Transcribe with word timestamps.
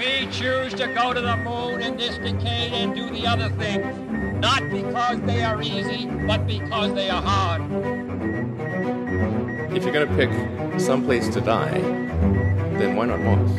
We 0.00 0.24
choose 0.32 0.72
to 0.80 0.86
go 0.94 1.12
to 1.12 1.20
the 1.20 1.36
moon 1.36 1.82
in 1.82 1.98
this 1.98 2.16
decade 2.16 2.72
and 2.72 2.94
do 2.94 3.10
the 3.10 3.26
other 3.26 3.50
things, 3.60 3.84
not 4.40 4.62
because 4.70 5.20
they 5.26 5.42
are 5.42 5.60
easy, 5.60 6.06
but 6.26 6.46
because 6.46 6.94
they 6.94 7.10
are 7.10 7.20
hard. 7.20 7.60
If 9.76 9.84
you're 9.84 9.92
going 9.92 10.08
to 10.08 10.16
pick 10.16 10.30
some 10.80 11.04
place 11.04 11.28
to 11.28 11.42
die, 11.42 11.82
then 12.80 12.96
why 12.96 13.12
not 13.12 13.20
Mars? 13.20 13.50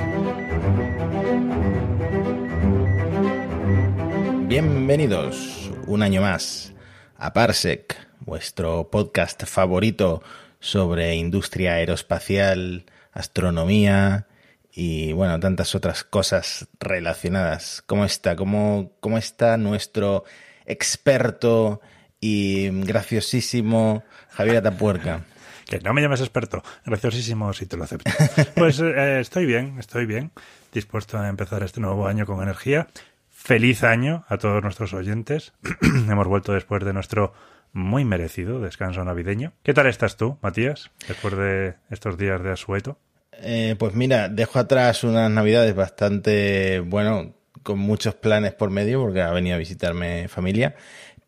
Bienvenidos 4.49 5.69
un 5.85 6.01
año 6.01 6.21
más 6.21 6.73
a 7.19 7.33
Parsec, 7.33 7.97
vuestro 8.25 8.89
podcast 8.89 9.43
favorito 9.43 10.23
sobre 10.59 11.13
industria 11.13 11.75
aeroespacial, 11.75 12.85
astronomía 13.13 14.25
y 14.73 15.13
bueno, 15.13 15.39
tantas 15.39 15.75
otras 15.75 16.03
cosas 16.03 16.67
relacionadas. 16.79 17.83
¿Cómo 17.85 18.05
está? 18.05 18.35
¿Cómo, 18.35 18.93
cómo 18.99 19.17
está 19.17 19.57
nuestro 19.57 20.23
experto 20.65 21.81
y 22.19 22.69
graciosísimo 22.85 24.03
Javier 24.29 24.57
Atapuerca? 24.57 25.25
Que 25.67 25.79
no 25.79 25.93
me 25.93 26.01
llames 26.01 26.19
experto, 26.19 26.61
graciosísimo 26.85 27.53
si 27.53 27.65
te 27.65 27.77
lo 27.77 27.85
acepto. 27.85 28.11
Pues 28.55 28.81
eh, 28.81 29.21
estoy 29.21 29.45
bien, 29.45 29.77
estoy 29.79 30.05
bien, 30.05 30.31
dispuesto 30.73 31.17
a 31.17 31.29
empezar 31.29 31.63
este 31.63 31.79
nuevo 31.79 32.07
año 32.07 32.25
con 32.25 32.41
energía. 32.43 32.87
Feliz 33.29 33.85
año 33.85 34.25
a 34.27 34.37
todos 34.37 34.61
nuestros 34.61 34.93
oyentes. 34.93 35.53
Hemos 35.81 36.27
vuelto 36.27 36.51
después 36.51 36.83
de 36.83 36.91
nuestro 36.91 37.33
muy 37.71 38.03
merecido 38.03 38.59
descanso 38.59 39.05
navideño. 39.05 39.53
¿Qué 39.63 39.73
tal 39.73 39.87
estás 39.87 40.17
tú, 40.17 40.37
Matías, 40.41 40.91
después 41.07 41.37
de 41.37 41.75
estos 41.89 42.17
días 42.17 42.43
de 42.43 42.51
asueto? 42.51 42.99
Eh, 43.43 43.75
pues 43.77 43.95
mira, 43.95 44.29
dejo 44.29 44.59
atrás 44.59 45.03
unas 45.03 45.29
navidades 45.31 45.75
bastante, 45.75 46.79
bueno, 46.79 47.33
con 47.63 47.79
muchos 47.79 48.15
planes 48.15 48.53
por 48.53 48.69
medio, 48.69 49.01
porque 49.01 49.21
ha 49.21 49.31
venido 49.31 49.55
a 49.55 49.59
visitarme 49.59 50.27
familia, 50.27 50.75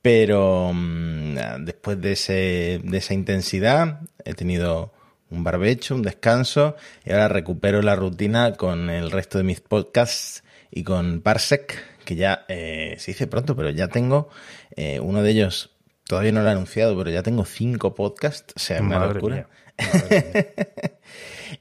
pero 0.02 0.72
mmm, 0.73 1.36
después 1.61 2.00
de, 2.02 2.11
ese, 2.11 2.81
de 2.83 2.97
esa 2.97 3.14
intensidad 3.14 4.02
he 4.23 4.33
tenido 4.33 4.94
un 5.30 5.44
barbecho, 5.44 5.95
un 5.95 6.03
descanso, 6.03 6.75
y 7.05 7.11
ahora 7.11 7.28
recupero 7.28 7.81
la 7.81 7.95
rutina 7.95 8.53
con 8.53 8.89
el 8.89 9.09
resto 9.09 9.39
de 9.39 9.44
mis 9.44 9.61
podcasts 9.61 10.44
y 10.70 10.83
con 10.83 11.22
Parsec, 11.22 11.83
que 12.05 12.16
ya 12.16 12.45
eh, 12.48 12.95
se 13.00 13.11
dice 13.11 13.27
pronto, 13.27 13.55
pero 13.55 13.70
ya 13.72 13.88
tengo 13.88 14.30
eh, 14.75 15.00
uno 15.00 15.23
de 15.23 15.31
ellos, 15.31 15.72
todavía 16.05 16.31
no 16.31 16.44
lo 16.44 16.50
he 16.50 16.52
anunciado, 16.52 16.95
pero 16.98 17.09
ya 17.09 17.23
tengo 17.23 17.45
cinco 17.45 17.95
podcasts, 17.95 18.53
o 18.55 18.59
sea, 18.59 18.77
es 18.77 18.83
una 18.83 19.08
locura. 19.08 19.36
mía. 19.36 19.48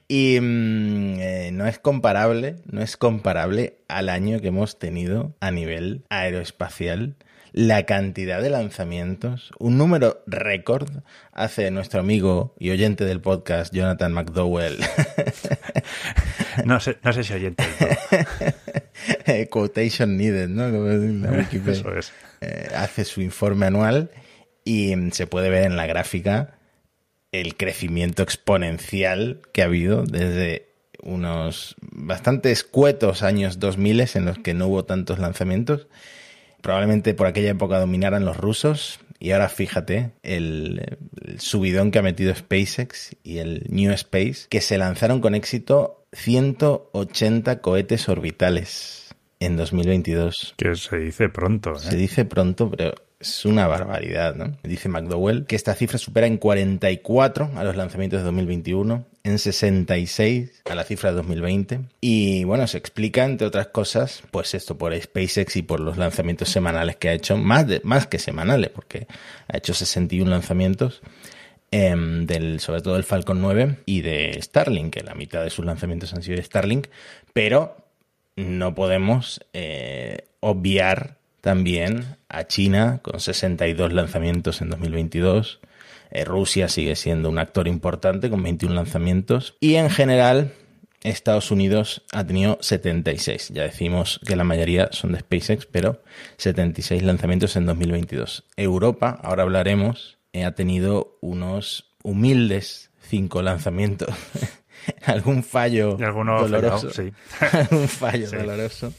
Y 0.07 0.39
mm, 0.41 1.19
eh, 1.19 1.49
no 1.53 1.67
es 1.67 1.79
comparable, 1.79 2.55
no 2.65 2.81
es 2.81 2.97
comparable 2.97 3.77
al 3.87 4.09
año 4.09 4.39
que 4.41 4.47
hemos 4.47 4.79
tenido 4.79 5.35
a 5.39 5.51
nivel 5.51 6.03
aeroespacial. 6.09 7.15
La 7.51 7.83
cantidad 7.85 8.41
de 8.41 8.49
lanzamientos, 8.49 9.51
un 9.59 9.77
número 9.77 10.23
récord, 10.25 10.89
hace 11.33 11.69
nuestro 11.69 11.99
amigo 11.99 12.55
y 12.57 12.71
oyente 12.71 13.05
del 13.05 13.21
podcast, 13.21 13.71
Jonathan 13.71 14.11
McDowell, 14.11 14.79
No 16.65 16.79
sé, 16.79 16.97
no 17.03 17.13
sé 17.13 17.23
si 17.23 17.33
oyente. 17.33 17.63
quotation 19.49 20.17
needed, 20.17 20.49
¿no? 20.49 20.67
La 20.69 21.31
Wikipedia. 21.37 21.79
Eso 21.79 21.95
es. 21.95 22.13
Eh, 22.41 22.69
hace 22.75 23.05
su 23.05 23.21
informe 23.21 23.65
anual 23.65 24.11
y 24.63 24.95
mm, 24.95 25.11
se 25.11 25.27
puede 25.27 25.49
ver 25.49 25.63
en 25.63 25.75
la 25.75 25.85
gráfica 25.85 26.57
el 27.33 27.57
crecimiento 27.57 28.23
exponencial 28.23 29.41
que 29.51 29.61
ha 29.61 29.65
habido 29.65 30.03
desde 30.03 30.69
unos 31.01 31.75
bastante 31.81 32.51
escuetos 32.51 33.23
años 33.23 33.59
2000 33.59 34.05
en 34.15 34.25
los 34.25 34.39
que 34.39 34.53
no 34.53 34.67
hubo 34.67 34.85
tantos 34.85 35.19
lanzamientos. 35.19 35.87
Probablemente 36.61 37.13
por 37.13 37.27
aquella 37.27 37.49
época 37.49 37.79
dominaran 37.79 38.23
los 38.23 38.37
rusos 38.37 38.99
y 39.19 39.31
ahora 39.31 39.49
fíjate 39.49 40.11
el, 40.21 40.97
el 41.25 41.39
subidón 41.41 41.91
que 41.91 41.99
ha 41.99 42.03
metido 42.03 42.33
SpaceX 42.33 43.15
y 43.23 43.39
el 43.39 43.65
New 43.69 43.91
Space, 43.91 44.47
que 44.49 44.61
se 44.61 44.77
lanzaron 44.77 45.19
con 45.19 45.35
éxito 45.35 46.05
180 46.13 47.59
cohetes 47.61 48.07
orbitales 48.07 49.13
en 49.39 49.57
2022. 49.57 50.53
Que 50.57 50.75
se 50.75 50.97
dice 50.97 51.29
pronto. 51.29 51.73
¿eh? 51.73 51.79
Se 51.79 51.95
dice 51.97 52.25
pronto, 52.25 52.69
pero 52.69 52.93
es 53.23 53.45
una 53.45 53.67
barbaridad, 53.67 54.35
¿no? 54.35 54.57
Dice 54.63 54.89
McDowell 54.89 55.45
que 55.45 55.55
esta 55.55 55.73
cifra 55.75 55.97
supera 55.97 56.27
en 56.27 56.37
44 56.37 57.51
a 57.55 57.63
los 57.63 57.75
lanzamientos 57.75 58.19
de 58.19 58.25
2021, 58.25 59.05
en 59.23 59.39
66 59.39 60.61
a 60.69 60.75
la 60.75 60.83
cifra 60.83 61.11
de 61.11 61.15
2020. 61.15 61.79
Y 62.01 62.43
bueno, 62.43 62.67
se 62.67 62.77
explica, 62.77 63.23
entre 63.23 63.47
otras 63.47 63.67
cosas, 63.67 64.23
pues 64.31 64.53
esto 64.53 64.77
por 64.77 64.93
SpaceX 64.99 65.55
y 65.55 65.61
por 65.61 65.79
los 65.79 65.97
lanzamientos 65.97 66.49
semanales 66.49 66.97
que 66.97 67.09
ha 67.09 67.13
hecho, 67.13 67.37
más, 67.37 67.65
de, 67.65 67.79
más 67.83 68.07
que 68.07 68.19
semanales, 68.19 68.69
porque 68.69 69.07
ha 69.47 69.57
hecho 69.57 69.73
61 69.73 70.29
lanzamientos. 70.29 71.01
eh, 71.71 71.95
del, 71.95 72.59
sobre 72.59 72.81
todo 72.81 72.95
del 72.95 73.03
Falcon 73.03 73.41
9 73.41 73.77
y 73.85 74.01
de 74.01 74.37
Starlink, 74.41 74.93
que 74.93 75.01
la 75.01 75.15
mitad 75.15 75.43
de 75.43 75.49
sus 75.49 75.65
lanzamientos 75.65 76.13
han 76.13 76.21
sido 76.21 76.37
de 76.37 76.43
Starlink, 76.43 76.87
pero 77.31 77.77
no 78.35 78.75
podemos 78.75 79.41
eh, 79.53 80.25
obviar 80.39 81.17
también 81.43 82.15
a 82.29 82.47
China 82.47 83.01
con 83.03 83.19
62 83.19 83.91
lanzamientos 83.91 84.61
en 84.61 84.69
2022. 84.69 85.59
Eh, 86.09 86.23
Rusia 86.23 86.69
sigue 86.69 86.95
siendo 86.95 87.29
un 87.29 87.37
actor 87.37 87.67
importante 87.67 88.29
con 88.29 88.41
21 88.41 88.73
lanzamientos. 88.73 89.57
Y 89.59 89.75
en 89.75 89.89
general, 89.89 90.53
Estados 91.01 91.51
Unidos 91.51 92.03
ha 92.13 92.23
tenido 92.25 92.57
76. 92.61 93.49
Ya 93.49 93.63
decimos 93.63 94.21
que 94.25 94.37
la 94.37 94.45
mayoría 94.45 94.87
son 94.93 95.11
de 95.11 95.19
SpaceX, 95.19 95.65
pero 95.65 96.01
76 96.37 97.03
lanzamientos 97.03 97.57
en 97.57 97.65
2022. 97.65 98.45
Europa, 98.55 99.19
ahora 99.21 99.43
hablaremos, 99.43 100.17
eh, 100.31 100.45
ha 100.45 100.55
tenido 100.55 101.17
unos 101.19 101.91
humildes 102.03 102.89
5 103.09 103.41
lanzamientos. 103.41 104.07
Algún 105.05 105.43
fallo 105.43 105.97
doloroso. 105.97 106.89
fallado, 106.89 106.93
sí. 106.93 107.11
Algún 107.57 107.87
fallo 107.89 108.27
Sí. 108.29 108.35
doloroso. 108.37 108.93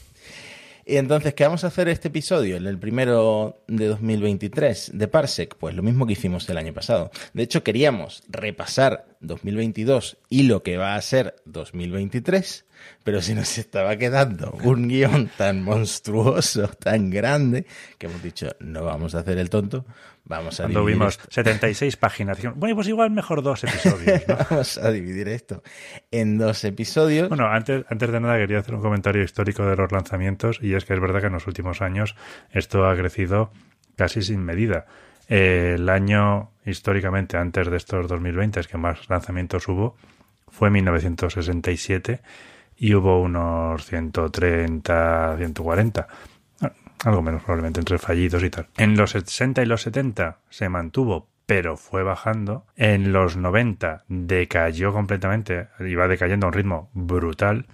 Y 0.87 0.97
entonces, 0.97 1.33
¿qué 1.33 1.43
vamos 1.43 1.63
a 1.63 1.67
hacer 1.67 1.87
este 1.87 2.09
episodio? 2.09 2.57
El 2.57 2.77
primero 2.77 3.63
de 3.67 3.87
2023 3.87 4.91
de 4.93 5.07
Parsec, 5.07 5.55
pues 5.55 5.73
lo 5.73 5.81
mismo 5.81 6.05
que 6.05 6.13
hicimos 6.13 6.47
el 6.47 6.57
año 6.57 6.73
pasado. 6.73 7.09
De 7.33 7.41
hecho, 7.41 7.63
queríamos 7.63 8.21
repasar 8.29 9.07
2022 9.21 10.17
y 10.29 10.43
lo 10.43 10.61
que 10.61 10.77
va 10.77 10.93
a 10.93 11.01
ser 11.01 11.37
2023, 11.45 12.65
pero 13.03 13.21
se 13.21 13.35
nos 13.35 13.57
estaba 13.57 13.95
quedando 13.97 14.51
un 14.63 14.87
guion 14.87 15.29
tan 15.37 15.63
monstruoso, 15.63 16.67
tan 16.67 17.09
grande, 17.09 17.65
que 17.97 18.07
hemos 18.07 18.21
dicho, 18.23 18.49
no 18.59 18.83
vamos 18.83 19.15
a 19.15 19.19
hacer 19.19 19.37
el 19.37 19.49
tonto, 19.49 19.85
vamos 20.23 20.59
a 20.59 20.63
Cuando 20.63 20.79
dividir 20.81 20.97
vimos 20.99 21.13
esto- 21.17 21.27
76 21.31 21.97
páginas. 21.97 22.39
Bueno, 22.55 22.75
pues 22.75 22.87
igual 22.87 23.11
mejor 23.11 23.43
dos 23.43 23.63
episodios. 23.63 24.27
¿no? 24.27 24.37
vamos 24.49 24.77
a 24.77 24.91
dividir 24.91 25.27
esto 25.27 25.61
en 26.11 26.37
dos 26.37 26.63
episodios. 26.63 27.29
Bueno, 27.29 27.47
antes, 27.47 27.85
antes 27.89 28.11
de 28.11 28.19
nada 28.19 28.37
quería 28.37 28.59
hacer 28.59 28.75
un 28.75 28.81
comentario 28.81 29.23
histórico 29.23 29.65
de 29.65 29.75
los 29.75 29.91
lanzamientos 29.91 30.59
y 30.61 30.73
es 30.73 30.85
que 30.85 30.93
es 30.93 30.99
verdad 30.99 31.19
que 31.21 31.27
en 31.27 31.33
los 31.33 31.47
últimos 31.47 31.81
años 31.81 32.15
esto 32.51 32.85
ha 32.87 32.95
crecido 32.95 33.51
casi 33.95 34.21
sin 34.23 34.43
medida. 34.43 34.85
Eh, 35.29 35.73
el 35.77 35.89
año 35.89 36.51
históricamente 36.65 37.37
antes 37.37 37.69
de 37.69 37.77
estos 37.77 38.07
2020 38.07 38.59
es 38.59 38.67
que 38.67 38.77
más 38.77 39.09
lanzamientos 39.09 39.67
hubo 39.67 39.95
fue 40.49 40.69
1967 40.69 42.21
y 42.77 42.93
hubo 42.93 43.21
unos 43.21 43.85
130, 43.85 45.35
140. 45.37 46.07
Ah, 46.61 46.71
Algo 47.05 47.21
menos 47.21 47.43
probablemente 47.43 47.79
entre 47.79 47.97
fallidos 47.97 48.43
y 48.43 48.49
tal. 48.49 48.67
En 48.77 48.97
los 48.97 49.11
60 49.11 49.63
y 49.63 49.65
los 49.65 49.81
70 49.81 50.39
se 50.49 50.69
mantuvo, 50.69 51.27
pero 51.45 51.77
fue 51.77 52.03
bajando. 52.03 52.65
En 52.75 53.13
los 53.13 53.37
90 53.37 54.05
decayó 54.07 54.93
completamente, 54.93 55.67
iba 55.79 56.07
decayendo 56.07 56.47
a 56.47 56.49
un 56.49 56.53
ritmo 56.53 56.89
brutal. 56.93 57.67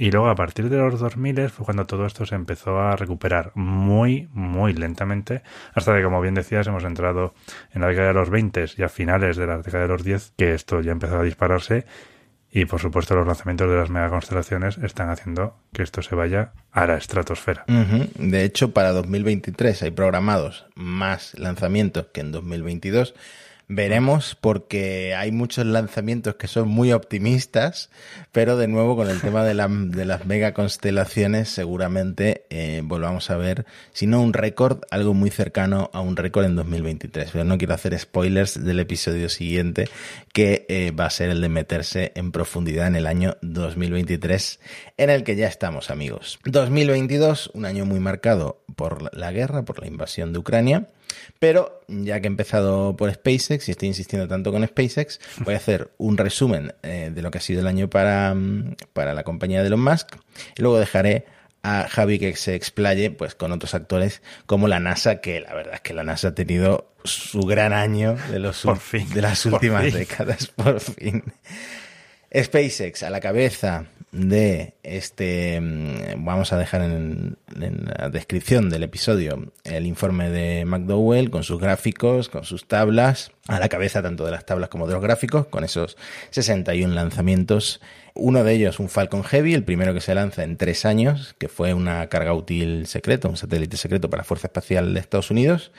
Y 0.00 0.12
luego 0.12 0.28
a 0.28 0.36
partir 0.36 0.68
de 0.68 0.76
los 0.78 1.00
2000 1.00 1.50
fue 1.50 1.64
cuando 1.64 1.84
todo 1.84 2.06
esto 2.06 2.24
se 2.24 2.36
empezó 2.36 2.78
a 2.78 2.94
recuperar 2.94 3.50
muy, 3.56 4.28
muy 4.32 4.72
lentamente, 4.72 5.42
hasta 5.74 5.96
que, 5.96 6.04
como 6.04 6.20
bien 6.20 6.34
decías, 6.34 6.68
hemos 6.68 6.84
entrado 6.84 7.34
en 7.72 7.80
la 7.80 7.88
década 7.88 8.08
de 8.08 8.14
los 8.14 8.30
20 8.30 8.64
y 8.76 8.82
a 8.84 8.88
finales 8.88 9.36
de 9.36 9.48
la 9.48 9.58
década 9.58 9.82
de 9.82 9.88
los 9.88 10.04
10, 10.04 10.34
que 10.36 10.54
esto 10.54 10.82
ya 10.82 10.92
empezó 10.92 11.18
a 11.18 11.24
dispararse. 11.24 11.84
Y 12.50 12.64
por 12.64 12.80
supuesto, 12.80 13.14
los 13.14 13.26
lanzamientos 13.26 13.70
de 13.70 13.76
las 13.76 13.90
megaconstelaciones 13.90 14.78
están 14.78 15.10
haciendo 15.10 15.56
que 15.72 15.82
esto 15.82 16.00
se 16.02 16.14
vaya 16.14 16.52
a 16.72 16.86
la 16.86 16.96
estratosfera. 16.96 17.64
De 17.66 18.44
hecho, 18.44 18.72
para 18.72 18.92
2023 18.92 19.82
hay 19.82 19.90
programados 19.90 20.66
más 20.74 21.38
lanzamientos 21.38 22.06
que 22.12 22.20
en 22.20 22.32
2022, 22.32 23.14
Veremos 23.70 24.34
porque 24.34 25.14
hay 25.14 25.30
muchos 25.30 25.66
lanzamientos 25.66 26.36
que 26.36 26.48
son 26.48 26.68
muy 26.68 26.92
optimistas, 26.92 27.90
pero 28.32 28.56
de 28.56 28.66
nuevo 28.66 28.96
con 28.96 29.10
el 29.10 29.20
tema 29.20 29.44
de, 29.44 29.52
la, 29.52 29.68
de 29.68 30.06
las 30.06 30.24
mega 30.24 30.54
constelaciones 30.54 31.50
seguramente 31.50 32.46
eh, 32.48 32.80
volvamos 32.82 33.28
a 33.30 33.36
ver, 33.36 33.66
si 33.92 34.06
no 34.06 34.22
un 34.22 34.32
récord, 34.32 34.84
algo 34.90 35.12
muy 35.12 35.28
cercano 35.28 35.90
a 35.92 36.00
un 36.00 36.16
récord 36.16 36.46
en 36.46 36.56
2023. 36.56 37.30
Pero 37.30 37.44
no 37.44 37.58
quiero 37.58 37.74
hacer 37.74 37.98
spoilers 37.98 38.64
del 38.64 38.80
episodio 38.80 39.28
siguiente 39.28 39.90
que 40.32 40.64
eh, 40.70 40.90
va 40.90 41.04
a 41.04 41.10
ser 41.10 41.28
el 41.28 41.42
de 41.42 41.50
meterse 41.50 42.12
en 42.14 42.32
profundidad 42.32 42.86
en 42.86 42.96
el 42.96 43.06
año 43.06 43.36
2023 43.42 44.60
en 44.96 45.10
el 45.10 45.24
que 45.24 45.36
ya 45.36 45.46
estamos 45.46 45.90
amigos. 45.90 46.38
2022, 46.46 47.50
un 47.52 47.66
año 47.66 47.84
muy 47.84 48.00
marcado 48.00 48.62
por 48.76 49.14
la 49.14 49.30
guerra, 49.30 49.66
por 49.66 49.78
la 49.78 49.88
invasión 49.88 50.32
de 50.32 50.38
Ucrania 50.38 50.86
pero 51.38 51.80
ya 51.88 52.20
que 52.20 52.26
he 52.26 52.30
empezado 52.30 52.96
por 52.96 53.12
SpaceX 53.12 53.68
y 53.68 53.72
estoy 53.72 53.88
insistiendo 53.88 54.28
tanto 54.28 54.52
con 54.52 54.66
SpaceX, 54.66 55.20
voy 55.38 55.54
a 55.54 55.58
hacer 55.58 55.90
un 55.98 56.16
resumen 56.16 56.74
eh, 56.82 57.10
de 57.14 57.22
lo 57.22 57.30
que 57.30 57.38
ha 57.38 57.40
sido 57.40 57.60
el 57.60 57.66
año 57.66 57.88
para, 57.88 58.34
mm, 58.34 58.76
para 58.92 59.14
la 59.14 59.24
compañía 59.24 59.60
de 59.60 59.68
Elon 59.68 59.82
Musk. 59.82 60.16
Y 60.56 60.62
luego 60.62 60.78
dejaré 60.78 61.26
a 61.62 61.88
Javi 61.88 62.18
que 62.18 62.34
se 62.36 62.54
explaye 62.54 63.10
pues 63.10 63.34
con 63.34 63.52
otros 63.52 63.74
actores 63.74 64.22
como 64.46 64.68
la 64.68 64.80
NASA, 64.80 65.20
que 65.20 65.40
la 65.40 65.54
verdad 65.54 65.74
es 65.74 65.80
que 65.80 65.94
la 65.94 66.04
NASA 66.04 66.28
ha 66.28 66.34
tenido 66.34 66.92
su 67.04 67.40
gran 67.42 67.72
año 67.72 68.16
de, 68.30 68.38
los, 68.38 68.64
de 69.14 69.22
las 69.22 69.46
últimas 69.46 69.92
décadas, 69.92 70.46
por 70.56 70.80
fin. 70.80 71.22
SpaceX 72.34 73.02
a 73.02 73.10
la 73.10 73.20
cabeza 73.20 73.86
de 74.12 74.74
este, 74.82 75.60
mm, 75.60 76.24
vamos 76.24 76.52
a 76.52 76.58
dejar 76.58 76.82
en, 76.82 77.36
la 77.56 78.08
descripción 78.08 78.70
del 78.70 78.84
episodio 78.84 79.52
el 79.64 79.86
informe 79.86 80.30
de 80.30 80.64
McDowell 80.64 81.30
con 81.30 81.42
sus 81.44 81.60
gráficos, 81.60 82.28
con 82.28 82.44
sus 82.44 82.66
tablas, 82.66 83.32
a 83.48 83.58
la 83.60 83.68
cabeza 83.68 84.02
tanto 84.02 84.24
de 84.24 84.30
las 84.30 84.46
tablas 84.46 84.68
como 84.70 84.86
de 84.86 84.94
los 84.94 85.02
gráficos, 85.02 85.46
con 85.46 85.64
esos 85.64 85.96
61 86.30 86.94
lanzamientos. 86.94 87.80
Uno 88.14 88.44
de 88.44 88.54
ellos, 88.54 88.80
un 88.80 88.88
Falcon 88.88 89.22
Heavy, 89.22 89.54
el 89.54 89.64
primero 89.64 89.94
que 89.94 90.00
se 90.00 90.14
lanza 90.14 90.42
en 90.42 90.56
tres 90.56 90.84
años, 90.84 91.34
que 91.38 91.48
fue 91.48 91.74
una 91.74 92.08
carga 92.08 92.32
útil 92.32 92.86
secreta, 92.86 93.28
un 93.28 93.36
satélite 93.36 93.76
secreto 93.76 94.10
para 94.10 94.22
la 94.22 94.24
Fuerza 94.24 94.48
Espacial 94.48 94.94
de 94.94 95.00
Estados 95.00 95.30
Unidos. 95.30 95.70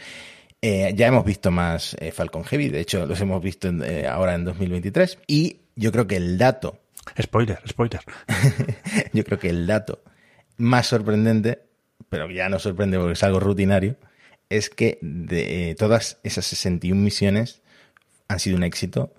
Eh, 0.62 0.94
ya 0.96 1.08
hemos 1.08 1.24
visto 1.24 1.52
más 1.52 1.96
eh, 2.00 2.12
Falcon 2.12 2.44
Heavy, 2.44 2.68
de 2.68 2.81
hecho 2.81 3.06
los 3.06 3.20
hemos 3.22 3.42
visto 3.42 3.70
eh, 3.70 4.08
ahora 4.08 4.36
en 4.36 4.46
2023. 4.46 5.20
Y 5.28 5.58
yo 5.76 5.92
creo 5.92 6.08
que 6.08 6.18
el 6.18 6.38
dato 6.38 6.80
Spoiler, 7.22 7.60
spoiler. 7.68 8.02
Yo 9.14 9.24
creo 9.24 9.40
que 9.40 9.50
el 9.50 9.68
dato 9.68 10.04
más 10.58 10.88
sorprendente, 10.88 11.64
pero 12.10 12.30
ya 12.30 12.50
no 12.50 12.60
sorprende 12.60 12.98
porque 12.98 13.14
es 13.14 13.24
algo 13.24 13.40
rutinario, 13.40 13.96
es 14.50 14.70
que 14.70 15.00
de 15.02 15.72
eh, 15.72 15.76
todas 15.76 16.20
esas 16.24 16.46
61 16.46 17.02
misiones 17.02 17.62
han 18.28 18.40
sido 18.40 18.58
un 18.58 18.64
éxito, 18.64 19.14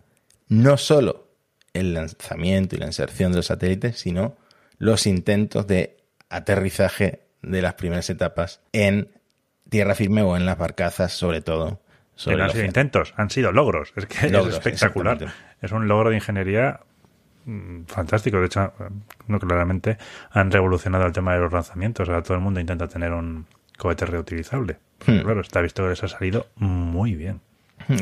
no 0.49 0.77
solo 0.77 1.29
el 1.73 1.95
lanzamiento 1.95 2.77
y 2.77 2.79
la 2.79 2.87
inserción 2.87 3.33
de 3.33 3.39
los 3.39 3.47
satélites, 3.47 3.99
sino 3.99 4.37
los 4.79 5.07
intentos 5.07 5.67
de 5.67 5.97
aterrizaje 6.29 7.21
de 7.43 7.63
las 7.63 7.75
primeras 7.75 8.11
etapas 8.11 8.61
en 8.73 9.09
tierra 9.69 9.95
firme 9.95 10.23
o 10.23 10.37
en 10.37 10.47
las 10.47 10.59
barcazas, 10.59 11.13
sobre 11.13 11.41
todo. 11.41 11.81
no 12.27 12.45
han 12.45 12.51
sido 12.51 12.65
intentos, 12.65 13.15
han 13.17 13.31
sido 13.31 13.53
logros. 13.53 13.93
Es 13.97 14.07
que 14.07 14.27
es 14.27 14.33
espectacular. 14.33 15.33
Es 15.63 15.73
un 15.73 15.89
logro 15.89 16.11
de 16.11 16.17
ingeniería 16.17 16.81
fantástico. 17.87 18.39
De 18.39 18.47
hecho, 18.47 18.73
no 19.27 19.39
claramente 19.39 19.99
han 20.31 20.51
revolucionado 20.51 21.07
el 21.07 21.13
tema 21.13 21.35
de 21.35 21.41
los 21.41 21.53
lanzamientos. 21.53 22.09
Ahora 22.09 22.23
todo 22.23 22.35
el 22.35 22.43
mundo 22.43 22.61
intenta 22.61 22.89
tener 22.89 23.13
un 23.13 23.47
cohete 23.77 24.07
reutilizable. 24.07 24.79
Hmm. 25.07 25.21
Claro, 25.21 25.41
está 25.41 25.61
visto 25.61 25.83
que 25.83 25.91
les 25.91 26.03
ha 26.05 26.09
salido 26.09 26.47
muy 26.57 27.15
bien. 27.15 27.41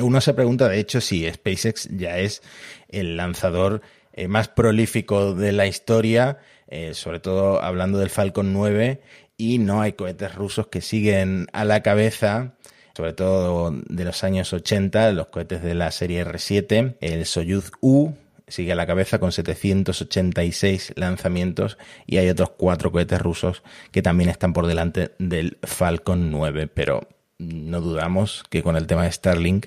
Uno 0.00 0.20
se 0.20 0.34
pregunta, 0.34 0.68
de 0.68 0.80
hecho, 0.80 1.00
si 1.00 1.30
SpaceX 1.30 1.88
ya 1.90 2.18
es 2.18 2.42
el 2.88 3.16
lanzador 3.16 3.80
eh, 4.12 4.26
más 4.26 4.48
prolífico 4.48 5.34
de 5.34 5.52
la 5.52 5.66
historia, 5.66 6.38
eh, 6.66 6.94
sobre 6.94 7.20
todo 7.20 7.62
hablando 7.62 7.98
del 7.98 8.10
Falcon 8.10 8.52
9, 8.52 9.00
y 9.36 9.58
no 9.58 9.80
hay 9.80 9.92
cohetes 9.92 10.34
rusos 10.34 10.66
que 10.66 10.80
siguen 10.80 11.46
a 11.52 11.64
la 11.64 11.82
cabeza 11.82 12.54
sobre 12.98 13.12
todo 13.12 13.70
de 13.70 14.04
los 14.04 14.24
años 14.24 14.52
80, 14.52 15.12
los 15.12 15.28
cohetes 15.28 15.62
de 15.62 15.72
la 15.76 15.92
serie 15.92 16.26
R7, 16.26 16.96
el 17.00 17.26
Soyuz 17.26 17.70
U, 17.80 18.10
sigue 18.48 18.72
a 18.72 18.76
la 18.76 18.86
cabeza 18.86 19.18
con 19.18 19.32
786 19.32 20.94
lanzamientos 20.96 21.78
y 22.06 22.18
hay 22.18 22.28
otros 22.28 22.50
cuatro 22.50 22.92
cohetes 22.92 23.20
rusos 23.20 23.62
que 23.90 24.02
también 24.02 24.30
están 24.30 24.52
por 24.52 24.66
delante 24.66 25.12
del 25.18 25.58
Falcon 25.62 26.30
9, 26.30 26.68
pero 26.68 27.08
no 27.38 27.80
dudamos 27.80 28.44
que 28.50 28.62
con 28.62 28.76
el 28.76 28.86
tema 28.86 29.04
de 29.04 29.12
Starlink 29.12 29.66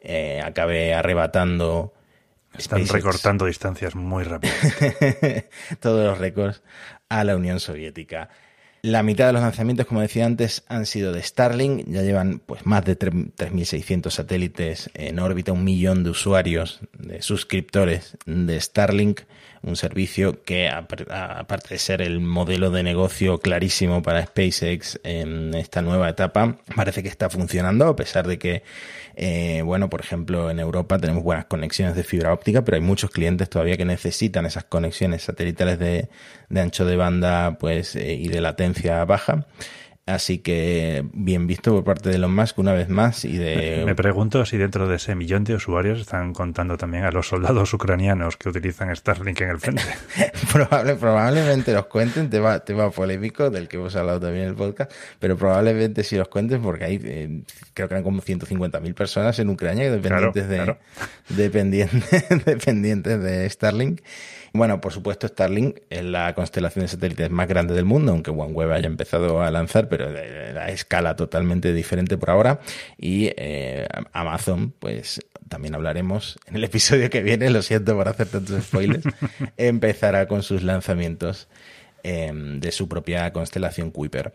eh, 0.00 0.40
acabe 0.44 0.94
arrebatando. 0.94 1.94
Están 2.56 2.86
recortando 2.86 3.46
distancias 3.46 3.94
muy 3.94 4.24
rápido. 4.24 4.52
Todos 5.80 6.04
los 6.04 6.18
récords 6.18 6.62
a 7.08 7.24
la 7.24 7.36
Unión 7.36 7.60
Soviética. 7.60 8.28
La 8.82 9.02
mitad 9.02 9.26
de 9.26 9.34
los 9.34 9.42
lanzamientos, 9.42 9.86
como 9.86 10.00
decía 10.00 10.24
antes, 10.24 10.64
han 10.68 10.86
sido 10.86 11.12
de 11.12 11.22
Starlink. 11.22 11.84
Ya 11.86 12.02
llevan 12.02 12.40
pues 12.44 12.64
más 12.64 12.82
de 12.84 12.98
3.600 12.98 14.10
satélites 14.10 14.90
en 14.94 15.18
órbita, 15.18 15.52
un 15.52 15.64
millón 15.64 16.02
de 16.02 16.10
usuarios, 16.10 16.80
de 16.98 17.20
suscriptores 17.20 18.16
de 18.24 18.58
Starlink 18.58 19.20
un 19.62 19.76
servicio 19.76 20.42
que, 20.42 20.68
aparte 20.68 21.74
de 21.74 21.78
ser 21.78 22.00
el 22.00 22.20
modelo 22.20 22.70
de 22.70 22.82
negocio 22.82 23.38
clarísimo 23.38 24.02
para 24.02 24.24
SpaceX 24.24 24.98
en 25.04 25.54
esta 25.54 25.82
nueva 25.82 26.08
etapa, 26.08 26.56
parece 26.74 27.02
que 27.02 27.08
está 27.08 27.28
funcionando, 27.28 27.86
a 27.86 27.96
pesar 27.96 28.26
de 28.26 28.38
que, 28.38 28.62
eh, 29.16 29.60
bueno, 29.62 29.90
por 29.90 30.00
ejemplo, 30.00 30.50
en 30.50 30.60
Europa 30.60 30.98
tenemos 30.98 31.22
buenas 31.22 31.44
conexiones 31.44 31.94
de 31.94 32.04
fibra 32.04 32.32
óptica, 32.32 32.64
pero 32.64 32.76
hay 32.76 32.82
muchos 32.82 33.10
clientes 33.10 33.50
todavía 33.50 33.76
que 33.76 33.84
necesitan 33.84 34.46
esas 34.46 34.64
conexiones 34.64 35.22
satelitales 35.24 35.78
de, 35.78 36.08
ancho 36.58 36.86
de 36.86 36.96
banda 36.96 37.58
pues, 37.58 37.96
eh, 37.96 38.14
y 38.14 38.28
de 38.28 38.40
latencia 38.40 38.69
baja. 39.06 39.46
Así 40.06 40.38
que 40.38 41.04
bien 41.12 41.46
visto 41.46 41.72
por 41.72 41.84
parte 41.84 42.08
de 42.08 42.16
Elon 42.16 42.34
Musk 42.34 42.58
una 42.58 42.72
vez 42.72 42.88
más 42.88 43.24
y 43.24 43.36
de... 43.36 43.84
Me 43.86 43.94
pregunto 43.94 44.44
si 44.44 44.56
dentro 44.56 44.88
de 44.88 44.96
ese 44.96 45.14
millón 45.14 45.44
de 45.44 45.54
usuarios 45.54 46.00
están 46.00 46.32
contando 46.32 46.76
también 46.76 47.04
a 47.04 47.12
los 47.12 47.28
soldados 47.28 47.72
ucranianos 47.74 48.36
que 48.36 48.48
utilizan 48.48 48.94
Starlink 48.94 49.40
en 49.42 49.50
el 49.50 49.58
frente. 49.58 49.82
Probable, 50.52 50.96
probablemente 50.96 51.72
los 51.72 51.86
cuenten, 51.86 52.28
tema, 52.28 52.58
tema 52.60 52.90
polémico 52.90 53.50
del 53.50 53.68
que 53.68 53.76
hemos 53.76 53.94
hablado 53.94 54.20
también 54.20 54.44
en 54.44 54.50
el 54.50 54.56
podcast, 54.56 54.90
pero 55.20 55.36
probablemente 55.36 56.02
sí 56.02 56.16
los 56.16 56.28
cuenten 56.28 56.60
porque 56.60 56.84
hay, 56.84 57.00
eh, 57.04 57.42
creo 57.72 57.88
que 57.88 57.94
eran 57.94 58.02
como 58.02 58.20
150.000 58.20 58.94
personas 58.94 59.38
en 59.38 59.48
Ucrania 59.48 59.90
dependientes, 59.90 60.48
de, 60.48 60.76
Dependientes, 61.28 62.04
dependientes 62.44 63.22
de 63.22 63.48
Starlink. 63.48 64.00
Bueno, 64.52 64.80
por 64.80 64.92
supuesto, 64.92 65.28
Starlink 65.28 65.78
es 65.90 66.04
la 66.04 66.34
constelación 66.34 66.84
de 66.84 66.88
satélites 66.88 67.30
más 67.30 67.46
grande 67.46 67.74
del 67.74 67.84
mundo, 67.84 68.12
aunque 68.12 68.30
OneWeb 68.30 68.72
haya 68.72 68.86
empezado 68.86 69.42
a 69.42 69.50
lanzar, 69.50 69.88
pero 69.88 70.08
a 70.08 70.70
escala 70.70 71.14
totalmente 71.14 71.72
diferente 71.72 72.18
por 72.18 72.30
ahora. 72.30 72.60
Y 72.98 73.30
eh, 73.36 73.86
Amazon, 74.12 74.72
pues 74.78 75.20
también 75.48 75.74
hablaremos 75.74 76.38
en 76.46 76.56
el 76.56 76.64
episodio 76.64 77.10
que 77.10 77.22
viene, 77.22 77.50
lo 77.50 77.62
siento 77.62 77.94
por 77.94 78.08
hacer 78.08 78.28
tantos 78.28 78.62
spoilers, 78.64 79.04
empezará 79.56 80.26
con 80.26 80.42
sus 80.42 80.62
lanzamientos 80.64 81.48
em, 82.02 82.58
de 82.58 82.72
su 82.72 82.88
propia 82.88 83.32
constelación 83.32 83.90
Kuiper. 83.92 84.32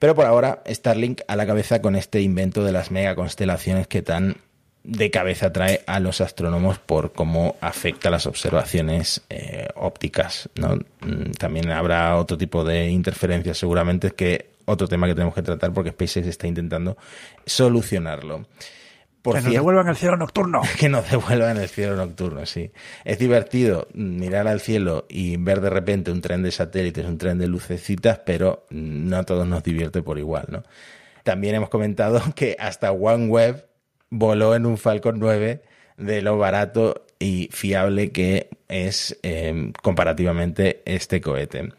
Pero 0.00 0.16
por 0.16 0.26
ahora, 0.26 0.62
Starlink 0.68 1.20
a 1.28 1.36
la 1.36 1.46
cabeza 1.46 1.80
con 1.80 1.94
este 1.94 2.20
invento 2.20 2.64
de 2.64 2.72
las 2.72 2.90
mega 2.90 3.14
constelaciones 3.14 3.86
que 3.86 4.02
tan 4.02 4.36
de 4.84 5.10
cabeza 5.10 5.50
trae 5.50 5.82
a 5.86 5.98
los 5.98 6.20
astrónomos 6.20 6.78
por 6.78 7.12
cómo 7.12 7.56
afecta 7.60 8.10
las 8.10 8.26
observaciones 8.26 9.22
eh, 9.30 9.68
ópticas. 9.74 10.50
¿no? 10.56 10.76
Mm, 11.00 11.32
también 11.38 11.70
habrá 11.70 12.16
otro 12.16 12.36
tipo 12.36 12.64
de 12.64 12.88
interferencias 12.90 13.56
seguramente, 13.58 14.10
que 14.10 14.50
otro 14.66 14.86
tema 14.86 15.06
que 15.06 15.14
tenemos 15.14 15.34
que 15.34 15.42
tratar 15.42 15.72
porque 15.72 15.90
SpaceX 15.90 16.26
está 16.26 16.46
intentando 16.46 16.98
solucionarlo. 17.46 18.46
que 19.22 19.40
nos 19.40 19.44
devuelvan 19.44 19.88
el 19.88 19.96
cielo 19.96 20.16
nocturno. 20.18 20.60
Que 20.78 20.90
nos 20.90 21.10
devuelvan 21.10 21.56
el 21.56 21.68
cielo 21.68 21.96
nocturno, 21.96 22.44
sí. 22.44 22.70
Es 23.06 23.18
divertido 23.18 23.88
mirar 23.94 24.46
al 24.48 24.60
cielo 24.60 25.06
y 25.08 25.38
ver 25.38 25.62
de 25.62 25.70
repente 25.70 26.10
un 26.10 26.20
tren 26.20 26.42
de 26.42 26.50
satélites, 26.50 27.06
un 27.06 27.16
tren 27.16 27.38
de 27.38 27.46
lucecitas, 27.46 28.18
pero 28.18 28.66
no 28.68 29.16
a 29.16 29.22
todos 29.22 29.46
nos 29.46 29.62
divierte 29.62 30.02
por 30.02 30.18
igual, 30.18 30.44
¿no? 30.48 30.62
También 31.22 31.54
hemos 31.54 31.70
comentado 31.70 32.20
que 32.36 32.54
hasta 32.58 32.92
OneWeb 32.92 33.64
voló 34.14 34.54
en 34.54 34.64
un 34.64 34.78
Falcon 34.78 35.18
9 35.18 35.62
de 35.96 36.22
lo 36.22 36.38
barato 36.38 37.04
y 37.18 37.48
fiable 37.52 38.12
que 38.12 38.48
es 38.68 39.18
em, 39.22 39.72
comparativamente 39.82 40.82
este 40.84 41.20
cohete. 41.20 41.70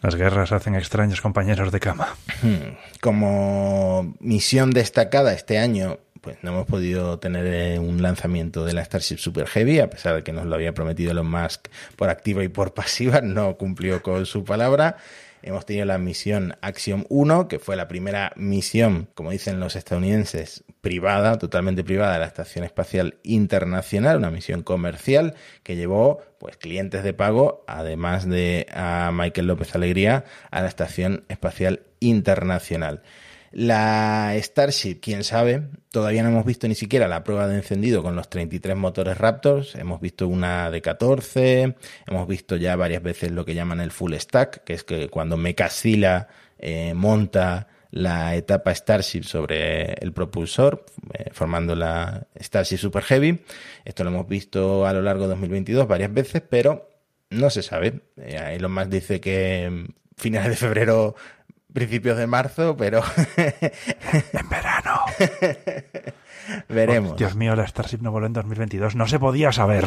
Las 0.00 0.14
guerras 0.16 0.52
hacen 0.52 0.74
extraños 0.74 1.20
compañeros 1.20 1.70
de 1.72 1.80
cama. 1.80 2.16
Como 3.00 4.14
misión 4.20 4.70
destacada 4.70 5.32
este 5.32 5.58
año, 5.58 5.98
pues 6.20 6.38
no 6.42 6.50
hemos 6.52 6.66
podido 6.66 7.18
tener 7.18 7.46
eh, 7.46 7.78
un 7.78 8.02
lanzamiento 8.02 8.64
de 8.64 8.72
la 8.72 8.84
Starship 8.84 9.18
Super 9.18 9.46
Heavy, 9.46 9.80
a 9.80 9.90
pesar 9.90 10.14
de 10.14 10.22
que 10.22 10.32
nos 10.32 10.46
lo 10.46 10.54
había 10.54 10.74
prometido 10.74 11.10
Elon 11.10 11.30
Musk 11.30 11.68
por 11.96 12.08
activa 12.08 12.42
y 12.44 12.48
por 12.48 12.74
pasiva, 12.74 13.20
no 13.20 13.56
cumplió 13.56 14.02
con 14.02 14.26
su 14.26 14.44
palabra. 14.44 14.96
Hemos 15.42 15.66
tenido 15.66 15.84
la 15.86 15.98
misión 15.98 16.56
Axiom 16.60 17.04
1, 17.08 17.48
que 17.48 17.58
fue 17.58 17.76
la 17.76 17.88
primera 17.88 18.32
misión, 18.36 19.08
como 19.14 19.30
dicen 19.30 19.60
los 19.60 19.76
estadounidenses, 19.76 20.64
privada, 20.80 21.38
totalmente 21.38 21.84
privada 21.84 22.14
de 22.14 22.18
la 22.20 22.26
Estación 22.26 22.64
Espacial 22.64 23.16
Internacional, 23.22 24.18
una 24.18 24.30
misión 24.30 24.62
comercial 24.62 25.34
que 25.62 25.76
llevó 25.76 26.20
pues 26.38 26.56
clientes 26.56 27.04
de 27.04 27.14
pago, 27.14 27.64
además 27.66 28.28
de 28.28 28.66
a 28.72 29.10
Michael 29.12 29.46
López 29.46 29.74
Alegría, 29.74 30.24
a 30.50 30.62
la 30.62 30.68
Estación 30.68 31.24
Espacial 31.28 31.82
Internacional. 32.00 33.02
La 33.52 34.32
Starship, 34.36 35.00
quién 35.00 35.24
sabe, 35.24 35.68
todavía 35.90 36.22
no 36.22 36.30
hemos 36.30 36.46
visto 36.46 36.66
ni 36.68 36.74
siquiera 36.74 37.06
la 37.06 37.22
prueba 37.22 37.46
de 37.46 37.56
encendido 37.56 38.02
con 38.02 38.16
los 38.16 38.30
33 38.30 38.76
motores 38.76 39.18
Raptors, 39.18 39.74
hemos 39.74 40.00
visto 40.00 40.26
una 40.26 40.70
de 40.70 40.80
14, 40.80 41.76
hemos 42.06 42.28
visto 42.28 42.56
ya 42.56 42.76
varias 42.76 43.02
veces 43.02 43.30
lo 43.30 43.44
que 43.44 43.54
llaman 43.54 43.80
el 43.80 43.90
full 43.90 44.14
stack, 44.14 44.64
que 44.64 44.72
es 44.72 44.84
que 44.84 45.08
cuando 45.08 45.36
Mecasila 45.36 46.28
eh, 46.58 46.94
monta 46.94 47.68
la 47.92 48.34
etapa 48.34 48.74
Starship 48.74 49.22
sobre 49.24 49.92
el 49.94 50.12
propulsor, 50.12 50.86
eh, 51.12 51.28
formando 51.32 51.76
la 51.76 52.26
Starship 52.40 52.78
Super 52.78 53.02
Heavy. 53.02 53.44
Esto 53.84 54.02
lo 54.02 54.10
hemos 54.10 54.26
visto 54.26 54.86
a 54.86 54.94
lo 54.94 55.02
largo 55.02 55.24
de 55.24 55.30
2022 55.30 55.86
varias 55.86 56.12
veces, 56.12 56.42
pero 56.48 56.88
no 57.28 57.50
se 57.50 57.62
sabe. 57.62 58.00
Eh, 58.16 58.54
Elon 58.56 58.72
Musk 58.72 58.88
dice 58.88 59.20
que 59.20 59.86
finales 60.16 60.50
de 60.50 60.56
febrero 60.56 61.14
principios 61.72 62.16
de 62.16 62.26
marzo, 62.26 62.76
pero... 62.76 63.02
en 63.36 64.48
verano. 64.48 65.00
Veremos. 66.68 67.12
Oh, 67.12 67.16
Dios 67.16 67.36
mío, 67.36 67.54
la 67.54 67.66
Starship 67.66 68.00
no 68.00 68.10
voló 68.10 68.26
en 68.26 68.32
2022. 68.32 68.96
No 68.96 69.06
se 69.06 69.18
podía 69.18 69.52
saber. 69.52 69.86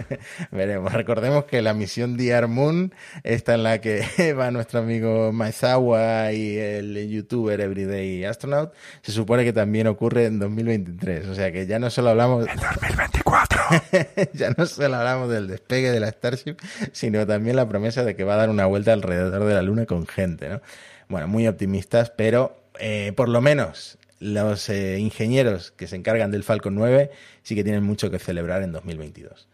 Veremos. 0.50 0.92
Recordemos 0.92 1.44
que 1.44 1.62
la 1.62 1.74
misión 1.74 2.16
DR 2.16 2.48
Moon, 2.48 2.94
esta 3.22 3.54
en 3.54 3.62
la 3.62 3.80
que 3.80 4.34
va 4.38 4.50
nuestro 4.50 4.80
amigo 4.80 5.32
Maezawa 5.32 6.32
y 6.32 6.56
el 6.58 7.08
youtuber 7.08 7.60
Everyday 7.60 8.24
Astronaut, 8.24 8.72
se 9.02 9.12
supone 9.12 9.44
que 9.44 9.52
también 9.52 9.86
ocurre 9.86 10.26
en 10.26 10.38
2023. 10.38 11.28
O 11.28 11.34
sea 11.34 11.52
que 11.52 11.66
ya 11.66 11.78
no 11.78 11.90
solo 11.90 12.10
hablamos... 12.10 12.46
En 12.48 12.56
2024. 12.56 13.60
ya 14.32 14.50
no 14.56 14.66
solo 14.66 14.96
hablamos 14.96 15.30
del 15.30 15.48
despegue 15.48 15.90
de 15.90 16.00
la 16.00 16.08
Starship, 16.08 16.56
sino 16.92 17.26
también 17.26 17.56
la 17.56 17.68
promesa 17.68 18.04
de 18.04 18.14
que 18.14 18.24
va 18.24 18.34
a 18.34 18.38
dar 18.38 18.50
una 18.50 18.66
vuelta 18.66 18.92
alrededor 18.92 19.44
de 19.44 19.54
la 19.54 19.62
Luna 19.62 19.86
con 19.86 20.06
gente, 20.06 20.48
¿no? 20.48 20.60
Bueno, 21.08 21.28
muy 21.28 21.46
optimistas, 21.46 22.10
pero 22.10 22.56
eh, 22.78 23.12
por 23.16 23.28
lo 23.28 23.40
menos 23.40 23.98
los 24.18 24.68
eh, 24.68 24.98
ingenieros 24.98 25.70
que 25.72 25.86
se 25.86 25.96
encargan 25.96 26.30
del 26.30 26.42
Falcon 26.42 26.74
9 26.74 27.10
sí 27.42 27.54
que 27.54 27.64
tienen 27.64 27.84
mucho 27.84 28.10
que 28.10 28.18
celebrar 28.18 28.62
en 28.62 28.72
2022. 28.72 29.48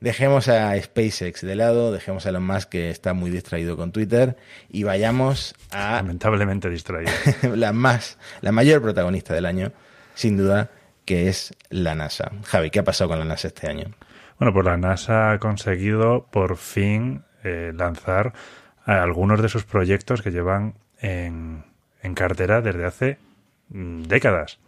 Dejemos 0.00 0.48
a 0.48 0.80
SpaceX 0.80 1.42
de 1.42 1.54
lado, 1.54 1.92
dejemos 1.92 2.24
a 2.24 2.30
Elon 2.30 2.46
Musk 2.46 2.70
que 2.70 2.90
está 2.90 3.12
muy 3.12 3.30
distraído 3.30 3.76
con 3.76 3.92
Twitter 3.92 4.36
y 4.70 4.82
vayamos 4.82 5.54
a 5.70 5.96
Lamentablemente 5.96 6.70
distraído. 6.70 7.12
la 7.54 7.72
más, 7.72 8.18
la 8.40 8.50
mayor 8.50 8.80
protagonista 8.80 9.34
del 9.34 9.44
año, 9.44 9.72
sin 10.14 10.38
duda, 10.38 10.70
que 11.04 11.28
es 11.28 11.54
la 11.68 11.94
NASA. 11.94 12.32
Javi, 12.44 12.70
¿qué 12.70 12.78
ha 12.78 12.84
pasado 12.84 13.10
con 13.10 13.18
la 13.18 13.26
NASA 13.26 13.48
este 13.48 13.68
año? 13.68 13.88
Bueno, 14.38 14.54
pues 14.54 14.64
la 14.64 14.78
NASA 14.78 15.32
ha 15.32 15.38
conseguido 15.38 16.26
por 16.30 16.56
fin 16.56 17.24
eh, 17.44 17.72
lanzar 17.74 18.32
algunos 18.86 19.42
de 19.42 19.50
sus 19.50 19.64
proyectos 19.64 20.22
que 20.22 20.30
llevan 20.30 20.74
en, 21.00 21.64
cartera 22.14 22.60
desde 22.60 22.84
hace 22.84 23.18
mm, 23.68 24.02
décadas. 24.02 24.58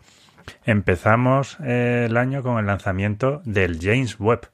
Empezamos 0.65 1.59
eh, 1.65 2.07
el 2.09 2.17
año 2.17 2.43
con 2.43 2.59
el 2.59 2.67
lanzamiento 2.67 3.43
del 3.45 3.79
James 3.81 4.19
Webb. 4.19 4.49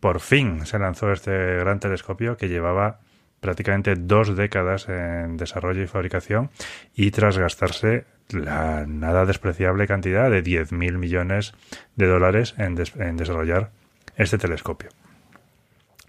Por 0.00 0.20
fin 0.20 0.66
se 0.66 0.78
lanzó 0.78 1.12
este 1.12 1.30
gran 1.58 1.78
telescopio 1.80 2.36
que 2.36 2.48
llevaba 2.48 3.00
prácticamente 3.40 3.94
dos 3.96 4.36
décadas 4.36 4.88
en 4.88 5.36
desarrollo 5.36 5.82
y 5.82 5.86
fabricación 5.86 6.50
y 6.94 7.10
tras 7.10 7.38
gastarse 7.38 8.04
la 8.30 8.86
nada 8.86 9.26
despreciable 9.26 9.86
cantidad 9.86 10.30
de 10.30 10.42
10.000 10.42 10.96
millones 10.96 11.52
de 11.96 12.06
dólares 12.06 12.54
en 12.58 12.76
desarrollar 13.16 13.70
este 14.16 14.38
telescopio. 14.38 14.90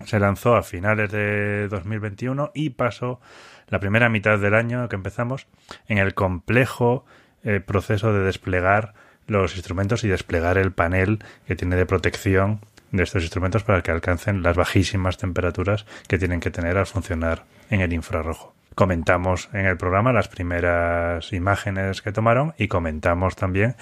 Se 0.06 0.20
lanzó 0.20 0.56
a 0.56 0.64
finales 0.64 1.12
de 1.12 1.68
2021 1.70 2.52
y 2.54 2.72
pasó 2.72 3.20
la 3.68 3.80
primera 3.80 4.10
mitad 4.10 4.40
del 4.40 4.56
año 4.56 4.90
que 4.90 4.96
empezamos 4.96 5.48
en 5.88 5.98
el 5.98 6.14
complejo 6.14 7.06
eh, 7.44 7.60
proceso 7.60 8.14
de 8.14 8.24
desplegar 8.24 8.94
los 9.28 9.56
instrumentos 9.56 10.04
y 10.04 10.08
desplegar 10.08 10.58
el 10.58 10.72
panel 10.72 11.20
que 11.48 11.56
tiene 11.56 11.76
de 11.76 11.86
protección 11.86 12.62
de 12.92 13.04
estos 13.04 13.24
instrumentos 13.24 13.64
para 13.64 13.82
que 13.82 13.92
alcancen 13.92 14.44
las 14.44 14.56
bajísimas 14.56 15.18
temperaturas 15.18 15.86
que 16.08 16.18
tienen 16.18 16.40
que 16.40 16.52
tener 16.52 16.78
al 16.78 16.86
funcionar 16.86 17.44
en 17.70 17.82
el 17.82 17.92
infrarrojo. 17.92 18.54
Comentamos 18.76 19.50
en 19.54 19.66
el 19.66 19.78
programa 19.78 20.14
las 20.14 20.28
primeras 20.28 21.32
imágenes 21.34 22.02
que 22.02 22.12
tomaron 22.12 22.54
y 22.58 22.68
comentamos 22.68 23.36
también 23.36 23.76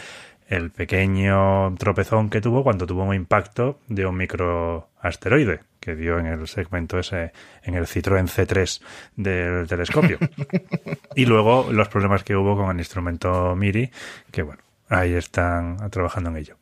el 0.48 0.70
pequeño 0.70 1.76
tropezón 1.76 2.30
que 2.30 2.42
tuvo 2.42 2.64
cuando 2.64 2.86
tuvo 2.86 3.04
un 3.04 3.16
impacto 3.16 3.80
de 3.88 4.06
un 4.06 4.18
microasteroide 4.18 5.62
que 5.82 5.96
dio 5.96 6.20
en 6.20 6.28
el 6.28 6.48
segmento 6.48 7.00
ese, 7.00 7.34
en 7.64 7.74
el 7.74 7.88
Citroën 7.88 8.28
C3 8.28 8.82
del 9.18 9.68
telescopio. 9.68 10.20
y 11.16 11.26
luego 11.26 11.68
los 11.72 11.90
problemas 11.90 12.24
que 12.24 12.36
hubo 12.36 12.56
con 12.56 12.70
el 12.70 12.78
instrumento 12.78 13.56
MIRI, 13.56 13.92
que 14.32 14.44
bueno, 14.44 14.62
ahí 14.88 15.14
están 15.14 15.90
trabajando 15.90 16.30
en 16.30 16.38
ello. 16.38 16.58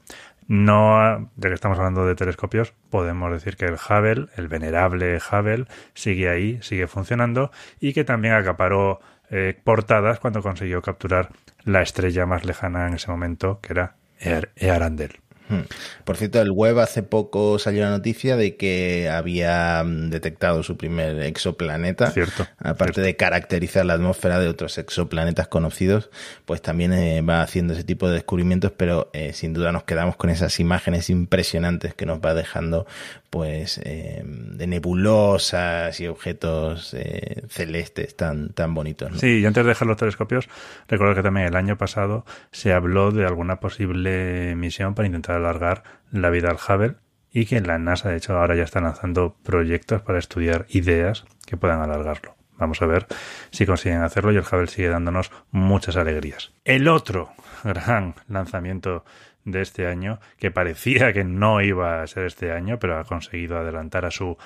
No, 0.48 1.30
ya 1.36 1.50
que 1.50 1.54
estamos 1.54 1.78
hablando 1.78 2.08
de 2.08 2.16
telescopios, 2.16 2.74
podemos 2.90 3.32
decir 3.32 3.56
que 3.56 3.66
el 3.66 3.76
Hubble, 3.76 4.30
el 4.36 4.48
venerable 4.48 5.20
Hubble, 5.20 5.66
sigue 5.94 6.28
ahí, 6.28 6.58
sigue 6.64 6.88
funcionando 6.88 7.52
y 7.80 7.94
que 7.94 8.04
también 8.04 8.34
acaparó 8.34 9.00
eh, 9.30 9.56
portadas 9.64 10.20
cuando 10.20 10.42
consiguió 10.42 10.82
capturar 10.82 11.30
la 11.66 11.84
estrella 11.84 12.26
más 12.26 12.46
lejana 12.46 12.88
en 12.88 12.96
ese 12.96 13.12
momento, 13.12 13.60
que 13.62 13.74
era 13.74 13.96
Earandel. 14.20 15.20
Hmm. 15.50 15.62
Por 16.06 16.16
cierto, 16.16 16.42
el 16.42 16.52
web 16.52 16.80
hace 16.80 17.04
poco 17.04 17.60
salió 17.60 17.84
la 17.84 17.90
noticia 17.90 18.38
de 18.38 18.56
que 18.56 19.10
había 19.10 19.84
mm, 19.84 20.10
detectado 20.10 20.64
su 20.64 20.78
primer 20.78 21.22
exoplaneta. 21.24 22.12
Cierto. 22.12 22.48
Aparte 22.60 23.02
de 23.02 23.16
caracterizar 23.16 23.86
la 23.86 23.94
atmósfera 23.94 24.40
de 24.40 24.48
otros 24.48 24.78
exoplanetas 24.78 25.48
conocidos, 25.48 26.10
pues 26.46 26.62
también 26.62 26.94
eh, 26.94 27.22
va 27.22 27.42
haciendo 27.42 27.74
ese 27.74 27.84
tipo 27.84 28.08
de 28.08 28.14
descubrimientos, 28.14 28.72
pero 28.78 29.10
eh, 29.14 29.34
sin 29.34 29.54
duda 29.54 29.72
nos 29.72 29.84
quedamos 29.84 30.16
con 30.16 30.30
esas 30.30 30.60
imágenes 30.60 31.10
impresionantes 31.10 31.94
que 31.96 32.06
nos 32.06 32.20
va 32.20 32.34
dejando 32.34 32.86
pues 33.30 33.80
eh, 33.84 34.24
de 34.26 34.68
nebulosas 34.68 36.00
y 36.00 36.08
objetos 36.08 36.94
eh, 36.96 37.44
celestes 37.50 38.16
tan, 38.16 38.50
tan 38.50 38.74
bonitos. 38.74 39.12
¿no? 39.12 39.20
Sí, 39.20 39.40
y 39.40 39.46
antes 39.46 39.64
de 39.64 39.70
dejar 39.70 39.88
los 39.88 39.98
telescopios, 39.98 40.50
recuerdo 40.88 41.16
que 41.16 41.24
también 41.24 41.48
el 41.48 41.56
año 41.56 41.78
pasado 41.78 42.26
se 42.52 42.74
habló 42.74 43.12
de 43.12 43.26
alguna 43.26 43.60
posible 43.60 44.56
misión 44.56 44.96
para 44.96 45.06
intentar 45.06 45.39
alargar 45.40 45.84
la 46.12 46.30
vida 46.30 46.50
al 46.50 46.58
Hubble 46.58 46.96
y 47.32 47.46
que 47.46 47.62
la 47.62 47.78
NASA, 47.78 48.10
de 48.10 48.18
hecho, 48.18 48.38
ahora 48.38 48.56
ya 48.56 48.64
está 48.64 48.82
lanzando 48.82 49.36
proyectos 49.44 50.02
para 50.02 50.20
estudiar 50.20 50.66
ideas 50.70 51.26
que 51.46 51.58
puedan 51.58 51.82
alargarlo. 51.82 52.36
Vamos 52.58 52.82
a 52.82 52.86
ver 52.86 53.08
si 53.52 53.66
consiguen 53.66 54.02
hacerlo 54.02 54.32
y 54.32 54.36
el 54.36 54.44
Hubble 54.44 54.68
sigue 54.68 54.90
dándonos 54.90 55.32
muchas 55.52 55.96
alegrías. 55.96 56.52
El 56.66 56.88
otro 56.88 57.32
gran 57.64 58.16
lanzamiento 58.28 59.06
de 59.46 59.62
este 59.62 59.88
año, 59.88 60.20
que 60.38 60.52
parecía 60.52 61.14
que 61.14 61.24
no 61.24 61.62
iba 61.62 62.02
a 62.02 62.08
ser 62.08 62.26
este 62.26 62.52
año, 62.52 62.78
pero 62.80 63.00
ha 63.00 63.06
conseguido 63.06 63.58
adelantar 63.58 64.06
a 64.06 64.12
su 64.12 64.38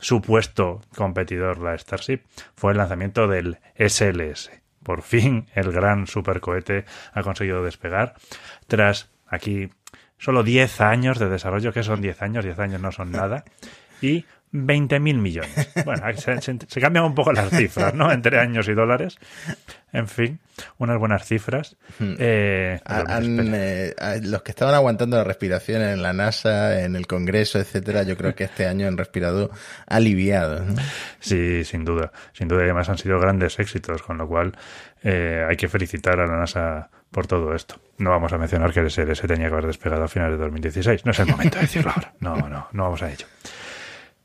supuesto 0.00 0.80
competidor, 0.96 1.58
la 1.58 1.78
Starship, 1.78 2.22
fue 2.56 2.72
el 2.72 2.78
lanzamiento 2.78 3.28
del 3.28 3.58
SLS. 3.78 4.50
Por 4.82 5.02
fin 5.02 5.46
el 5.54 5.70
gran 5.70 6.06
supercohete 6.06 6.84
ha 7.12 7.22
conseguido 7.22 7.62
despegar 7.62 8.14
tras 8.66 9.10
aquí 9.28 9.70
solo 10.22 10.44
10 10.44 10.80
años 10.80 11.18
de 11.18 11.28
desarrollo, 11.28 11.72
que 11.72 11.82
son 11.82 12.00
10 12.00 12.22
años, 12.22 12.44
10 12.44 12.58
años 12.60 12.80
no 12.80 12.92
son 12.92 13.10
nada, 13.10 13.44
y 14.00 14.24
20.000 14.52 15.00
millones. 15.18 15.72
Bueno, 15.84 16.02
se, 16.14 16.40
se, 16.40 16.58
se, 16.68 16.80
cambian 16.80 17.04
un 17.04 17.14
poco 17.14 17.32
las 17.32 17.50
cifras, 17.50 17.94
¿no? 17.94 18.12
Entre 18.12 18.38
años 18.38 18.68
y 18.68 18.74
dólares. 18.74 19.18
En 19.92 20.06
fin, 20.06 20.38
unas 20.78 20.98
buenas 20.98 21.26
cifras. 21.26 21.76
Eh, 22.00 22.78
Han, 22.84 23.52
eh, 23.54 23.94
los 24.22 24.42
que 24.42 24.52
estaban 24.52 24.74
aguantando 24.74 25.16
la 25.16 25.24
respiración 25.24 25.82
en 25.82 26.02
la 26.02 26.12
NASA, 26.12 26.82
en 26.82 26.94
el 26.94 27.06
Congreso, 27.06 27.58
etcétera, 27.58 28.04
yo 28.04 28.16
creo 28.16 28.34
que 28.34 28.44
este 28.44 28.66
año 28.66 28.86
han 28.86 28.96
respirado 28.96 29.50
aliviados. 29.86 30.66
¿no? 30.66 30.82
Sí, 31.18 31.64
sin 31.64 31.84
duda. 31.84 32.12
Sin 32.32 32.46
duda, 32.46 32.62
además 32.62 32.88
han 32.88 32.98
sido 32.98 33.18
grandes 33.18 33.58
éxitos, 33.58 34.02
con 34.02 34.18
lo 34.18 34.28
cual 34.28 34.52
eh, 35.02 35.44
hay 35.48 35.56
que 35.56 35.68
felicitar 35.68 36.20
a 36.20 36.26
la 36.26 36.36
NASA 36.36 36.90
por 37.12 37.28
todo 37.28 37.54
esto. 37.54 37.76
No 37.98 38.10
vamos 38.10 38.32
a 38.32 38.38
mencionar 38.38 38.72
que 38.72 38.80
el 38.80 38.90
SLS 38.90 39.20
tenía 39.20 39.46
que 39.46 39.52
haber 39.52 39.66
despegado 39.66 40.02
a 40.02 40.08
finales 40.08 40.38
de 40.38 40.44
2016. 40.44 41.04
No 41.04 41.12
es 41.12 41.20
el 41.20 41.28
momento 41.28 41.56
de 41.56 41.62
decirlo 41.62 41.92
ahora. 41.94 42.14
No, 42.18 42.36
no, 42.36 42.66
no 42.72 42.82
vamos 42.82 43.02
a 43.02 43.12
ello. 43.12 43.26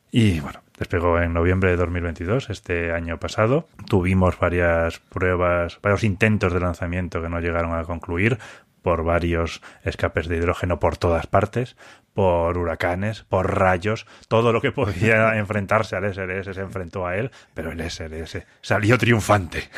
Y 0.10 0.39
bueno, 0.39 0.62
despegó 0.79 1.20
en 1.20 1.34
noviembre 1.34 1.70
de 1.70 1.77
2022, 1.77 2.50
este 2.50 2.94
año 2.94 3.20
pasado. 3.20 3.67
Tuvimos 3.88 4.39
varias 4.39 5.00
pruebas, 5.00 5.79
varios 5.84 6.03
intentos 6.03 6.53
de 6.53 6.62
lanzamiento 6.62 7.22
que 7.22 7.29
no 7.29 7.39
llegaron 7.39 7.75
a 7.75 7.84
concluir 7.84 8.39
por 8.82 9.03
varios 9.03 9.62
escapes 9.84 10.29
de 10.29 10.38
hidrógeno 10.38 10.79
por 10.79 10.96
todas 10.96 11.27
partes, 11.27 11.75
por 12.18 12.58
huracanes, 12.58 13.26
por 13.30 13.60
rayos, 13.60 14.08
todo 14.28 14.52
lo 14.52 14.60
que 14.60 14.72
podía 14.72 15.36
enfrentarse 15.38 15.96
al 15.96 16.12
SLS 16.12 16.56
se 16.56 16.62
enfrentó 16.62 17.06
a 17.06 17.16
él, 17.16 17.30
pero 17.54 17.72
el 17.72 17.92
SLS 17.92 18.40
salió 18.60 18.98
triunfante. 18.98 19.70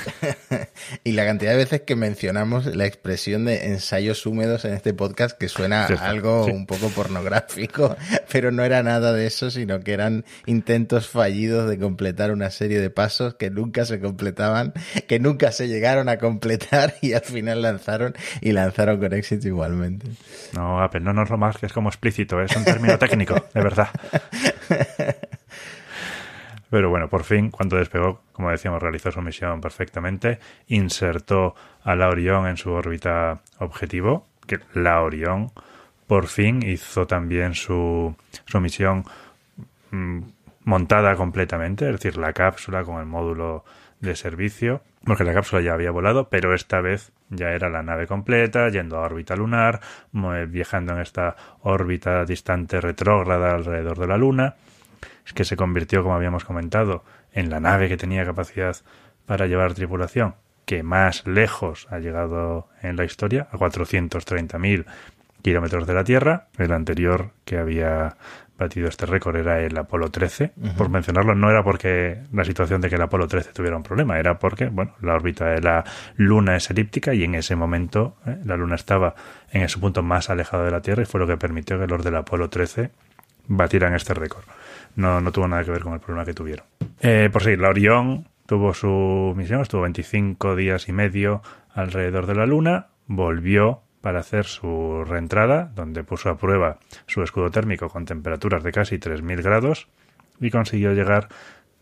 y 1.03 1.11
la 1.11 1.25
cantidad 1.25 1.51
de 1.51 1.57
veces 1.57 1.81
que 1.81 1.97
mencionamos 1.97 2.65
la 2.65 2.85
expresión 2.85 3.43
de 3.43 3.65
ensayos 3.65 4.25
húmedos 4.25 4.63
en 4.63 4.73
este 4.73 4.93
podcast 4.93 5.37
que 5.37 5.49
suena 5.49 5.87
algo 5.87 6.45
un 6.45 6.65
poco 6.65 6.87
pornográfico, 6.87 7.97
pero 8.31 8.51
no 8.51 8.63
era 8.63 8.83
nada 8.83 9.11
de 9.11 9.27
eso, 9.27 9.51
sino 9.51 9.81
que 9.81 9.91
eran 9.91 10.23
intentos 10.45 11.09
fallidos 11.09 11.69
de 11.69 11.77
completar 11.77 12.31
una 12.31 12.51
serie 12.51 12.79
de 12.79 12.89
pasos 12.89 13.33
que 13.33 13.49
nunca 13.49 13.83
se 13.83 13.99
completaban, 13.99 14.71
que 15.09 15.19
nunca 15.19 15.51
se 15.51 15.67
llegaron 15.67 16.07
a 16.07 16.19
completar 16.19 16.93
y 17.01 17.11
al 17.11 17.23
final 17.23 17.63
lanzaron 17.63 18.15
y 18.39 18.53
lanzaron 18.53 18.97
con 18.97 19.11
éxito 19.11 19.45
igualmente. 19.45 20.07
No, 20.53 20.81
Apple, 20.81 21.01
no 21.01 21.11
nos 21.11 21.29
lo 21.29 21.37
más 21.37 21.57
que 21.57 21.65
es 21.65 21.73
como 21.73 21.89
explícito 21.89 22.28
es 22.41 22.55
un 22.55 22.63
término 22.63 22.97
técnico, 22.99 23.35
de 23.53 23.61
verdad. 23.61 23.89
Pero 26.69 26.89
bueno, 26.89 27.09
por 27.09 27.23
fin, 27.23 27.49
cuando 27.49 27.77
despegó, 27.77 28.21
como 28.31 28.51
decíamos, 28.51 28.81
realizó 28.81 29.11
su 29.11 29.21
misión 29.21 29.59
perfectamente, 29.59 30.39
insertó 30.67 31.55
a 31.83 31.95
la 31.95 32.09
Orión 32.09 32.47
en 32.47 32.57
su 32.57 32.71
órbita 32.71 33.41
objetivo, 33.57 34.27
que 34.45 34.59
la 34.73 35.01
Orión 35.01 35.51
por 36.05 36.27
fin 36.27 36.61
hizo 36.63 37.07
también 37.07 37.55
su, 37.55 38.15
su 38.45 38.59
misión 38.59 39.03
mm, 39.91 40.19
montada 40.63 41.15
completamente, 41.15 41.85
es 41.85 41.93
decir, 41.93 42.17
la 42.17 42.33
cápsula 42.33 42.83
con 42.83 42.99
el 42.99 43.05
módulo 43.05 43.63
de 43.99 44.15
servicio, 44.15 44.81
porque 45.05 45.23
la 45.23 45.33
cápsula 45.33 45.61
ya 45.61 45.73
había 45.73 45.91
volado, 45.91 46.29
pero 46.29 46.53
esta 46.53 46.81
vez 46.81 47.11
ya 47.29 47.51
era 47.51 47.69
la 47.69 47.83
nave 47.83 48.07
completa, 48.07 48.69
yendo 48.69 48.97
a 48.97 49.01
órbita 49.01 49.35
lunar, 49.35 49.79
viajando 50.47 50.93
en 50.93 50.99
esta 50.99 51.35
órbita 51.61 52.25
distante 52.25 52.81
retrógrada 52.81 53.55
alrededor 53.55 53.97
de 53.97 54.07
la 54.07 54.17
Luna, 54.17 54.55
que 55.33 55.45
se 55.45 55.55
convirtió, 55.55 56.03
como 56.03 56.15
habíamos 56.15 56.43
comentado, 56.43 57.03
en 57.31 57.49
la 57.49 57.59
nave 57.59 57.87
que 57.87 57.97
tenía 57.97 58.25
capacidad 58.25 58.75
para 59.25 59.47
llevar 59.47 59.73
tripulación, 59.73 60.35
que 60.65 60.83
más 60.83 61.25
lejos 61.27 61.87
ha 61.91 61.99
llegado 61.99 62.67
en 62.81 62.95
la 62.95 63.05
historia, 63.05 63.47
a 63.51 63.57
430.000 63.57 64.85
kilómetros 65.41 65.87
de 65.87 65.93
la 65.93 66.03
Tierra. 66.03 66.47
El 66.57 66.71
anterior 66.71 67.31
que 67.45 67.57
había 67.57 68.15
batido 68.59 68.89
este 68.89 69.05
récord 69.05 69.37
era 69.37 69.61
el 69.61 69.75
Apolo 69.77 70.11
13. 70.11 70.51
Por 70.77 70.89
mencionarlo, 70.89 71.33
no 71.33 71.49
era 71.49 71.63
porque 71.63 72.23
la 72.31 72.43
situación 72.43 72.81
de 72.81 72.89
que 72.89 72.95
el 72.95 73.01
Apolo 73.01 73.27
13 73.27 73.53
tuviera 73.53 73.77
un 73.77 73.83
problema, 73.83 74.19
era 74.19 74.37
porque, 74.37 74.67
bueno, 74.67 74.95
la 75.01 75.15
órbita 75.15 75.45
de 75.45 75.61
la 75.61 75.83
Luna 76.17 76.57
es 76.57 76.69
elíptica 76.69 77.13
y 77.13 77.23
en 77.23 77.35
ese 77.35 77.55
momento 77.55 78.17
eh, 78.25 78.37
la 78.43 78.57
Luna 78.57 78.75
estaba 78.75 79.15
en 79.51 79.63
ese 79.63 79.79
punto 79.79 80.03
más 80.03 80.29
alejado 80.29 80.65
de 80.65 80.71
la 80.71 80.81
Tierra 80.81 81.01
y 81.01 81.05
fue 81.05 81.19
lo 81.19 81.25
que 81.25 81.37
permitió 81.37 81.79
que 81.79 81.87
los 81.87 82.03
del 82.03 82.17
Apolo 82.17 82.49
13 82.49 82.91
batieran 83.47 83.95
este 83.95 84.13
récord. 84.13 84.43
No, 84.95 85.21
no 85.21 85.31
tuvo 85.31 85.47
nada 85.47 85.63
que 85.63 85.71
ver 85.71 85.81
con 85.81 85.93
el 85.93 85.99
problema 85.99 86.25
que 86.25 86.33
tuvieron. 86.33 86.65
Eh, 86.99 87.29
por 87.31 87.41
seguir, 87.41 87.59
la 87.59 87.69
Orión 87.69 88.27
tuvo 88.45 88.73
su 88.73 89.33
misión, 89.37 89.61
estuvo 89.61 89.81
25 89.81 90.55
días 90.55 90.89
y 90.89 90.91
medio 90.91 91.41
alrededor 91.73 92.25
de 92.25 92.35
la 92.35 92.45
Luna, 92.45 92.87
volvió 93.07 93.83
para 94.01 94.19
hacer 94.19 94.45
su 94.45 95.03
reentrada, 95.05 95.71
donde 95.75 96.03
puso 96.03 96.29
a 96.29 96.37
prueba 96.37 96.79
su 97.07 97.21
escudo 97.23 97.51
térmico 97.51 97.89
con 97.89 98.05
temperaturas 98.05 98.63
de 98.63 98.71
casi 98.71 98.97
3.000 98.97 99.41
grados 99.41 99.87
y 100.39 100.51
consiguió 100.51 100.93
llegar 100.93 101.27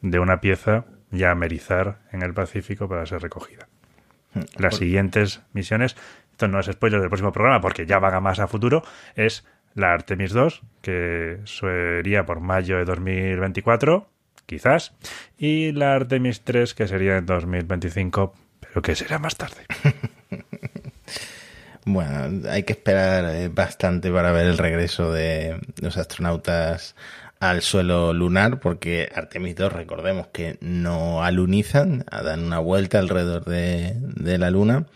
de 0.01 0.19
una 0.19 0.41
pieza 0.41 0.85
ya 1.11 1.31
a 1.31 1.35
Merizar 1.35 1.99
en 2.11 2.21
el 2.21 2.33
Pacífico 2.33 2.87
para 2.89 3.05
ser 3.05 3.21
recogida. 3.21 3.67
Hmm. 4.33 4.41
Las 4.57 4.75
siguientes 4.77 5.41
misiones, 5.53 5.95
esto 6.31 6.47
no 6.47 6.59
es 6.59 6.65
spoiler 6.67 6.99
del 6.99 7.09
próximo 7.09 7.31
programa 7.31 7.61
porque 7.61 7.85
ya 7.85 7.99
van 7.99 8.13
a 8.13 8.19
más 8.19 8.39
a 8.39 8.47
futuro, 8.47 8.83
es 9.15 9.45
la 9.73 9.93
Artemis 9.93 10.33
2, 10.33 10.61
que 10.81 11.39
sería 11.45 12.25
por 12.25 12.39
mayo 12.39 12.77
de 12.77 12.85
2024, 12.85 14.09
quizás, 14.47 14.95
y 15.37 15.71
la 15.71 15.93
Artemis 15.93 16.41
3, 16.41 16.73
que 16.73 16.87
sería 16.87 17.17
en 17.17 17.27
2025, 17.27 18.33
pero 18.59 18.81
que 18.81 18.95
será 18.95 19.19
más 19.19 19.37
tarde. 19.37 19.65
Bueno, 21.89 22.49
hay 22.49 22.63
que 22.63 22.73
esperar 22.73 23.33
eh, 23.33 23.47
bastante 23.47 24.11
para 24.11 24.33
ver 24.33 24.47
el 24.47 24.57
regreso 24.57 25.13
de 25.13 25.57
los 25.81 25.95
astronautas 25.95 26.97
al 27.39 27.61
suelo 27.61 28.11
lunar, 28.11 28.59
porque 28.59 29.09
Artemis 29.15 29.55
2, 29.55 29.71
recordemos 29.71 30.27
que 30.27 30.57
no 30.59 31.23
alunizan, 31.23 32.03
dan 32.11 32.43
una 32.43 32.59
vuelta 32.59 32.99
alrededor 32.99 33.45
de, 33.45 34.37
la 34.37 34.49
Luna, 34.51 34.87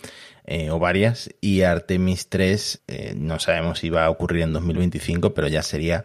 eh, 0.46 0.70
o 0.70 0.80
varias, 0.80 1.30
y 1.40 1.62
Artemis 1.62 2.28
3 2.28 2.82
eh, 2.90 3.14
no 3.16 3.40
sabemos 3.40 3.80
si 3.80 3.90
va 3.90 4.04
a 4.04 4.10
ocurrir 4.10 4.42
en 4.42 4.52
2025, 4.52 5.34
pero 5.34 5.48
ya 5.48 5.62
sería 5.62 6.04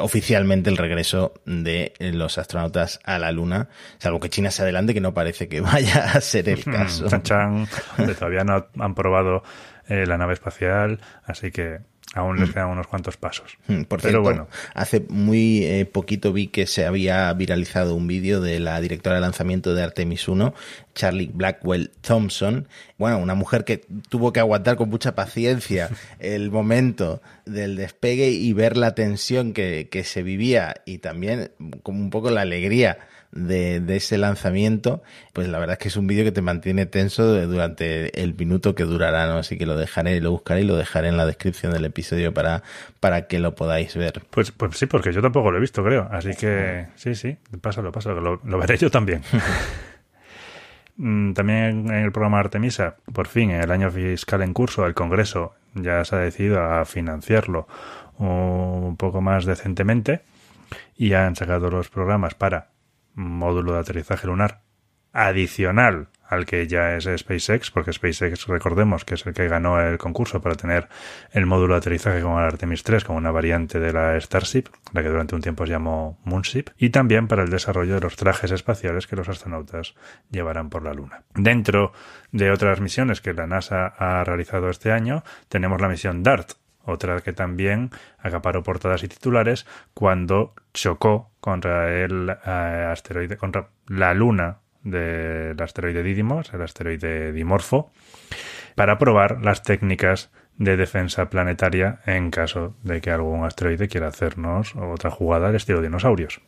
oficialmente 0.00 0.70
el 0.70 0.76
regreso 0.76 1.34
de 1.44 1.92
los 1.98 2.38
astronautas 2.38 3.00
a 3.04 3.18
la 3.18 3.32
Luna, 3.32 3.68
salvo 3.98 4.20
que 4.20 4.30
China 4.30 4.50
se 4.50 4.62
adelante, 4.62 4.94
que 4.94 5.00
no 5.00 5.14
parece 5.14 5.48
que 5.48 5.60
vaya 5.60 6.12
a 6.12 6.20
ser 6.20 6.48
el 6.48 6.64
caso. 6.64 7.06
Chan, 7.22 7.68
todavía 8.18 8.44
no 8.44 8.66
han 8.78 8.94
probado 8.94 9.42
eh, 9.88 10.06
la 10.06 10.18
nave 10.18 10.34
espacial, 10.34 11.00
así 11.24 11.50
que 11.50 11.80
aún 12.14 12.40
les 12.40 12.50
quedan 12.50 12.68
unos 12.68 12.86
cuantos 12.86 13.16
pasos. 13.16 13.56
Mm, 13.68 13.82
por 13.82 14.00
cierto, 14.00 14.22
bueno. 14.22 14.48
hace 14.74 15.04
muy 15.08 15.64
eh, 15.64 15.86
poquito 15.86 16.32
vi 16.32 16.48
que 16.48 16.66
se 16.66 16.84
había 16.84 17.32
viralizado 17.34 17.94
un 17.94 18.06
vídeo 18.06 18.40
de 18.40 18.58
la 18.58 18.80
directora 18.80 19.16
de 19.16 19.20
lanzamiento 19.20 19.74
de 19.74 19.82
Artemis 19.82 20.26
1, 20.26 20.52
Charlie 20.94 21.30
Blackwell 21.32 21.92
Thompson. 22.00 22.66
Bueno, 22.98 23.18
una 23.18 23.34
mujer 23.34 23.64
que 23.64 23.84
tuvo 24.08 24.32
que 24.32 24.40
aguantar 24.40 24.76
con 24.76 24.88
mucha 24.88 25.14
paciencia 25.14 25.88
el 26.18 26.50
momento 26.50 27.22
del 27.46 27.76
despegue 27.76 28.30
y 28.30 28.52
ver 28.52 28.76
la 28.76 28.94
tensión 28.94 29.52
que, 29.52 29.88
que 29.90 30.02
se 30.02 30.22
vivía 30.22 30.76
y 30.84 30.98
también 30.98 31.52
como 31.82 32.00
un 32.00 32.10
poco 32.10 32.30
la 32.30 32.40
alegría 32.40 32.98
de, 33.32 33.96
ese 33.96 34.18
lanzamiento, 34.18 35.02
pues 35.32 35.48
la 35.48 35.58
verdad 35.58 35.74
es 35.74 35.78
que 35.78 35.88
es 35.88 35.96
un 35.96 36.06
vídeo 36.06 36.24
que 36.24 36.32
te 36.32 36.42
mantiene 36.42 36.86
tenso 36.86 37.46
durante 37.46 38.22
el 38.22 38.34
minuto 38.34 38.74
que 38.74 38.84
durará, 38.84 39.26
¿no? 39.26 39.38
Así 39.38 39.56
que 39.56 39.66
lo 39.66 39.76
dejaré, 39.76 40.20
lo 40.20 40.32
buscaré 40.32 40.62
y 40.62 40.64
lo 40.64 40.76
dejaré 40.76 41.08
en 41.08 41.16
la 41.16 41.26
descripción 41.26 41.72
del 41.72 41.84
episodio 41.84 42.34
para, 42.34 42.62
para 42.98 43.26
que 43.26 43.38
lo 43.38 43.54
podáis 43.54 43.96
ver. 43.96 44.22
Pues, 44.30 44.50
pues 44.50 44.76
sí, 44.76 44.86
porque 44.86 45.12
yo 45.12 45.22
tampoco 45.22 45.50
lo 45.50 45.58
he 45.58 45.60
visto, 45.60 45.84
creo. 45.84 46.08
Así 46.10 46.34
que 46.34 46.88
sí, 46.96 47.14
sí, 47.14 47.36
pásalo, 47.60 47.92
pásalo, 47.92 48.20
lo, 48.20 48.40
lo 48.44 48.58
veré 48.58 48.76
yo 48.76 48.90
también. 48.90 49.22
Mm, 51.02 51.32
también 51.32 51.88
en 51.88 52.04
el 52.04 52.12
programa 52.12 52.40
Artemisa, 52.40 52.96
por 53.14 53.26
fin, 53.26 53.50
en 53.50 53.62
el 53.62 53.70
año 53.70 53.90
fiscal 53.90 54.42
en 54.42 54.52
curso, 54.52 54.84
el 54.84 54.92
Congreso 54.92 55.54
ya 55.72 56.04
se 56.04 56.14
ha 56.14 56.18
decidido 56.18 56.62
a 56.62 56.84
financiarlo 56.84 57.66
un 58.18 58.96
poco 58.98 59.22
más 59.22 59.46
decentemente 59.46 60.20
y 60.98 61.14
han 61.14 61.36
sacado 61.36 61.70
los 61.70 61.88
programas 61.88 62.34
para 62.34 62.69
módulo 63.14 63.74
de 63.74 63.80
aterrizaje 63.80 64.26
lunar 64.26 64.62
adicional 65.12 66.08
al 66.30 66.46
que 66.46 66.68
ya 66.68 66.94
es 66.94 67.08
SpaceX, 67.16 67.72
porque 67.72 67.92
SpaceX, 67.92 68.46
recordemos 68.46 69.04
que 69.04 69.14
es 69.14 69.26
el 69.26 69.34
que 69.34 69.48
ganó 69.48 69.80
el 69.80 69.98
concurso 69.98 70.40
para 70.40 70.54
tener 70.54 70.88
el 71.32 71.44
módulo 71.44 71.74
de 71.74 71.78
aterrizaje 71.78 72.22
como 72.22 72.38
el 72.38 72.46
Artemis 72.46 72.84
3, 72.84 73.02
como 73.02 73.18
una 73.18 73.32
variante 73.32 73.80
de 73.80 73.92
la 73.92 74.18
Starship, 74.20 74.66
la 74.92 75.02
que 75.02 75.08
durante 75.08 75.34
un 75.34 75.40
tiempo 75.40 75.66
se 75.66 75.72
llamó 75.72 76.20
Moonship, 76.24 76.66
y 76.78 76.90
también 76.90 77.26
para 77.26 77.42
el 77.42 77.50
desarrollo 77.50 77.94
de 77.94 78.00
los 78.00 78.14
trajes 78.14 78.52
espaciales 78.52 79.08
que 79.08 79.16
los 79.16 79.28
astronautas 79.28 79.96
llevarán 80.30 80.70
por 80.70 80.84
la 80.84 80.94
Luna. 80.94 81.24
Dentro 81.34 81.92
de 82.30 82.52
otras 82.52 82.80
misiones 82.80 83.20
que 83.20 83.34
la 83.34 83.48
NASA 83.48 83.86
ha 83.86 84.22
realizado 84.22 84.70
este 84.70 84.92
año, 84.92 85.24
tenemos 85.48 85.80
la 85.80 85.88
misión 85.88 86.22
DART, 86.22 86.52
otra 86.84 87.20
que 87.20 87.32
también 87.32 87.90
acaparó 88.18 88.62
portadas 88.62 89.02
y 89.02 89.08
titulares 89.08 89.66
cuando 89.94 90.54
chocó 90.72 91.30
contra 91.40 91.92
el 92.02 92.30
eh, 92.30 92.88
asteroide, 92.90 93.36
contra 93.36 93.68
la 93.86 94.14
luna 94.14 94.58
del 94.82 95.60
asteroide 95.60 96.02
Didymos, 96.02 96.52
el 96.54 96.62
asteroide 96.62 97.32
Dimorfo, 97.32 97.92
para 98.74 98.98
probar 98.98 99.44
las 99.44 99.62
técnicas 99.62 100.30
de 100.56 100.76
defensa 100.76 101.30
planetaria 101.30 102.00
en 102.06 102.30
caso 102.30 102.76
de 102.82 103.00
que 103.00 103.10
algún 103.10 103.44
asteroide 103.44 103.88
quiera 103.88 104.08
hacernos 104.08 104.74
otra 104.76 105.10
jugada 105.10 105.48
al 105.48 105.54
estilo 105.54 105.80
dinosaurios. 105.80 106.40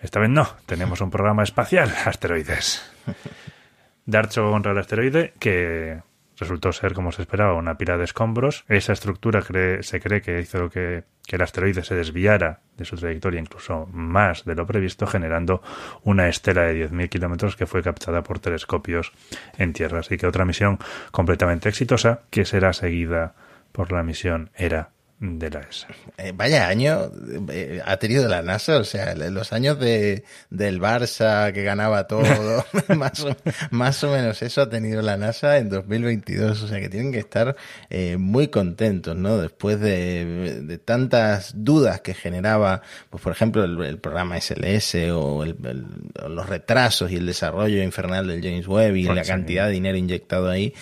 Esta 0.00 0.20
vez 0.20 0.30
no, 0.30 0.48
tenemos 0.66 1.00
un 1.00 1.10
programa 1.10 1.42
espacial, 1.42 1.92
asteroides. 2.04 2.90
Dar 4.06 4.28
chocó 4.28 4.50
contra 4.50 4.72
el 4.72 4.78
asteroide 4.78 5.32
que 5.38 6.00
resultó 6.38 6.72
ser, 6.72 6.92
como 6.92 7.12
se 7.12 7.22
esperaba, 7.22 7.54
una 7.54 7.78
pila 7.78 7.96
de 7.96 8.04
escombros. 8.04 8.64
Esa 8.68 8.92
estructura 8.92 9.42
se 9.42 10.00
cree 10.00 10.20
que 10.22 10.40
hizo 10.40 10.68
que, 10.70 11.04
que 11.26 11.36
el 11.36 11.42
asteroide 11.42 11.82
se 11.82 11.94
desviara 11.94 12.60
de 12.76 12.84
su 12.84 12.96
trayectoria 12.96 13.40
incluso 13.40 13.86
más 13.92 14.44
de 14.44 14.54
lo 14.54 14.66
previsto, 14.66 15.06
generando 15.06 15.62
una 16.02 16.28
estela 16.28 16.62
de 16.62 16.88
10.000 16.88 17.08
kilómetros 17.08 17.56
que 17.56 17.66
fue 17.66 17.82
captada 17.82 18.22
por 18.22 18.38
telescopios 18.38 19.12
en 19.58 19.72
Tierra. 19.72 20.00
Así 20.00 20.16
que 20.16 20.26
otra 20.26 20.44
misión 20.44 20.78
completamente 21.10 21.68
exitosa 21.68 22.22
que 22.30 22.44
será 22.44 22.72
seguida 22.72 23.34
por 23.72 23.92
la 23.92 24.02
misión 24.02 24.50
ERA 24.56 24.90
de 25.18 25.48
la 25.48 25.60
ESA. 25.60 25.88
Eh, 26.18 26.32
vaya 26.34 26.68
año 26.68 27.10
eh, 27.50 27.80
ha 27.84 27.96
tenido 27.96 28.28
la 28.28 28.42
NASA, 28.42 28.76
o 28.76 28.84
sea, 28.84 29.14
los 29.14 29.52
años 29.54 29.78
de, 29.78 30.24
del 30.50 30.78
Barça 30.78 31.52
que 31.54 31.62
ganaba 31.62 32.06
todo, 32.06 32.22
más, 32.96 33.24
o, 33.24 33.34
más 33.70 34.04
o 34.04 34.12
menos 34.12 34.42
eso 34.42 34.60
ha 34.60 34.68
tenido 34.68 35.00
la 35.00 35.16
NASA 35.16 35.56
en 35.56 35.70
2022, 35.70 36.62
o 36.62 36.68
sea 36.68 36.80
que 36.80 36.90
tienen 36.90 37.12
que 37.12 37.18
estar 37.18 37.56
eh, 37.88 38.18
muy 38.18 38.48
contentos, 38.48 39.16
¿no? 39.16 39.38
Después 39.38 39.80
de, 39.80 40.60
de, 40.62 40.78
tantas 40.78 41.52
dudas 41.64 42.02
que 42.02 42.12
generaba, 42.12 42.82
pues 43.08 43.22
por 43.22 43.32
ejemplo, 43.32 43.64
el, 43.64 43.82
el 43.82 43.98
programa 43.98 44.38
SLS 44.38 44.96
o, 45.12 45.44
el, 45.44 45.56
los 46.28 46.46
retrasos 46.46 47.10
y 47.10 47.16
el 47.16 47.24
desarrollo 47.24 47.82
infernal 47.82 48.26
del 48.26 48.42
James 48.42 48.68
Webb 48.68 48.96
y 48.96 49.06
pues 49.06 49.16
la 49.16 49.24
sí. 49.24 49.30
cantidad 49.30 49.66
de 49.66 49.72
dinero 49.72 49.96
inyectado 49.96 50.50
ahí. 50.50 50.74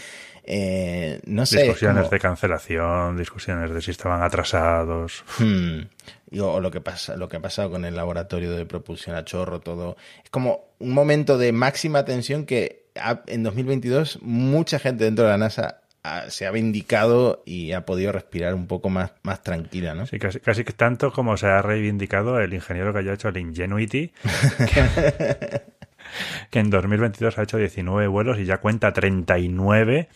Eh, 0.47 1.21
no 1.27 1.47
sé. 1.47 1.63
Discusiones 1.63 2.03
como... 2.03 2.11
de 2.11 2.21
cancelación, 2.21 3.17
discusiones 3.17 3.73
de 3.73 3.81
si 3.81 3.91
estaban 3.91 4.23
atrasados. 4.23 5.25
Hmm. 5.39 5.83
Y, 6.31 6.41
o, 6.41 6.61
lo 6.61 6.71
que 6.71 6.81
pasa, 6.81 7.17
lo 7.17 7.29
que 7.29 7.37
ha 7.37 7.41
pasado 7.41 7.71
con 7.71 7.85
el 7.85 7.97
laboratorio 7.97 8.53
de 8.53 8.67
propulsión 8.67 9.17
a 9.17 9.25
chorro, 9.25 9.61
todo. 9.61 9.97
Es 10.23 10.31
como 10.31 10.75
un 10.79 10.93
momento 10.93 11.39
de 11.39 11.53
máxima 11.53 12.05
tensión 12.05 12.45
que 12.45 12.85
en 13.27 13.43
2022 13.43 14.21
mucha 14.23 14.79
gente 14.79 15.05
dentro 15.05 15.25
de 15.25 15.31
la 15.31 15.39
NASA 15.39 15.81
se 16.29 16.47
ha 16.47 16.51
vindicado 16.51 17.43
y 17.47 17.73
ha 17.73 17.87
podido 17.87 18.13
respirar 18.13 18.55
un 18.55 18.67
poco 18.67 18.91
más, 18.91 19.13
más 19.23 19.43
tranquila, 19.43 19.95
¿no? 19.95 20.07
Sí, 20.07 20.19
casi, 20.19 20.39
casi 20.39 20.63
tanto 20.65 21.13
como 21.13 21.37
se 21.39 21.47
ha 21.47 21.63
reivindicado 21.63 22.41
el 22.41 22.53
ingeniero 22.53 22.93
que 22.93 22.99
haya 22.99 23.15
hecho 23.15 23.29
el 23.29 23.39
Ingenuity, 23.39 24.13
que, 24.75 25.63
que 26.51 26.61
en 26.61 26.71
2022 26.71 27.39
ha 27.39 27.43
hecho 27.43 27.59
19 27.59 28.07
vuelos 28.09 28.39
y 28.39 28.45
ya 28.45 28.59
cuenta 28.59 28.93
39 28.93 30.09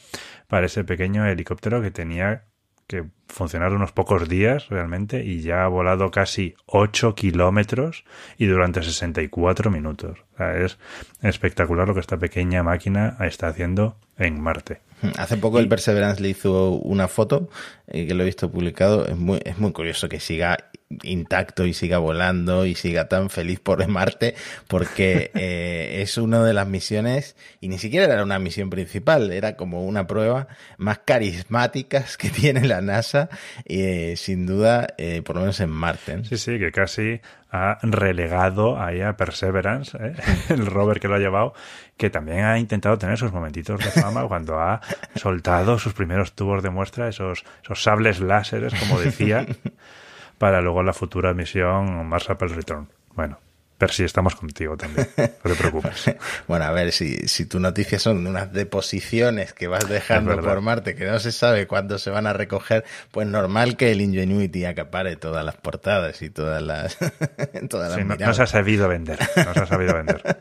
para 0.46 0.66
ese 0.66 0.84
pequeño 0.84 1.26
helicóptero 1.26 1.82
que 1.82 1.90
tenía 1.90 2.44
que 2.86 3.04
funcionar 3.28 3.74
unos 3.74 3.92
pocos 3.92 4.28
días 4.28 4.68
realmente 4.70 5.22
y 5.22 5.42
ya 5.42 5.64
ha 5.64 5.68
volado 5.68 6.10
casi 6.10 6.54
8 6.66 7.14
kilómetros 7.14 8.04
y 8.38 8.46
durante 8.46 8.82
64 8.82 9.70
minutos. 9.70 10.24
O 10.34 10.36
sea, 10.38 10.56
es 10.56 10.78
espectacular 11.20 11.86
lo 11.86 11.94
que 11.94 12.00
esta 12.00 12.16
pequeña 12.16 12.62
máquina 12.62 13.16
está 13.20 13.48
haciendo 13.48 13.98
en 14.16 14.40
Marte. 14.40 14.87
Hace 15.16 15.36
poco 15.36 15.58
el 15.58 15.68
Perseverance 15.68 16.22
le 16.22 16.30
hizo 16.30 16.72
una 16.72 17.08
foto 17.08 17.48
eh, 17.86 18.06
que 18.06 18.14
lo 18.14 18.22
he 18.22 18.26
visto 18.26 18.50
publicado. 18.50 19.06
Es 19.06 19.16
muy, 19.16 19.40
es 19.44 19.58
muy 19.58 19.72
curioso 19.72 20.08
que 20.08 20.20
siga 20.20 20.56
intacto 21.02 21.66
y 21.66 21.74
siga 21.74 21.98
volando 21.98 22.64
y 22.64 22.74
siga 22.74 23.08
tan 23.08 23.28
feliz 23.28 23.60
por 23.60 23.86
Marte 23.88 24.34
porque 24.68 25.30
eh, 25.34 26.00
es 26.02 26.16
una 26.16 26.42
de 26.42 26.54
las 26.54 26.66
misiones 26.66 27.36
y 27.60 27.68
ni 27.68 27.78
siquiera 27.78 28.06
era 28.06 28.22
una 28.22 28.38
misión 28.38 28.70
principal, 28.70 29.30
era 29.30 29.56
como 29.56 29.84
una 29.84 30.06
prueba 30.06 30.48
más 30.78 31.00
carismáticas 31.04 32.16
que 32.18 32.30
tiene 32.30 32.66
la 32.66 32.80
NASA 32.80 33.28
eh, 33.66 34.14
sin 34.16 34.46
duda, 34.46 34.88
eh, 34.96 35.22
por 35.22 35.36
lo 35.36 35.42
menos 35.42 35.60
en 35.60 35.70
Marte. 35.70 36.12
¿eh? 36.12 36.22
Sí, 36.24 36.38
sí, 36.38 36.58
que 36.58 36.72
casi 36.72 37.20
ha 37.50 37.78
relegado 37.82 38.78
ahí 38.78 39.00
a 39.00 39.16
Perseverance, 39.16 39.96
¿eh? 39.98 40.14
el 40.50 40.66
rover 40.66 41.00
que 41.00 41.08
lo 41.08 41.14
ha 41.14 41.18
llevado, 41.18 41.54
que 41.98 42.08
también 42.08 42.44
ha 42.44 42.58
intentado 42.58 42.96
tener 42.96 43.18
sus 43.18 43.32
momentitos 43.32 43.80
de 43.80 43.90
fama 43.90 44.22
cuando 44.28 44.58
ha 44.58 44.80
soltado 45.16 45.78
sus 45.78 45.92
primeros 45.92 46.32
tubos 46.32 46.62
de 46.62 46.70
muestra, 46.70 47.08
esos, 47.08 47.44
esos 47.62 47.82
sables 47.82 48.20
láseres, 48.20 48.72
como 48.74 48.98
decía, 49.00 49.46
para 50.38 50.62
luego 50.62 50.82
la 50.82 50.94
futura 50.94 51.34
misión 51.34 52.08
Mars 52.08 52.30
Apple 52.30 52.48
Return. 52.48 52.88
Bueno, 53.14 53.38
pero 53.78 53.92
sí 53.92 54.02
estamos 54.02 54.34
contigo 54.34 54.76
también, 54.76 55.08
no 55.16 55.50
te 55.50 55.54
preocupes. 55.54 56.16
bueno, 56.48 56.64
a 56.64 56.72
ver, 56.72 56.90
si, 56.90 57.28
si 57.28 57.46
tu 57.46 57.60
noticias 57.60 58.02
son 58.02 58.26
unas 58.26 58.52
deposiciones 58.52 59.52
que 59.52 59.68
vas 59.68 59.88
dejando 59.88 60.36
por 60.40 60.60
Marte 60.60 60.96
que 60.96 61.06
no 61.06 61.20
se 61.20 61.30
sabe 61.30 61.68
cuándo 61.68 61.98
se 61.98 62.10
van 62.10 62.26
a 62.26 62.32
recoger, 62.32 62.84
pues 63.12 63.28
normal 63.28 63.76
que 63.76 63.92
el 63.92 64.00
Ingenuity 64.00 64.64
acapare 64.64 65.14
todas 65.14 65.44
las 65.44 65.54
portadas 65.54 66.20
y 66.22 66.30
todas 66.30 66.60
las, 66.60 66.98
todas 67.70 67.90
las 67.90 67.98
sí, 67.98 68.04
no, 68.04 68.16
no, 68.16 68.34
se 68.34 68.42
ha 68.42 68.46
sabido 68.46 68.88
vender, 68.88 69.18
no 69.36 69.54
se 69.54 69.60
ha 69.60 69.66
sabido 69.66 69.94
vender. 69.94 70.22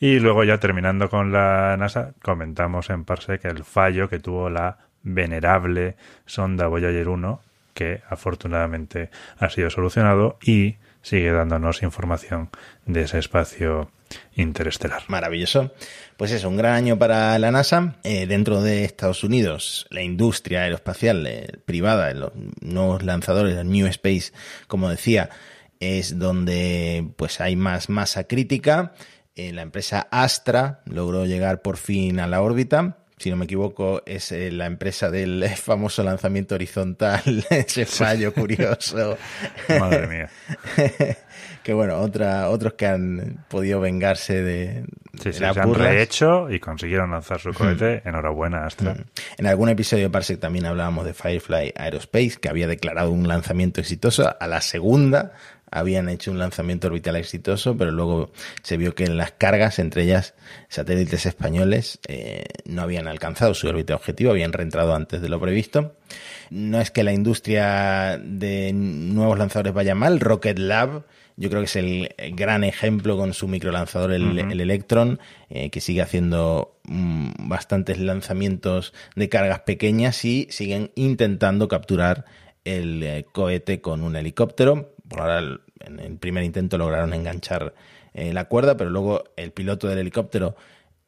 y 0.00 0.18
luego 0.18 0.44
ya 0.44 0.58
terminando 0.58 1.08
con 1.08 1.32
la 1.32 1.74
NASA, 1.78 2.12
comentamos 2.20 2.90
en 2.90 3.06
Parsec 3.06 3.46
el 3.46 3.64
fallo 3.64 4.10
que 4.10 4.18
tuvo 4.18 4.50
la 4.50 4.76
venerable 5.02 5.96
sonda 6.26 6.66
Voyager 6.66 7.08
1 7.08 7.48
que 7.78 8.02
afortunadamente 8.10 9.08
ha 9.38 9.48
sido 9.50 9.70
solucionado 9.70 10.36
y 10.42 10.78
sigue 11.00 11.30
dándonos 11.30 11.84
información 11.84 12.50
de 12.86 13.02
ese 13.02 13.20
espacio 13.20 13.92
interestelar. 14.34 15.04
Maravilloso. 15.06 15.72
Pues 16.16 16.32
es 16.32 16.42
un 16.42 16.56
gran 16.56 16.74
año 16.74 16.98
para 16.98 17.38
la 17.38 17.52
NASA. 17.52 17.94
Eh, 18.02 18.26
dentro 18.26 18.62
de 18.62 18.84
Estados 18.84 19.22
Unidos, 19.22 19.86
la 19.90 20.02
industria 20.02 20.62
aeroespacial 20.62 21.24
eh, 21.28 21.46
privada, 21.66 22.12
los 22.14 22.32
nuevos 22.60 23.04
lanzadores, 23.04 23.56
el 23.56 23.70
New 23.70 23.86
Space, 23.86 24.32
como 24.66 24.90
decía, 24.90 25.30
es 25.78 26.18
donde 26.18 27.08
pues 27.14 27.40
hay 27.40 27.54
más 27.54 27.88
masa 27.88 28.24
crítica. 28.24 28.92
Eh, 29.36 29.52
la 29.52 29.62
empresa 29.62 30.08
Astra 30.10 30.80
logró 30.84 31.26
llegar 31.26 31.62
por 31.62 31.76
fin 31.76 32.18
a 32.18 32.26
la 32.26 32.42
órbita 32.42 33.04
si 33.18 33.30
no 33.30 33.36
me 33.36 33.44
equivoco, 33.44 34.02
es 34.06 34.32
eh, 34.32 34.50
la 34.50 34.66
empresa 34.66 35.10
del 35.10 35.44
famoso 35.56 36.02
lanzamiento 36.02 36.54
horizontal, 36.54 37.44
ese 37.50 37.86
fallo 37.86 38.32
curioso. 38.32 39.18
Madre 39.68 40.06
mía. 40.06 40.30
que 41.62 41.72
bueno, 41.72 41.98
otra, 41.98 42.48
otros 42.48 42.74
que 42.74 42.86
han 42.86 43.44
podido 43.48 43.80
vengarse 43.80 44.42
de, 44.42 44.84
sí, 45.20 45.32
sí, 45.32 45.38
se 45.38 45.46
han 45.46 45.74
rehecho 45.74 46.50
y 46.50 46.60
consiguieron 46.60 47.10
lanzar 47.10 47.40
su 47.40 47.52
cohete. 47.52 48.02
Mm. 48.04 48.08
Enhorabuena, 48.08 48.64
Astra. 48.64 48.94
Mm. 48.94 49.04
En 49.38 49.46
algún 49.46 49.68
episodio 49.68 50.04
de 50.04 50.10
Parsec 50.10 50.40
también 50.40 50.66
hablábamos 50.66 51.04
de 51.04 51.14
Firefly 51.14 51.72
Aerospace, 51.76 52.36
que 52.40 52.48
había 52.48 52.66
declarado 52.66 53.10
un 53.10 53.26
lanzamiento 53.28 53.80
exitoso. 53.80 54.34
A 54.38 54.46
la 54.46 54.60
segunda 54.60 55.32
habían 55.70 56.08
hecho 56.08 56.30
un 56.30 56.38
lanzamiento 56.38 56.88
orbital 56.88 57.16
exitoso, 57.16 57.76
pero 57.76 57.90
luego 57.90 58.30
se 58.62 58.76
vio 58.76 58.94
que 58.94 59.06
las 59.06 59.32
cargas, 59.32 59.78
entre 59.78 60.04
ellas 60.04 60.34
satélites 60.68 61.26
españoles, 61.26 62.00
eh, 62.08 62.44
no 62.64 62.82
habían 62.82 63.08
alcanzado 63.08 63.54
su 63.54 63.68
órbita 63.68 63.94
objetivo, 63.94 64.30
habían 64.30 64.52
reentrado 64.52 64.94
antes 64.94 65.20
de 65.20 65.28
lo 65.28 65.40
previsto. 65.40 65.96
No 66.50 66.80
es 66.80 66.90
que 66.90 67.04
la 67.04 67.12
industria 67.12 68.18
de 68.22 68.72
nuevos 68.72 69.38
lanzadores 69.38 69.74
vaya 69.74 69.94
mal, 69.94 70.20
Rocket 70.20 70.58
Lab, 70.58 71.04
yo 71.36 71.50
creo 71.50 71.60
que 71.60 71.66
es 71.66 71.76
el 71.76 72.08
gran 72.32 72.64
ejemplo 72.64 73.16
con 73.16 73.32
su 73.32 73.46
microlanzador, 73.46 74.12
el, 74.12 74.24
uh 74.24 74.32
-huh. 74.32 74.52
el 74.52 74.60
Electron, 74.60 75.20
eh, 75.50 75.70
que 75.70 75.80
sigue 75.80 76.02
haciendo 76.02 76.80
mmm, 76.84 77.30
bastantes 77.48 77.98
lanzamientos 77.98 78.92
de 79.14 79.28
cargas 79.28 79.60
pequeñas 79.60 80.24
y 80.24 80.48
siguen 80.50 80.90
intentando 80.96 81.68
capturar 81.68 82.24
el 82.64 83.02
eh, 83.02 83.26
cohete 83.32 83.80
con 83.80 84.02
un 84.02 84.16
helicóptero 84.16 84.94
por 85.08 85.20
ahora 85.20 85.60
en 85.80 86.00
el 86.00 86.16
primer 86.16 86.44
intento 86.44 86.78
lograron 86.78 87.14
enganchar 87.14 87.74
eh, 88.14 88.32
la 88.32 88.46
cuerda, 88.46 88.76
pero 88.76 88.90
luego 88.90 89.24
el 89.36 89.52
piloto 89.52 89.88
del 89.88 89.98
helicóptero 89.98 90.56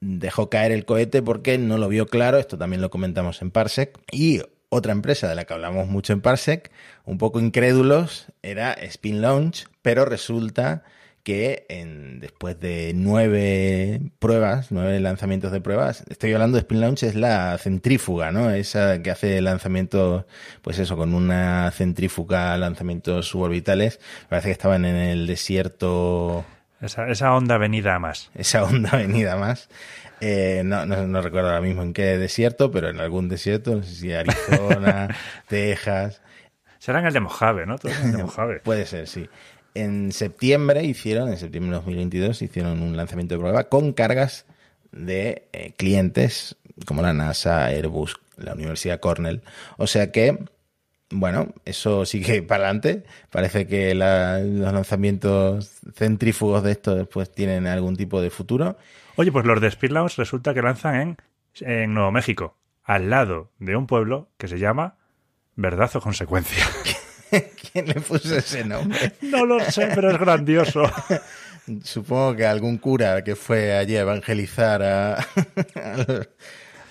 dejó 0.00 0.48
caer 0.48 0.72
el 0.72 0.84
cohete 0.84 1.22
porque 1.22 1.58
no 1.58 1.78
lo 1.78 1.88
vio 1.88 2.06
claro, 2.06 2.38
esto 2.38 2.56
también 2.56 2.80
lo 2.80 2.90
comentamos 2.90 3.42
en 3.42 3.50
Parsec, 3.50 3.98
y 4.10 4.42
otra 4.68 4.92
empresa 4.92 5.28
de 5.28 5.34
la 5.34 5.44
que 5.44 5.54
hablamos 5.54 5.88
mucho 5.88 6.12
en 6.12 6.20
Parsec, 6.20 6.70
un 7.04 7.18
poco 7.18 7.40
incrédulos, 7.40 8.26
era 8.42 8.72
Spin 8.72 9.20
Launch, 9.20 9.66
pero 9.82 10.04
resulta 10.04 10.84
que 11.22 11.66
en, 11.68 12.20
después 12.20 12.58
de 12.60 12.92
nueve 12.94 14.00
pruebas, 14.18 14.68
nueve 14.70 14.98
lanzamientos 15.00 15.52
de 15.52 15.60
pruebas, 15.60 16.04
estoy 16.08 16.32
hablando 16.32 16.56
de 16.56 16.60
Spin 16.60 16.80
Launch, 16.80 17.02
es 17.02 17.14
la 17.14 17.56
centrífuga, 17.58 18.32
¿no? 18.32 18.50
Esa 18.50 19.02
que 19.02 19.10
hace 19.10 19.40
lanzamientos, 19.40 20.24
pues 20.62 20.78
eso, 20.78 20.96
con 20.96 21.14
una 21.14 21.70
centrífuga, 21.72 22.56
lanzamientos 22.56 23.28
suborbitales. 23.28 24.00
Parece 24.28 24.48
que 24.48 24.52
estaban 24.52 24.84
en 24.84 24.96
el 24.96 25.26
desierto. 25.26 26.44
Esa, 26.80 27.08
esa 27.08 27.34
onda 27.34 27.58
venida 27.58 27.98
más. 27.98 28.30
Esa 28.34 28.64
onda 28.64 28.90
venida 28.96 29.36
más. 29.36 29.68
Eh, 30.22 30.62
no, 30.64 30.84
no, 30.86 31.06
no, 31.06 31.22
recuerdo 31.22 31.48
ahora 31.48 31.62
mismo 31.62 31.82
en 31.82 31.92
qué 31.92 32.18
desierto, 32.18 32.70
pero 32.70 32.90
en 32.90 33.00
algún 33.00 33.28
desierto, 33.28 33.76
no 33.76 33.82
sé 33.82 33.94
si 33.94 34.12
Arizona, 34.12 35.14
Texas. 35.48 36.22
Será 36.78 37.00
en 37.00 37.06
el 37.06 37.12
de 37.12 37.20
Mojave, 37.20 37.66
¿no? 37.66 37.78
Todo 37.78 37.92
en 37.92 38.06
el 38.06 38.12
de 38.12 38.18
Mojave. 38.24 38.60
Puede 38.60 38.86
ser, 38.86 39.06
sí 39.06 39.28
en 39.74 40.12
septiembre 40.12 40.84
hicieron, 40.84 41.28
en 41.28 41.38
septiembre 41.38 41.70
de 41.70 41.76
2022, 41.76 42.42
hicieron 42.42 42.82
un 42.82 42.96
lanzamiento 42.96 43.34
de 43.34 43.40
prueba 43.40 43.64
con 43.64 43.92
cargas 43.92 44.46
de 44.92 45.48
eh, 45.52 45.72
clientes 45.76 46.56
como 46.86 47.02
la 47.02 47.12
NASA, 47.12 47.66
Airbus, 47.66 48.16
la 48.36 48.54
Universidad 48.54 49.00
Cornell. 49.00 49.42
O 49.76 49.86
sea 49.86 50.10
que, 50.10 50.38
bueno, 51.10 51.48
eso 51.64 52.04
sigue 52.04 52.42
para 52.46 52.64
adelante. 52.64 53.04
Parece 53.30 53.66
que 53.66 53.94
la, 53.94 54.40
los 54.40 54.72
lanzamientos 54.72 55.80
centrífugos 55.94 56.62
de 56.62 56.72
estos 56.72 56.96
después 56.96 57.30
tienen 57.30 57.66
algún 57.66 57.96
tipo 57.96 58.20
de 58.20 58.30
futuro. 58.30 58.76
Oye, 59.16 59.32
pues 59.32 59.44
los 59.44 59.60
de 59.60 59.68
Speed 59.68 59.92
resulta 60.16 60.54
que 60.54 60.62
lanzan 60.62 60.94
en, 60.96 61.16
en 61.60 61.94
Nuevo 61.94 62.10
México, 62.12 62.56
al 62.84 63.10
lado 63.10 63.50
de 63.58 63.76
un 63.76 63.86
pueblo 63.86 64.28
que 64.38 64.48
se 64.48 64.58
llama 64.58 64.96
Verdad 65.56 65.90
o 65.96 66.00
Consecuencia. 66.00 66.64
¿Quién 67.72 67.86
le 67.86 67.94
puso 67.94 68.36
ese 68.36 68.64
nombre? 68.64 69.12
No 69.22 69.44
lo 69.44 69.60
sé, 69.60 69.88
pero 69.94 70.10
es 70.10 70.18
grandioso. 70.18 70.82
Supongo 71.84 72.34
que 72.36 72.46
algún 72.46 72.78
cura 72.78 73.22
que 73.22 73.36
fue 73.36 73.76
allí 73.76 73.96
a 73.96 74.00
evangelizar 74.00 74.82
a, 74.82 75.14
a, 75.14 75.26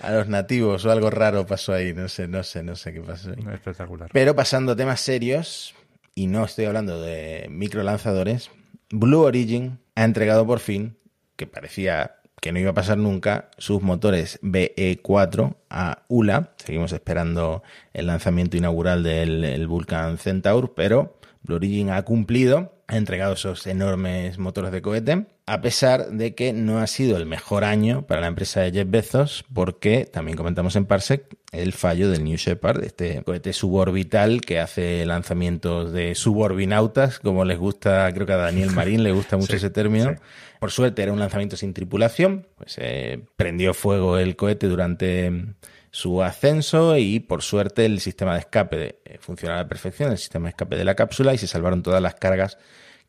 a 0.00 0.10
los 0.12 0.28
nativos 0.28 0.84
o 0.84 0.90
algo 0.90 1.10
raro 1.10 1.46
pasó 1.46 1.72
ahí. 1.74 1.92
No 1.92 2.08
sé, 2.08 2.28
no 2.28 2.42
sé, 2.42 2.62
no 2.62 2.76
sé 2.76 2.92
qué 2.92 3.00
pasó 3.00 3.30
ahí. 3.30 3.44
Espectacular. 3.52 4.10
Pero 4.12 4.34
pasando 4.34 4.72
a 4.72 4.76
temas 4.76 5.00
serios, 5.00 5.74
y 6.14 6.26
no 6.26 6.44
estoy 6.44 6.64
hablando 6.64 7.00
de 7.00 7.46
microlanzadores, 7.50 8.50
Blue 8.90 9.20
Origin 9.20 9.78
ha 9.94 10.04
entregado 10.04 10.46
por 10.46 10.60
fin, 10.60 10.96
que 11.36 11.46
parecía 11.46 12.19
que 12.40 12.52
no 12.52 12.58
iba 12.58 12.70
a 12.70 12.74
pasar 12.74 12.98
nunca, 12.98 13.50
sus 13.58 13.82
motores 13.82 14.40
BE4 14.42 15.56
a 15.68 16.02
ULA. 16.08 16.52
Seguimos 16.56 16.92
esperando 16.92 17.62
el 17.92 18.06
lanzamiento 18.06 18.56
inaugural 18.56 19.02
del 19.02 19.44
el 19.44 19.66
Vulcan 19.66 20.18
Centaur, 20.18 20.74
pero 20.74 21.18
Blue 21.42 21.56
Origin 21.56 21.90
ha 21.90 22.02
cumplido, 22.02 22.72
ha 22.90 22.96
entregado 22.96 23.34
esos 23.34 23.66
enormes 23.68 24.38
motores 24.38 24.72
de 24.72 24.82
cohete, 24.82 25.26
a 25.46 25.60
pesar 25.60 26.10
de 26.10 26.34
que 26.34 26.52
no 26.52 26.78
ha 26.78 26.86
sido 26.88 27.16
el 27.16 27.24
mejor 27.24 27.62
año 27.64 28.06
para 28.06 28.20
la 28.20 28.26
empresa 28.26 28.60
de 28.60 28.72
Jeff 28.72 28.90
Bezos, 28.90 29.44
porque 29.52 30.06
también 30.06 30.36
comentamos 30.36 30.74
en 30.74 30.86
Parsec 30.86 31.24
el 31.52 31.72
fallo 31.72 32.10
del 32.10 32.24
New 32.24 32.36
Shepard, 32.36 32.82
este 32.84 33.22
cohete 33.22 33.52
suborbital 33.52 34.40
que 34.40 34.58
hace 34.58 35.06
lanzamientos 35.06 35.92
de 35.92 36.14
suborbinautas, 36.16 37.20
como 37.20 37.44
les 37.44 37.58
gusta, 37.58 38.12
creo 38.12 38.26
que 38.26 38.32
a 38.32 38.36
Daniel 38.38 38.72
Marín 38.72 39.02
le 39.04 39.12
gusta 39.12 39.36
mucho 39.38 39.52
Sí, 39.52 39.56
ese 39.56 39.70
término. 39.70 40.10
sí. 40.10 40.16
Por 40.58 40.72
suerte 40.72 41.02
era 41.02 41.12
un 41.12 41.18
lanzamiento 41.18 41.56
sin 41.56 41.72
tripulación, 41.72 42.46
pues 42.56 42.76
eh, 42.78 43.22
prendió 43.36 43.72
fuego 43.72 44.18
el 44.18 44.36
cohete 44.36 44.66
durante 44.66 45.32
su 45.90 46.22
ascenso 46.22 46.96
y 46.96 47.20
por 47.20 47.42
suerte 47.42 47.84
el 47.84 48.00
sistema 48.00 48.34
de 48.34 48.40
escape 48.40 49.00
eh, 49.04 49.18
funcionaba 49.20 49.60
a 49.60 49.62
la 49.64 49.68
perfección, 49.68 50.12
el 50.12 50.18
sistema 50.18 50.46
de 50.46 50.50
escape 50.50 50.76
de 50.76 50.84
la 50.84 50.94
cápsula 50.94 51.34
y 51.34 51.38
se 51.38 51.46
salvaron 51.46 51.82
todas 51.82 52.00
las 52.00 52.14
cargas 52.14 52.58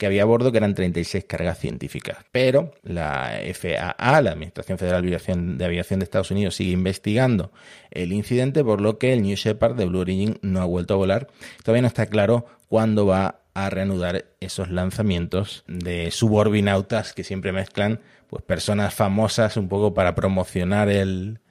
que 0.02 0.08
había 0.08 0.24
a 0.24 0.26
bordo, 0.26 0.52
que 0.52 0.58
eran 0.58 0.74
36 0.74 1.26
cargas 1.26 1.60
científicas. 1.60 2.18
Pero 2.32 2.74
la 2.82 3.40
FAA, 3.54 4.22
la 4.22 4.32
Administración 4.32 4.80
Federal 4.80 5.04
de 5.04 5.10
Aviación, 5.10 5.60
de 5.60 5.66
Aviación 5.66 6.00
de 6.00 6.06
Estados 6.06 6.32
Unidos, 6.32 6.56
sigue 6.56 6.72
investigando 6.72 7.52
el 7.92 8.12
incidente, 8.12 8.64
por 8.64 8.82
lo 8.82 8.98
que 8.98 9.14
el 9.14 9.22
New 9.22 9.36
Shepard 9.36 9.76
de 9.76 9.86
Blue 9.86 10.00
Origin 10.00 10.40
no 10.42 10.60
ha 10.60 10.66
vuelto 10.66 10.96
a 10.96 10.98
volar. 10.98 11.28
Todavía 11.64 11.84
no 11.84 11.88
está 11.88 12.08
claro 12.08 12.48
cuándo 12.68 13.06
va 13.06 13.42
a 13.54 13.70
reanudar 13.70 14.26
esos 14.40 14.72
lanzamientos 14.72 15.64
de 15.68 16.10
suborbinautas 16.10 17.14
que 17.14 17.24
siempre 17.24 17.52
mezclan 17.52 18.00
pues 18.28 18.44
personas 18.44 18.96
famosas 18.96 19.56
un 19.56 19.70
poco 19.70 19.94
para 19.94 20.16
promocionar 20.16 20.90
el 20.90 21.42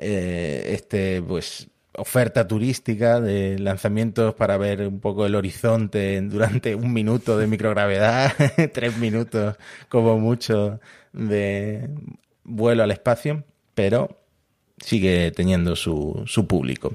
eh, 0.00 0.70
este 0.74 1.22
pues 1.22 1.68
oferta 1.98 2.46
turística 2.46 3.20
de 3.20 3.58
lanzamientos 3.58 4.34
para 4.34 4.56
ver 4.56 4.86
un 4.86 5.00
poco 5.00 5.26
el 5.26 5.34
horizonte 5.34 6.20
durante 6.22 6.74
un 6.74 6.92
minuto 6.92 7.36
de 7.36 7.46
microgravedad, 7.46 8.32
tres 8.72 8.96
minutos 8.98 9.56
como 9.88 10.18
mucho 10.18 10.80
de 11.12 11.90
vuelo 12.44 12.82
al 12.82 12.90
espacio, 12.90 13.44
pero 13.74 14.17
sigue 14.82 15.30
teniendo 15.32 15.76
su, 15.76 16.22
su 16.26 16.46
público. 16.46 16.94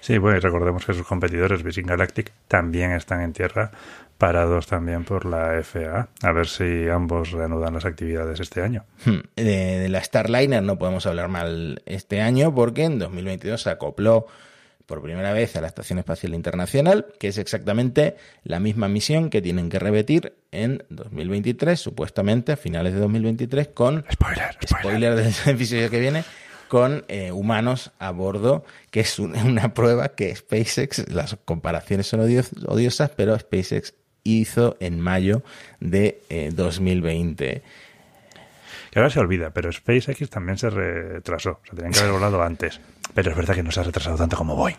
Sí, 0.00 0.18
bueno, 0.18 0.38
y 0.38 0.40
recordemos 0.40 0.84
que 0.84 0.94
sus 0.94 1.06
competidores, 1.06 1.62
Virgin 1.62 1.86
Galactic, 1.86 2.32
también 2.48 2.92
están 2.92 3.20
en 3.20 3.32
tierra, 3.32 3.70
parados 4.18 4.66
también 4.66 5.04
por 5.04 5.24
la 5.24 5.62
FAA. 5.62 6.08
A 6.22 6.32
ver 6.32 6.46
si 6.46 6.88
ambos 6.88 7.30
reanudan 7.30 7.74
las 7.74 7.84
actividades 7.84 8.40
este 8.40 8.62
año. 8.62 8.84
Hmm. 9.04 9.20
De, 9.36 9.78
de 9.78 9.88
la 9.88 10.02
Starliner 10.02 10.62
no 10.62 10.78
podemos 10.78 11.06
hablar 11.06 11.28
mal 11.28 11.82
este 11.86 12.20
año 12.20 12.54
porque 12.54 12.84
en 12.84 12.98
2022 12.98 13.62
se 13.62 13.70
acopló 13.70 14.26
por 14.90 15.02
primera 15.02 15.32
vez 15.32 15.54
a 15.54 15.60
la 15.60 15.68
Estación 15.68 16.00
Espacial 16.00 16.34
Internacional, 16.34 17.06
que 17.20 17.28
es 17.28 17.38
exactamente 17.38 18.16
la 18.42 18.58
misma 18.58 18.88
misión 18.88 19.30
que 19.30 19.40
tienen 19.40 19.70
que 19.70 19.78
repetir 19.78 20.34
en 20.50 20.82
2023, 20.88 21.78
supuestamente 21.78 22.50
a 22.50 22.56
finales 22.56 22.94
de 22.94 22.98
2023, 22.98 23.68
con 23.68 24.04
Spoiler, 24.12 24.56
spoiler 24.66 25.14
del 25.14 25.32
episodio 25.46 25.88
que 25.90 26.00
viene, 26.00 26.24
con 26.70 27.04
eh, 27.08 27.32
humanos 27.32 27.90
a 27.98 28.12
bordo, 28.12 28.64
que 28.92 29.00
es 29.00 29.18
un- 29.18 29.36
una 29.44 29.74
prueba 29.74 30.10
que 30.10 30.34
SpaceX, 30.34 31.10
las 31.12 31.36
comparaciones 31.44 32.06
son 32.06 32.20
odios- 32.20 32.52
odiosas, 32.66 33.10
pero 33.10 33.36
SpaceX 33.36 33.92
hizo 34.22 34.76
en 34.80 35.00
mayo 35.00 35.42
de 35.80 36.20
eh, 36.30 36.50
2020. 36.54 37.62
Que 38.92 38.98
ahora 38.98 39.10
se 39.10 39.18
olvida, 39.20 39.50
pero 39.50 39.70
SpaceX 39.72 40.30
también 40.30 40.58
se 40.58 40.70
retrasó. 40.70 41.60
Se 41.68 41.74
tenían 41.76 41.92
que 41.92 42.00
haber 42.00 42.12
volado 42.12 42.40
antes. 42.42 42.80
Pero 43.14 43.30
es 43.32 43.36
verdad 43.36 43.54
que 43.56 43.62
no 43.64 43.72
se 43.72 43.80
ha 43.80 43.82
retrasado 43.82 44.16
tanto 44.16 44.36
como 44.36 44.54
Boeing. 44.54 44.76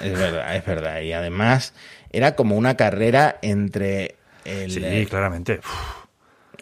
Es 0.00 0.18
verdad, 0.18 0.56
es 0.56 0.64
verdad. 0.64 1.00
Y 1.02 1.12
además 1.12 1.74
era 2.10 2.34
como 2.36 2.56
una 2.56 2.76
carrera 2.76 3.38
entre, 3.42 4.16
el, 4.46 4.70
Sí, 4.70 4.80
eh, 4.82 5.06
claramente. 5.08 5.58
Uf, 5.58 6.04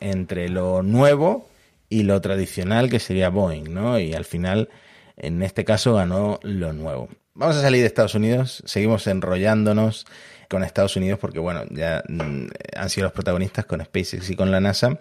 entre 0.00 0.48
lo 0.48 0.82
nuevo 0.82 1.48
y 1.92 2.04
lo 2.04 2.18
tradicional 2.22 2.88
que 2.88 2.98
sería 2.98 3.28
Boeing, 3.28 3.64
¿no? 3.64 3.98
Y 3.98 4.14
al 4.14 4.24
final, 4.24 4.70
en 5.18 5.42
este 5.42 5.66
caso, 5.66 5.92
ganó 5.92 6.40
lo 6.42 6.72
nuevo. 6.72 7.10
Vamos 7.34 7.56
a 7.56 7.60
salir 7.60 7.82
de 7.82 7.86
Estados 7.86 8.14
Unidos, 8.14 8.62
seguimos 8.64 9.06
enrollándonos 9.06 10.06
con 10.48 10.64
Estados 10.64 10.96
Unidos 10.96 11.18
porque, 11.18 11.38
bueno, 11.38 11.64
ya 11.68 12.02
mm, 12.08 12.46
han 12.76 12.88
sido 12.88 13.04
los 13.04 13.12
protagonistas 13.12 13.66
con 13.66 13.84
SpaceX 13.84 14.30
y 14.30 14.36
con 14.36 14.50
la 14.50 14.60
NASA, 14.60 15.00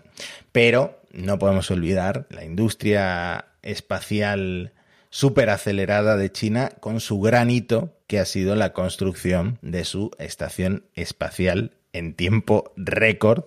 pero 0.52 1.02
no 1.14 1.40
podemos 1.40 1.72
olvidar 1.72 2.28
la 2.30 2.44
industria 2.44 3.46
espacial 3.62 4.74
súper 5.10 5.50
acelerada 5.50 6.18
de 6.18 6.30
China 6.30 6.72
con 6.82 7.00
su 7.00 7.22
gran 7.22 7.50
hito 7.50 7.96
que 8.08 8.20
ha 8.20 8.26
sido 8.26 8.58
la 8.58 8.74
construcción 8.74 9.60
de 9.62 9.86
su 9.86 10.12
estación 10.20 10.84
espacial 10.94 11.72
en 11.94 12.16
tiempo 12.16 12.74
récord. 12.76 13.46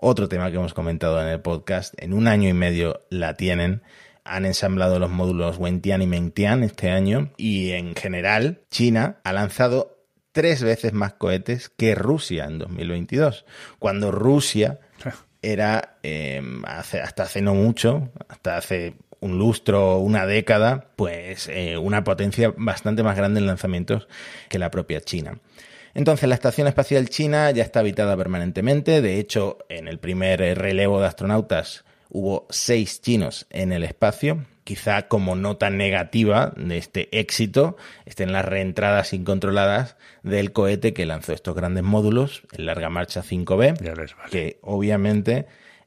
Otro 0.00 0.28
tema 0.28 0.50
que 0.50 0.56
hemos 0.56 0.74
comentado 0.74 1.20
en 1.20 1.28
el 1.28 1.40
podcast. 1.40 1.92
En 2.00 2.12
un 2.12 2.28
año 2.28 2.48
y 2.48 2.52
medio 2.52 3.02
la 3.10 3.34
tienen. 3.34 3.82
Han 4.24 4.46
ensamblado 4.46 4.98
los 5.00 5.10
módulos 5.10 5.56
Wentian 5.58 6.02
y 6.02 6.06
Mengtian 6.06 6.62
este 6.62 6.90
año. 6.90 7.32
Y 7.36 7.70
en 7.72 7.96
general, 7.96 8.60
China 8.70 9.18
ha 9.24 9.32
lanzado 9.32 9.98
tres 10.32 10.62
veces 10.62 10.92
más 10.92 11.14
cohetes 11.14 11.68
que 11.68 11.96
Rusia 11.96 12.44
en 12.44 12.58
2022. 12.58 13.44
Cuando 13.80 14.12
Rusia 14.12 14.78
era 15.42 15.98
eh, 16.04 16.42
hace- 16.66 17.00
hasta 17.00 17.24
hace 17.24 17.42
no 17.42 17.54
mucho, 17.54 18.12
hasta 18.28 18.56
hace 18.56 18.94
un 19.20 19.36
lustro, 19.36 19.98
una 19.98 20.26
década, 20.26 20.92
pues 20.94 21.48
eh, 21.48 21.76
una 21.76 22.04
potencia 22.04 22.54
bastante 22.56 23.02
más 23.02 23.16
grande 23.16 23.40
en 23.40 23.46
lanzamientos 23.46 24.06
que 24.48 24.60
la 24.60 24.70
propia 24.70 25.00
China. 25.00 25.40
Entonces 25.94 26.28
la 26.28 26.34
Estación 26.34 26.66
Espacial 26.66 27.08
China 27.08 27.50
ya 27.50 27.62
está 27.62 27.80
habitada 27.80 28.16
permanentemente. 28.16 29.00
De 29.02 29.18
hecho, 29.18 29.58
en 29.68 29.88
el 29.88 29.98
primer 29.98 30.42
eh, 30.42 30.54
relevo 30.54 31.00
de 31.00 31.06
astronautas 31.06 31.84
hubo 32.10 32.46
seis 32.50 33.00
chinos 33.00 33.46
en 33.50 33.72
el 33.72 33.84
espacio. 33.84 34.44
Quizá 34.64 35.08
como 35.08 35.34
nota 35.34 35.70
negativa 35.70 36.52
de 36.56 36.76
este 36.76 37.08
éxito 37.18 37.78
estén 38.04 38.32
las 38.32 38.44
reentradas 38.44 39.14
incontroladas 39.14 39.96
del 40.22 40.52
cohete 40.52 40.92
que 40.92 41.06
lanzó 41.06 41.32
estos 41.32 41.54
grandes 41.54 41.84
módulos, 41.84 42.42
el 42.52 42.66
Larga 42.66 42.90
Marcha 42.90 43.22
5B, 43.22 43.82
ya 43.82 43.94
les 43.94 44.14
vale. 44.14 44.30
que 44.30 44.58
obviamente 44.60 45.46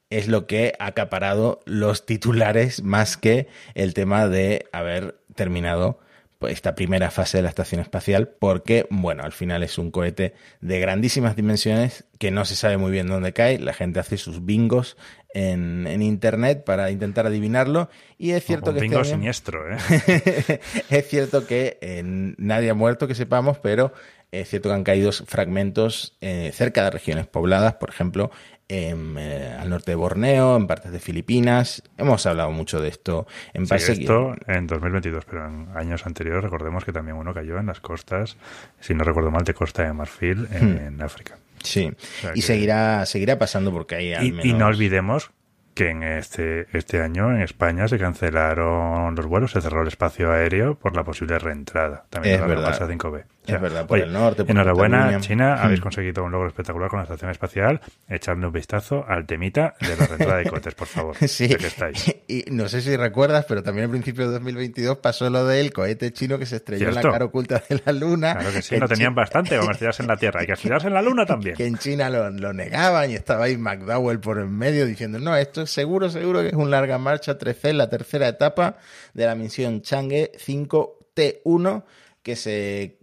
es 0.09 0.27
lo 0.27 0.47
que 0.47 0.73
ha 0.79 0.87
acaparado 0.87 1.61
los 1.65 2.07
titulares 2.07 2.83
más 2.83 3.17
que 3.17 3.47
el 3.75 3.93
tema 3.93 4.27
de 4.27 4.65
haber 4.71 5.19
terminado 5.35 5.99
esta 6.47 6.75
primera 6.75 7.11
fase 7.11 7.37
de 7.37 7.43
la 7.43 7.49
estación 7.49 7.81
espacial, 7.81 8.29
porque, 8.39 8.87
bueno, 8.89 9.23
al 9.23 9.31
final 9.31 9.63
es 9.63 9.77
un 9.77 9.91
cohete 9.91 10.33
de 10.61 10.79
grandísimas 10.79 11.35
dimensiones 11.35 12.05
que 12.19 12.31
no 12.31 12.45
se 12.45 12.55
sabe 12.55 12.77
muy 12.77 12.91
bien 12.91 13.07
dónde 13.07 13.33
cae, 13.33 13.59
la 13.59 13.73
gente 13.73 13.99
hace 13.99 14.17
sus 14.17 14.45
bingos 14.45 14.97
en, 15.33 15.87
en 15.87 16.01
internet 16.01 16.63
para 16.63 16.91
intentar 16.91 17.25
adivinarlo, 17.25 17.89
y 18.17 18.31
es 18.31 18.43
cierto 18.45 18.71
Un 18.71 18.75
que... 18.75 18.81
bingo 18.81 18.99
este 19.01 19.13
año- 19.13 19.19
siniestro, 19.19 19.73
¿eh? 19.73 19.77
es 20.89 21.07
cierto 21.07 21.45
que 21.47 21.77
eh, 21.81 22.01
nadie 22.03 22.69
ha 22.69 22.73
muerto, 22.73 23.07
que 23.07 23.15
sepamos, 23.15 23.57
pero 23.59 23.93
es 24.31 24.49
cierto 24.49 24.69
que 24.69 24.75
han 24.75 24.83
caído 24.83 25.11
fragmentos 25.11 26.15
eh, 26.21 26.51
cerca 26.53 26.83
de 26.83 26.91
regiones 26.91 27.27
pobladas, 27.27 27.73
por 27.75 27.89
ejemplo, 27.89 28.31
en, 28.71 29.15
eh, 29.19 29.55
al 29.59 29.69
norte 29.69 29.91
de 29.91 29.95
Borneo, 29.95 30.55
en 30.55 30.65
partes 30.67 30.91
de 30.91 30.99
Filipinas. 30.99 31.83
Hemos 31.97 32.25
hablado 32.25 32.51
mucho 32.51 32.79
de 32.79 32.87
esto 32.89 33.27
en 33.53 33.65
Sí, 33.65 33.69
Parsec 33.69 33.97
y- 33.97 34.01
esto 34.01 34.33
en 34.47 34.67
2022, 34.67 35.25
pero 35.25 35.45
en 35.45 35.67
años 35.75 36.05
anteriores 36.05 36.43
recordemos 36.43 36.85
que 36.85 36.91
también 36.93 37.17
uno 37.17 37.33
cayó 37.33 37.57
en 37.57 37.65
las 37.65 37.79
costas, 37.81 38.37
si 38.79 38.93
no 38.93 39.03
recuerdo 39.03 39.29
mal, 39.31 39.43
de 39.43 39.53
Costa 39.53 39.83
de 39.83 39.93
Marfil 39.93 40.47
en, 40.51 40.77
en 40.77 41.01
África. 41.01 41.37
Sí, 41.63 41.91
sea 42.21 42.31
y 42.31 42.35
que- 42.35 42.41
seguirá, 42.41 43.05
seguirá 43.05 43.37
pasando 43.37 43.71
porque 43.71 43.95
hay 43.95 44.13
al 44.13 44.29
menos... 44.31 44.45
y 44.45 44.53
no 44.53 44.67
olvidemos 44.67 45.31
que 45.73 45.89
en 45.89 46.03
este, 46.03 46.67
este 46.77 47.01
año 47.01 47.31
en 47.33 47.41
España 47.41 47.87
se 47.87 47.97
cancelaron 47.97 49.15
los 49.15 49.25
vuelos, 49.25 49.51
se 49.51 49.61
cerró 49.61 49.81
el 49.83 49.87
espacio 49.87 50.31
aéreo 50.31 50.75
por 50.75 50.95
la 50.95 51.03
posible 51.03 51.39
reentrada 51.39 52.05
también 52.09 52.35
Es 52.35 52.41
la 52.41 52.47
verdad. 52.47 52.63
Marcha 52.69 52.87
5B. 52.87 53.23
O 53.55 53.59
sea 53.59 53.59
Rusia. 53.59 53.67
Es 53.67 53.73
verdad, 53.73 53.87
por 53.87 53.99
el 53.99 54.13
norte, 54.13 54.43
por 54.43 54.51
enhorabuena, 54.51 54.97
Cataluña. 54.97 55.21
China, 55.21 55.55
habéis 55.61 55.81
conseguido 55.81 56.23
un 56.23 56.31
logro 56.31 56.47
espectacular 56.47 56.89
con 56.89 56.99
la 56.99 57.03
estación 57.03 57.31
espacial. 57.31 57.81
Echadle 58.07 58.45
un 58.47 58.53
vistazo 58.53 59.05
al 59.07 59.25
temita 59.25 59.75
de 59.79 59.95
la 59.95 60.07
reentrada 60.07 60.37
de 60.37 60.49
cohetes, 60.49 60.75
por 60.75 60.87
favor. 60.87 61.15
Sí, 61.27 61.47
que 61.47 61.67
estáis. 61.67 62.13
y 62.27 62.43
no 62.51 62.67
sé 62.67 62.81
si 62.81 62.95
recuerdas, 62.97 63.45
pero 63.47 63.63
también 63.63 63.85
al 63.85 63.91
principio 63.91 64.25
de 64.25 64.33
2022 64.33 64.97
pasó 64.97 65.29
lo 65.29 65.45
del 65.45 65.71
cohete 65.71 66.11
chino 66.11 66.37
que 66.37 66.45
se 66.45 66.57
estrelló 66.57 66.89
en 66.89 66.95
la 66.95 67.01
cara 67.01 67.25
oculta 67.25 67.63
de 67.67 67.81
la 67.85 67.93
luna. 67.93 68.33
Claro 68.33 68.51
que 68.51 68.61
sí, 68.61 68.77
no 68.77 68.87
tenían 68.87 69.15
bastante 69.15 69.57
con 69.57 69.71
estrellarse 69.71 70.03
en 70.03 70.07
la 70.07 70.17
Tierra. 70.17 70.41
Hay 70.41 70.47
que 70.47 70.53
estrellarse 70.53 70.87
en 70.87 70.93
la 70.93 71.01
Luna 71.01 71.25
también. 71.25 71.55
que 71.55 71.65
en 71.65 71.77
China 71.77 72.09
lo, 72.09 72.29
lo 72.29 72.53
negaban 72.53 73.09
y 73.11 73.15
estaba 73.15 73.45
ahí 73.45 73.57
McDowell 73.57 74.19
por 74.19 74.39
en 74.39 74.55
medio 74.57 74.85
diciendo, 74.85 75.19
no, 75.19 75.35
esto 75.35 75.61
es 75.61 75.71
seguro, 75.71 76.09
seguro 76.09 76.41
que 76.41 76.47
es 76.47 76.53
un 76.53 76.69
larga 76.69 76.97
marcha 76.97 77.37
13, 77.37 77.73
la 77.73 77.89
tercera 77.89 78.27
etapa 78.27 78.77
de 79.13 79.25
la 79.25 79.35
misión 79.35 79.81
Chang'e 79.81 80.31
5T1 80.37 81.83
que 82.23 82.35
se 82.35 82.97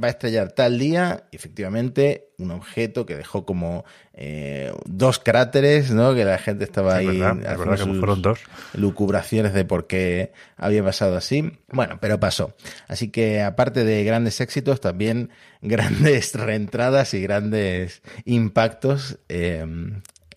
va 0.00 0.06
a 0.06 0.10
estrellar 0.10 0.52
tal 0.52 0.78
día, 0.78 1.24
efectivamente, 1.32 2.28
un 2.38 2.52
objeto 2.52 3.04
que 3.04 3.16
dejó 3.16 3.44
como 3.44 3.84
eh, 4.14 4.72
dos 4.84 5.18
cráteres, 5.18 5.90
¿no? 5.90 6.14
Que 6.14 6.24
la 6.24 6.38
gente 6.38 6.64
estaba 6.64 7.00
Es 7.00 7.08
ahí 7.08 7.18
verdad, 7.18 7.52
es 7.52 7.58
verdad 7.58 7.76
que 7.78 7.98
fueron 7.98 8.22
dos. 8.22 8.40
lucubraciones 8.74 9.52
de 9.52 9.64
por 9.64 9.86
qué 9.88 10.32
había 10.56 10.84
pasado 10.84 11.16
así. 11.16 11.58
Bueno, 11.72 11.98
pero 12.00 12.20
pasó. 12.20 12.54
Así 12.86 13.08
que 13.08 13.42
aparte 13.42 13.84
de 13.84 14.04
grandes 14.04 14.40
éxitos, 14.40 14.80
también 14.80 15.30
grandes 15.62 16.34
reentradas 16.34 17.14
y 17.14 17.22
grandes 17.22 18.02
impactos 18.24 19.18
eh, 19.28 19.66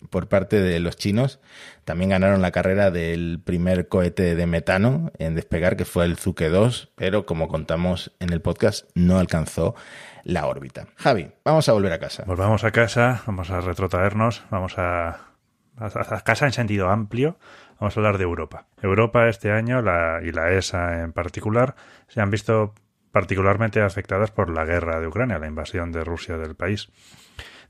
por 0.08 0.28
parte 0.28 0.60
de 0.60 0.80
los 0.80 0.96
chinos. 0.96 1.40
También 1.84 2.10
ganaron 2.10 2.42
la 2.42 2.50
carrera 2.50 2.90
del 2.90 3.40
primer 3.44 3.88
cohete 3.88 4.34
de 4.34 4.46
metano 4.46 5.12
en 5.18 5.34
despegar, 5.34 5.76
que 5.76 5.84
fue 5.84 6.04
el 6.04 6.16
Zuke 6.16 6.48
2, 6.48 6.92
pero 6.96 7.26
como 7.26 7.48
contamos 7.48 8.12
en 8.20 8.32
el 8.32 8.40
podcast, 8.40 8.88
no 8.94 9.18
alcanzó 9.18 9.74
la 10.24 10.46
órbita. 10.46 10.86
Javi, 10.96 11.32
vamos 11.44 11.68
a 11.68 11.72
volver 11.72 11.92
a 11.92 11.98
casa. 11.98 12.24
Volvamos 12.26 12.64
a 12.64 12.70
casa, 12.70 13.22
vamos 13.26 13.50
a 13.50 13.60
retrotraernos, 13.60 14.44
vamos 14.50 14.78
a, 14.78 15.08
a, 15.76 15.86
a 15.86 16.20
casa 16.22 16.46
en 16.46 16.52
sentido 16.52 16.88
amplio. 16.88 17.38
Vamos 17.78 17.96
a 17.96 18.00
hablar 18.00 18.18
de 18.18 18.24
Europa. 18.24 18.66
Europa 18.82 19.28
este 19.28 19.50
año 19.52 19.80
la, 19.80 20.20
y 20.22 20.32
la 20.32 20.52
ESA 20.52 21.02
en 21.02 21.12
particular 21.12 21.76
se 22.08 22.20
han 22.20 22.30
visto 22.30 22.74
particularmente 23.10 23.80
afectadas 23.80 24.30
por 24.30 24.50
la 24.50 24.64
guerra 24.64 25.00
de 25.00 25.06
Ucrania, 25.06 25.38
la 25.38 25.46
invasión 25.46 25.90
de 25.90 26.04
Rusia 26.04 26.36
del 26.36 26.54
país, 26.54 26.90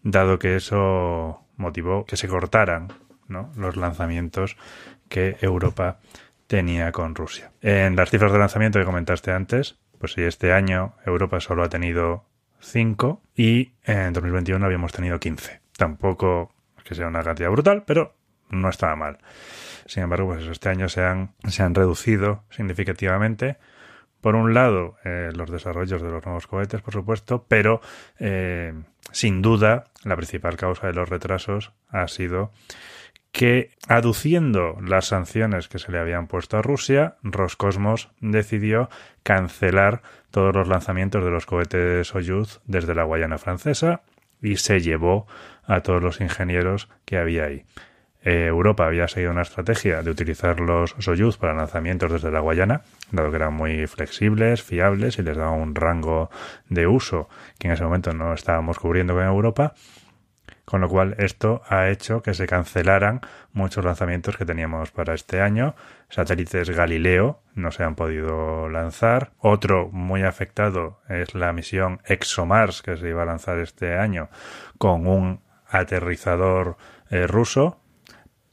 dado 0.03 0.39
que 0.39 0.57
eso 0.57 1.45
motivó 1.57 2.05
que 2.05 2.17
se 2.17 2.29
cortaran 2.29 2.89
los 3.57 3.77
lanzamientos 3.77 4.57
que 5.09 5.37
Europa 5.41 5.99
tenía 6.47 6.91
con 6.91 7.15
Rusia. 7.15 7.53
En 7.61 7.95
las 7.97 8.11
cifras 8.11 8.33
de 8.33 8.39
lanzamiento 8.39 8.79
que 8.79 8.85
comentaste 8.85 9.31
antes, 9.31 9.77
pues 9.99 10.13
sí, 10.15 10.23
este 10.23 10.53
año 10.53 10.95
Europa 11.07 11.41
solo 11.41 11.63
ha 11.63 11.69
tenido 11.69 12.25
5 12.61 13.23
y 13.37 13.73
en 13.85 14.13
2021 14.13 14.65
habíamos 14.65 14.93
tenido 14.93 15.21
15. 15.21 15.61
Tampoco 15.77 16.53
que 16.85 16.95
sea 16.95 17.07
una 17.07 17.23
cantidad 17.23 17.51
brutal, 17.51 17.85
pero 17.87 18.15
no 18.51 18.69
estaba 18.69 18.97
mal. 18.97 19.19
Sin 19.87 20.03
embargo, 20.03 20.29
pues 20.33 20.47
este 20.47 20.69
año 20.69 20.89
se 20.89 21.03
han, 21.03 21.35
se 21.49 21.63
han 21.63 21.75
reducido 21.75 22.45
significativamente. 22.51 23.59
Por 24.21 24.35
un 24.35 24.53
lado, 24.55 24.97
eh, 25.05 25.31
los 25.35 25.51
desarrollos 25.51 26.03
de 26.03 26.11
los 26.11 26.25
nuevos 26.25 26.47
cohetes, 26.47 26.83
por 26.83 26.93
supuesto, 26.93 27.47
pero 27.49 27.81
eh, 28.19 28.75
sin 29.13 29.43
duda 29.43 29.85
la 30.05 30.17
principal 30.17 30.57
causa 30.57 30.87
de 30.87 30.93
los 30.93 31.09
retrasos 31.09 31.73
ha 31.89 32.07
sido 32.09 32.53
que, 33.33 33.71
aduciendo 33.89 34.77
las 34.83 35.07
sanciones 35.07 35.69
que 35.69 35.79
se 35.79 35.93
le 35.93 35.99
habían 35.99 36.27
puesto 36.27 36.59
a 36.59 36.63
Rusia, 36.63 37.17
Roscosmos 37.23 38.11
decidió 38.21 38.91
cancelar 39.23 40.03
todos 40.31 40.55
los 40.55 40.69
lanzamientos 40.69 41.25
de 41.25 41.31
los 41.31 41.47
cohetes 41.47 42.09
Soyuz 42.09 42.61
desde 42.67 42.95
la 42.95 43.05
Guayana 43.05 43.39
francesa 43.39 44.03
y 44.43 44.57
se 44.57 44.81
llevó 44.81 45.27
a 45.65 45.81
todos 45.81 46.03
los 46.03 46.21
ingenieros 46.21 46.89
que 47.05 47.19
había 47.19 47.45
ahí. 47.45 47.65
Eh, 48.23 48.47
Europa 48.47 48.87
había 48.87 49.09
seguido 49.09 49.31
una 49.31 49.43
estrategia 49.43 50.03
de 50.03 50.11
utilizar 50.11 50.61
los 50.61 50.95
Soyuz 50.99 51.39
para 51.39 51.55
lanzamientos 51.55 52.13
desde 52.13 52.31
la 52.31 52.41
Guayana, 52.41 52.83
dado 53.13 53.31
que 53.31 53.37
eran 53.37 53.55
muy 53.55 53.87
flexibles, 53.87 54.63
fiables 54.63 55.19
y 55.19 55.23
les 55.23 55.37
daba 55.37 55.53
un 55.53 55.75
rango 55.75 56.31
de 56.69 56.87
uso 56.87 57.29
que 57.59 57.69
en 57.69 57.75
ese 57.75 57.85
momento 57.85 58.13
no 58.13 58.35
estábamos 58.35 58.79
cubriendo 58.79 59.15
con 59.15 59.25
Europa. 59.25 59.75
Con 60.71 60.83
lo 60.83 60.89
cual, 60.89 61.17
esto 61.19 61.63
ha 61.69 61.89
hecho 61.89 62.23
que 62.23 62.33
se 62.33 62.47
cancelaran 62.47 63.23
muchos 63.53 63.85
lanzamientos 63.85 64.37
que 64.37 64.45
teníamos 64.45 64.93
para 64.93 65.15
este 65.15 65.41
año. 65.41 65.75
Satélites 66.09 66.71
Galileo 66.71 67.43
no 67.57 67.73
se 67.73 67.83
han 67.83 67.97
podido 67.97 68.69
lanzar. 68.69 69.33
Otro 69.39 69.89
muy 69.91 70.23
afectado 70.23 71.01
es 71.09 71.35
la 71.35 71.53
misión 71.53 72.01
ExoMars 72.05 72.83
que 72.83 72.97
se 72.97 73.09
iba 73.09 73.23
a 73.23 73.27
lanzar 73.27 73.59
este 73.59 73.99
año 73.99 74.29
con 74.79 75.09
un 75.09 75.41
aterrizador 75.67 76.77
eh, 77.11 77.27
ruso. 77.27 77.80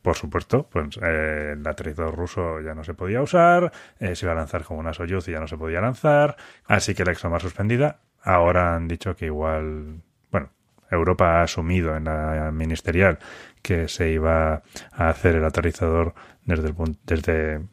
Por 0.07 0.15
supuesto, 0.15 0.69
pues 0.71 0.97
eh, 1.03 1.55
el 1.57 1.67
aterrizador 1.67 2.15
ruso 2.15 2.61
ya 2.61 2.73
no 2.73 2.85
se 2.85 2.93
podía 2.93 3.21
usar, 3.21 3.73
eh, 3.99 4.15
se 4.15 4.25
iba 4.25 4.31
a 4.31 4.35
lanzar 4.35 4.63
con 4.63 4.77
una 4.77 4.93
Soyuz 4.93 5.27
y 5.27 5.33
ya 5.33 5.41
no 5.41 5.49
se 5.49 5.57
podía 5.57 5.81
lanzar, 5.81 6.37
así 6.65 6.95
que 6.95 7.03
la 7.03 7.11
ExoMars 7.11 7.43
suspendida. 7.43 7.99
Ahora 8.23 8.73
han 8.73 8.87
dicho 8.87 9.17
que 9.17 9.25
igual, 9.25 10.01
bueno, 10.31 10.51
Europa 10.89 11.41
ha 11.41 11.43
asumido 11.43 11.97
en 11.97 12.05
la 12.05 12.51
ministerial 12.53 13.19
que 13.61 13.89
se 13.89 14.09
iba 14.09 14.63
a 14.93 15.09
hacer 15.09 15.35
el 15.35 15.43
aterrizador 15.43 16.13
desde, 16.45 16.69
el 16.69 16.75
desde 17.03 17.65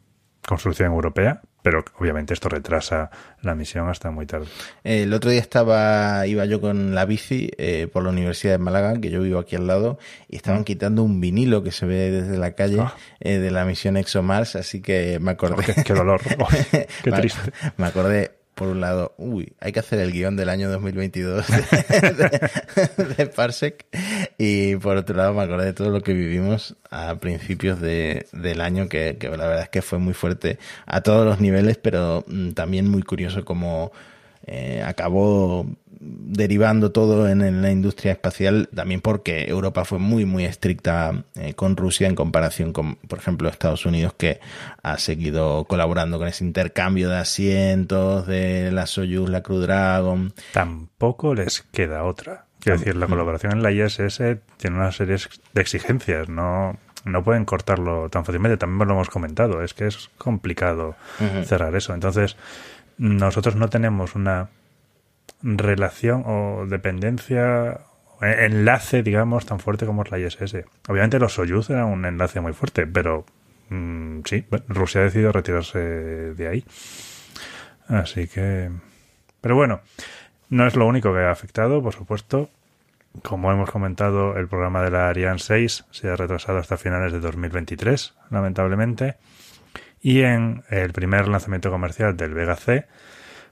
construcción 0.45 0.91
europea, 0.91 1.41
pero 1.65 1.83
obviamente 1.97 2.31
esto 2.35 2.47
retrasa 2.47 3.09
la 3.41 3.55
misión 3.55 3.89
hasta 3.89 4.11
muy 4.11 4.27
tarde. 4.27 4.45
El 4.83 5.11
otro 5.15 5.31
día 5.31 5.39
estaba, 5.39 6.27
iba 6.27 6.45
yo 6.45 6.61
con 6.61 6.93
la 6.93 7.05
bici 7.05 7.49
eh, 7.57 7.87
por 7.91 8.03
la 8.03 8.11
Universidad 8.11 8.53
de 8.53 8.57
Málaga, 8.59 9.01
que 9.01 9.09
yo 9.09 9.19
vivo 9.19 9.39
aquí 9.39 9.55
al 9.55 9.65
lado, 9.65 9.97
y 10.29 10.35
estaban 10.35 10.63
quitando 10.63 11.01
un 11.01 11.19
vinilo 11.19 11.63
que 11.63 11.71
se 11.71 11.87
ve 11.87 12.11
desde 12.11 12.37
la 12.37 12.51
calle 12.51 12.81
Ah. 12.81 12.93
eh, 13.19 13.39
de 13.39 13.49
la 13.49 13.65
misión 13.65 13.97
ExoMars, 13.97 14.55
así 14.55 14.79
que 14.79 15.17
me 15.19 15.31
acordé. 15.31 15.55
Oh, 15.57 15.73
qué, 15.73 15.83
qué 15.83 15.93
dolor, 15.95 16.21
Oh, 16.39 16.47
qué 17.03 17.11
triste. 17.11 17.51
Me 17.77 17.87
acordé, 17.87 18.33
por 18.55 18.69
un 18.69 18.79
lado, 18.79 19.13
uy, 19.17 19.53
hay 19.59 19.73
que 19.73 19.79
hacer 19.79 19.99
el 19.99 20.13
guion 20.13 20.37
del 20.37 20.47
año 20.49 20.69
2022 20.71 21.45
de, 23.17 23.27
Parsec. 23.27 23.85
Y 24.37 24.77
por 24.77 24.95
otro 24.95 25.15
lado, 25.15 25.33
me 25.33 25.43
acordé 25.43 25.65
de 25.65 25.73
todo 25.73 25.89
lo 25.89 26.01
que 26.01 26.13
vivimos 26.13 26.75
a 26.89 27.15
principios 27.15 27.81
de, 27.81 28.27
del 28.31 28.61
año, 28.61 28.87
que, 28.87 29.17
que 29.19 29.27
la 29.29 29.45
verdad 29.45 29.63
es 29.63 29.69
que 29.69 29.81
fue 29.81 29.99
muy 29.99 30.13
fuerte 30.13 30.57
a 30.85 31.01
todos 31.01 31.25
los 31.25 31.41
niveles, 31.41 31.77
pero 31.77 32.23
mm, 32.27 32.51
también 32.51 32.89
muy 32.89 33.03
curioso 33.03 33.43
como 33.43 33.91
eh, 34.45 34.83
acabó 34.85 35.65
derivando 35.99 36.91
todo 36.91 37.27
en, 37.29 37.41
en 37.41 37.61
la 37.61 37.71
industria 37.71 38.11
espacial, 38.11 38.69
también 38.73 39.01
porque 39.01 39.45
Europa 39.45 39.85
fue 39.85 39.99
muy, 39.99 40.25
muy 40.25 40.45
estricta 40.45 41.23
eh, 41.35 41.53
con 41.53 41.77
Rusia 41.77 42.07
en 42.07 42.15
comparación 42.15 42.73
con, 42.73 42.95
por 42.95 43.19
ejemplo, 43.19 43.49
Estados 43.49 43.85
Unidos, 43.85 44.13
que 44.17 44.39
ha 44.83 44.97
seguido 44.97 45.65
colaborando 45.65 46.19
con 46.19 46.27
ese 46.27 46.43
intercambio 46.43 47.09
de 47.09 47.17
asientos 47.17 48.27
de 48.27 48.71
la 48.71 48.85
Soyuz, 48.85 49.29
la 49.29 49.41
Crew 49.41 49.59
Dragon. 49.59 50.33
Tampoco 50.53 51.33
les 51.33 51.61
queda 51.71 52.03
otra. 52.03 52.45
Quiero 52.59 52.79
decir, 52.79 52.95
la 52.95 53.07
colaboración 53.07 53.53
en 53.53 53.63
la 53.63 53.71
ISS 53.71 54.19
tiene 54.57 54.77
una 54.77 54.91
serie 54.91 55.17
de 55.53 55.61
exigencias, 55.61 56.29
no, 56.29 56.77
no 57.03 57.23
pueden 57.23 57.45
cortarlo 57.45 58.09
tan 58.09 58.25
fácilmente. 58.25 58.57
También 58.57 58.87
lo 58.87 58.95
hemos 58.95 59.09
comentado, 59.09 59.61
es 59.61 59.75
que 59.75 59.85
es 59.85 60.09
complicado 60.17 60.95
cerrar 61.45 61.75
eso. 61.75 61.93
Entonces, 61.93 62.35
nosotros 62.97 63.55
no 63.55 63.69
tenemos 63.69 64.15
una 64.15 64.49
relación 65.41 66.23
o 66.25 66.65
dependencia, 66.67 67.81
eh, 68.21 68.45
enlace, 68.45 69.03
digamos, 69.03 69.45
tan 69.45 69.59
fuerte 69.59 69.85
como 69.85 70.03
es 70.03 70.11
la 70.11 70.19
ISS. 70.19 70.65
Obviamente 70.87 71.19
los 71.19 71.33
Soyuz 71.33 71.69
eran 71.69 71.85
un 71.85 72.05
enlace 72.05 72.39
muy 72.41 72.53
fuerte, 72.53 72.87
pero 72.87 73.25
mm, 73.69 74.21
sí, 74.25 74.45
Rusia 74.67 75.01
ha 75.01 75.03
decidido 75.05 75.31
retirarse 75.31 75.79
de 75.79 76.47
ahí. 76.47 76.65
Así 77.87 78.27
que... 78.27 78.71
Pero 79.41 79.55
bueno, 79.55 79.81
no 80.49 80.65
es 80.65 80.75
lo 80.75 80.87
único 80.87 81.13
que 81.13 81.19
ha 81.19 81.31
afectado, 81.31 81.81
por 81.83 81.93
supuesto. 81.93 82.49
Como 83.23 83.51
hemos 83.51 83.69
comentado, 83.69 84.35
el 84.37 84.47
programa 84.47 84.81
de 84.81 84.91
la 84.91 85.09
Ariane 85.09 85.39
6 85.39 85.85
se 85.91 86.09
ha 86.09 86.15
retrasado 86.15 86.57
hasta 86.57 86.77
finales 86.77 87.13
de 87.13 87.19
2023, 87.19 88.13
lamentablemente. 88.31 89.15
Y 90.05 90.21
en 90.21 90.63
el 90.69 90.93
primer 90.93 91.27
lanzamiento 91.27 91.71
comercial 91.71 92.15
del 92.15 92.35
Vega 92.35 92.55
C, 92.55 92.85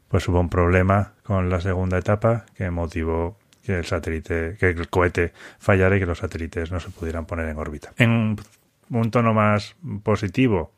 pues 0.08 0.28
hubo 0.28 0.40
un 0.40 0.50
problema 0.50 1.14
con 1.24 1.50
la 1.50 1.60
segunda 1.60 1.98
etapa 1.98 2.46
que 2.56 2.70
motivó 2.70 3.40
que 3.66 3.80
el 3.80 3.86
satélite, 3.86 4.56
que 4.60 4.70
el 4.70 4.88
cohete 4.88 5.34
fallara 5.58 5.98
y 5.98 6.00
que 6.00 6.06
los 6.06 6.20
satélites 6.20 6.72
no 6.72 6.80
se 6.80 6.92
pudieran 6.92 7.26
poner 7.26 7.50
en 7.50 7.58
órbita. 7.58 7.94
En 7.98 8.36
un 8.92 9.10
tono 9.10 9.34
más 9.34 9.76
positivo, 10.04 10.74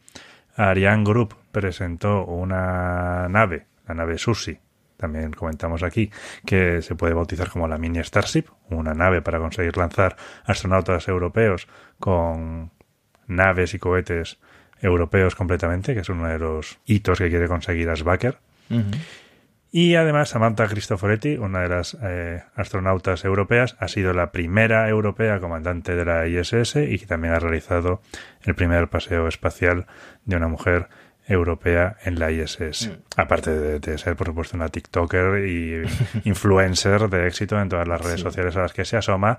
Ariane 0.55 1.03
Group 1.03 1.35
presentó 1.51 2.23
una 2.23 3.27
nave, 3.27 3.65
la 3.85 3.95
nave 3.95 4.17
Susi, 4.17 4.57
también 4.95 5.33
comentamos 5.33 5.83
aquí, 5.83 6.09
que 6.45 6.81
se 6.83 6.95
puede 6.95 7.13
bautizar 7.13 7.49
como 7.49 7.67
la 7.67 7.77
mini 7.77 8.01
Starship, 8.01 8.45
una 8.69 8.93
nave 8.93 9.21
para 9.21 9.39
conseguir 9.39 9.75
lanzar 9.75 10.15
astronautas 10.45 11.09
europeos 11.09 11.67
con 11.99 12.71
naves 13.27 13.73
y 13.73 13.79
cohetes 13.79 14.39
europeos 14.81 15.35
completamente, 15.35 15.93
que 15.93 16.01
es 16.01 16.09
uno 16.09 16.27
de 16.27 16.39
los 16.39 16.79
hitos 16.85 17.17
que 17.17 17.29
quiere 17.29 17.47
conseguir 17.47 17.89
Asbacher. 17.89 18.37
Y 19.71 19.95
además 19.95 20.29
Samantha 20.29 20.67
Cristoforetti, 20.67 21.35
una 21.35 21.59
de 21.59 21.67
las 21.67 21.97
eh, 22.01 22.43
astronautas 22.55 23.25
europeas, 23.25 23.75
ha 23.79 23.89
sido 23.89 24.13
la 24.13 24.31
primera 24.31 24.87
europea 24.87 25.41
comandante 25.41 25.95
de 25.95 26.05
la 26.05 26.27
ISS 26.27 26.77
y 26.77 26.97
que 26.97 27.05
también 27.05 27.33
ha 27.33 27.39
realizado 27.39 28.01
el 28.43 28.55
primer 28.55 28.87
paseo 28.87 29.27
espacial 29.27 29.85
de 30.23 30.37
una 30.37 30.47
mujer 30.47 30.87
europea 31.27 31.97
en 32.03 32.19
la 32.19 32.31
ISS. 32.31 32.89
Mm. 32.89 33.19
Aparte 33.19 33.79
de, 33.79 33.97
ser, 33.97 34.15
por 34.15 34.27
supuesto, 34.27 34.57
una 34.57 34.69
TikToker 34.69 35.47
y 35.47 35.83
influencer 36.23 37.09
de 37.09 37.27
éxito 37.27 37.59
en 37.59 37.69
todas 37.69 37.87
las 37.87 38.01
redes 38.01 38.21
sociales 38.21 38.55
a 38.55 38.61
las 38.61 38.73
que 38.73 38.85
se 38.85 38.97
asoma, 38.97 39.37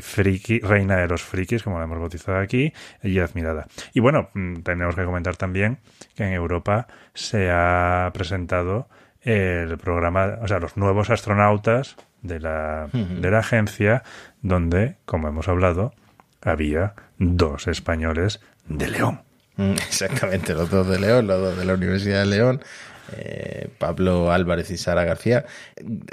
friki, 0.00 0.60
reina 0.60 0.96
de 0.96 1.08
los 1.08 1.22
frikis, 1.22 1.62
como 1.62 1.78
la 1.78 1.84
hemos 1.84 1.98
bautizado 1.98 2.38
aquí, 2.38 2.72
y 3.02 3.18
admirada. 3.18 3.66
Y 3.94 4.00
bueno, 4.00 4.28
mm, 4.34 4.60
tenemos 4.62 4.94
que 4.94 5.04
comentar 5.04 5.36
también 5.36 5.78
que 6.14 6.24
en 6.24 6.32
Europa 6.32 6.86
se 7.14 7.50
ha 7.50 8.10
presentado 8.12 8.88
el 9.20 9.76
programa, 9.78 10.38
o 10.42 10.48
sea, 10.48 10.58
los 10.58 10.76
nuevos 10.76 11.10
astronautas 11.10 11.96
de 12.22 12.40
la, 12.40 12.88
de 12.92 13.30
la 13.30 13.38
agencia, 13.40 14.02
donde, 14.42 14.96
como 15.04 15.28
hemos 15.28 15.48
hablado, 15.48 15.92
había 16.42 16.94
dos 17.18 17.66
españoles 17.66 18.40
de 18.66 18.88
León. 18.88 19.27
Mm, 19.58 19.72
exactamente, 19.88 20.54
los 20.54 20.70
dos 20.70 20.88
de 20.88 20.98
León, 20.98 21.26
los 21.26 21.40
dos 21.40 21.58
de 21.58 21.64
la 21.66 21.74
Universidad 21.74 22.20
de 22.20 22.26
León. 22.26 22.62
Eh, 23.16 23.68
Pablo 23.78 24.30
Álvarez 24.32 24.70
y 24.70 24.76
Sara 24.76 25.02
García. 25.04 25.46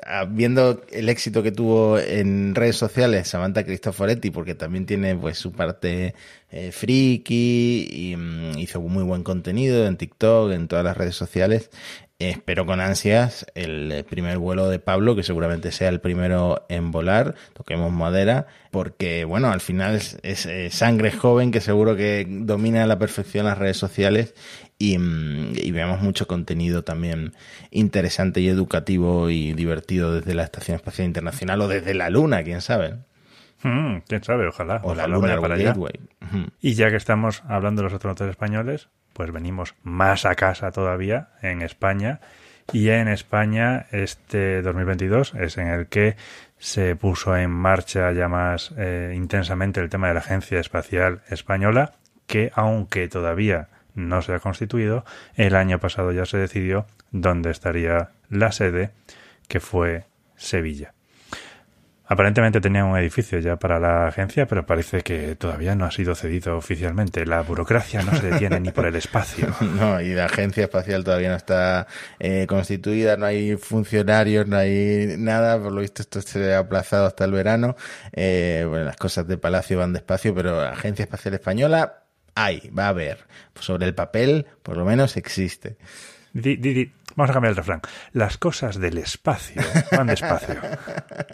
Ah, 0.05 0.25
viendo 0.29 0.81
el 0.91 1.09
éxito 1.09 1.43
que 1.43 1.51
tuvo 1.51 1.99
en 1.99 2.55
redes 2.55 2.77
sociales 2.77 3.27
Samantha 3.27 3.65
Cristoforetti, 3.65 4.31
porque 4.31 4.55
también 4.55 4.85
tiene 4.85 5.13
pues 5.15 5.37
su 5.37 5.51
parte 5.51 6.15
eh, 6.51 6.71
friki 6.71 7.87
y 7.91 8.15
mm, 8.15 8.57
hizo 8.59 8.79
muy 8.79 9.03
buen 9.03 9.23
contenido 9.23 9.85
en 9.87 9.97
TikTok, 9.97 10.53
en 10.53 10.69
todas 10.69 10.85
las 10.85 10.95
redes 10.95 11.15
sociales. 11.15 11.69
Espero 12.17 12.65
con 12.65 12.79
ansias 12.79 13.45
el 13.55 14.05
primer 14.09 14.37
vuelo 14.37 14.69
de 14.69 14.79
Pablo, 14.79 15.17
que 15.17 15.23
seguramente 15.23 15.73
sea 15.73 15.89
el 15.89 15.99
primero 15.99 16.65
en 16.69 16.91
volar, 16.91 17.35
toquemos 17.51 17.91
madera, 17.91 18.47
porque 18.71 19.25
bueno, 19.25 19.51
al 19.51 19.59
final 19.59 19.95
es, 19.95 20.49
sangre 20.69 21.11
joven 21.11 21.51
que 21.51 21.59
seguro 21.59 21.97
que 21.97 22.25
domina 22.25 22.83
a 22.83 22.87
la 22.87 22.97
perfección 22.97 23.47
las 23.47 23.57
redes 23.57 23.75
sociales 23.75 24.33
y, 24.79 24.97
mm, 24.97 25.55
y, 25.57 25.71
veamos 25.71 26.01
mucho 26.01 26.25
contenido 26.25 26.85
también 26.85 27.33
interesante 27.69 28.39
y 28.39 28.47
educativo 28.47 29.29
y 29.29 29.51
divertido 29.51 30.13
desde 30.13 30.35
la 30.35 30.43
Estación 30.43 30.75
Espacial 30.75 31.07
Internacional 31.07 31.59
o 31.59 31.67
desde 31.67 31.93
la 31.93 32.09
Luna, 32.09 32.43
quién 32.43 32.61
sabe. 32.61 32.95
Mm, 33.63 33.97
quién 34.07 34.23
sabe, 34.23 34.47
ojalá. 34.47 34.79
O 34.83 34.95
la 34.95 35.07
Luna 35.07 35.41
para 35.41 35.57
Gateway. 35.57 35.99
Y 36.61 36.75
ya 36.75 36.89
que 36.89 36.95
estamos 36.95 37.43
hablando 37.45 37.81
de 37.81 37.85
los 37.85 37.93
astronautas 37.93 38.29
españoles, 38.29 38.87
pues 39.15 39.31
venimos 39.31 39.75
más 39.81 40.25
a 40.25 40.35
casa 40.35 40.71
todavía 40.71 41.29
en 41.41 41.61
España. 41.61 42.19
Y 42.73 42.89
en 42.89 43.07
España 43.07 43.85
este 43.91 44.61
2022 44.61 45.35
es 45.35 45.57
en 45.57 45.67
el 45.67 45.87
que 45.87 46.17
se 46.57 46.97
puso 46.97 47.37
en 47.37 47.49
marcha 47.49 48.11
ya 48.11 48.27
más 48.27 48.73
eh, 48.77 49.13
intensamente 49.15 49.79
el 49.79 49.89
tema 49.89 50.09
de 50.09 50.15
la 50.15 50.19
Agencia 50.19 50.59
Espacial 50.59 51.21
Española, 51.29 51.93
que 52.27 52.51
aunque 52.55 53.07
todavía 53.07 53.69
no 53.93 54.21
se 54.21 54.33
ha 54.33 54.39
constituido, 54.39 55.05
el 55.35 55.55
año 55.55 55.79
pasado 55.79 56.11
ya 56.11 56.25
se 56.25 56.37
decidió 56.37 56.85
dónde 57.11 57.51
estaría 57.51 58.09
la 58.29 58.51
sede, 58.51 58.91
que 59.47 59.61
fue 59.61 60.05
Sevilla. 60.35 60.94
Aparentemente 62.07 62.61
tenía 62.61 62.85
un 62.85 62.95
edificio 62.97 63.39
ya 63.39 63.55
para 63.57 63.79
la 63.79 64.07
agencia, 64.07 64.45
pero 64.45 64.65
parece 64.65 65.01
que 65.01 65.35
todavía 65.35 65.73
no 65.75 65.85
ha 65.85 65.91
sido 65.91 66.13
cedido 66.13 66.55
oficialmente. 66.55 67.25
La 67.25 67.41
burocracia 67.41 68.03
no 68.03 68.15
se 68.15 68.29
detiene 68.29 68.59
ni 68.59 68.71
por 68.71 68.85
el 68.85 68.95
espacio. 68.95 69.47
No, 69.75 69.99
y 69.99 70.13
la 70.13 70.25
agencia 70.25 70.63
espacial 70.63 71.03
todavía 71.03 71.29
no 71.29 71.35
está 71.35 71.87
eh, 72.19 72.45
constituida, 72.47 73.17
no 73.17 73.25
hay 73.25 73.57
funcionarios, 73.57 74.47
no 74.47 74.57
hay 74.57 75.15
nada. 75.17 75.61
Por 75.61 75.71
lo 75.71 75.81
visto 75.81 76.01
esto 76.01 76.21
se 76.21 76.53
ha 76.53 76.59
aplazado 76.59 77.07
hasta 77.07 77.25
el 77.25 77.31
verano. 77.31 77.75
Eh, 78.13 78.65
bueno, 78.69 78.85
las 78.85 78.95
cosas 78.95 79.27
de 79.27 79.37
Palacio 79.37 79.79
van 79.79 79.91
despacio, 79.91 80.33
pero 80.33 80.61
la 80.61 80.69
Agencia 80.69 81.03
Espacial 81.03 81.33
Española 81.33 82.03
hay, 82.35 82.69
va 82.69 82.85
a 82.85 82.89
haber. 82.89 83.25
Sobre 83.59 83.85
el 83.85 83.95
papel, 83.95 84.45
por 84.61 84.77
lo 84.77 84.85
menos 84.85 85.17
existe. 85.17 85.77
Vamos 87.15 87.29
a 87.29 87.33
cambiar 87.33 87.51
el 87.51 87.55
refrán. 87.55 87.81
Las 88.11 88.37
cosas 88.37 88.77
del 88.77 88.97
espacio 88.97 89.61
van 89.91 90.07
despacio. 90.07 90.55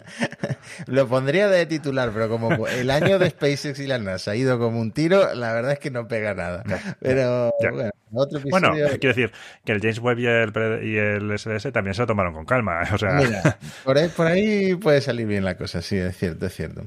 Lo 0.86 1.08
pondría 1.08 1.48
de 1.48 1.66
titular, 1.66 2.12
pero 2.14 2.28
como 2.28 2.68
el 2.68 2.88
año 2.88 3.18
de 3.18 3.30
SpaceX 3.30 3.80
y 3.80 3.88
la 3.88 3.98
NASA 3.98 4.30
ha 4.30 4.36
ido 4.36 4.60
como 4.60 4.80
un 4.80 4.92
tiro, 4.92 5.34
la 5.34 5.52
verdad 5.52 5.72
es 5.72 5.80
que 5.80 5.90
no 5.90 6.06
pega 6.06 6.34
nada. 6.34 6.62
Pero 7.00 7.52
bueno, 7.58 7.90
otro 8.12 8.38
episodio... 8.38 8.70
Bueno, 8.70 8.88
quiero 9.00 9.14
decir 9.14 9.32
que 9.64 9.72
el 9.72 9.80
James 9.80 9.98
Webb 9.98 10.20
y 10.20 10.96
el, 10.96 11.36
SDS 11.36 11.72
también 11.72 11.94
se 11.94 12.02
lo 12.02 12.06
tomaron 12.06 12.32
con 12.32 12.44
calma. 12.44 12.82
O 12.92 12.98
sea... 12.98 13.14
Mira, 13.14 13.58
por 13.84 13.98
ahí, 13.98 14.08
por 14.08 14.26
ahí 14.28 14.74
puede 14.76 15.00
salir 15.00 15.26
bien 15.26 15.44
la 15.44 15.56
cosa, 15.56 15.82
sí, 15.82 15.96
es 15.96 16.16
cierto, 16.16 16.46
es 16.46 16.54
cierto. 16.54 16.84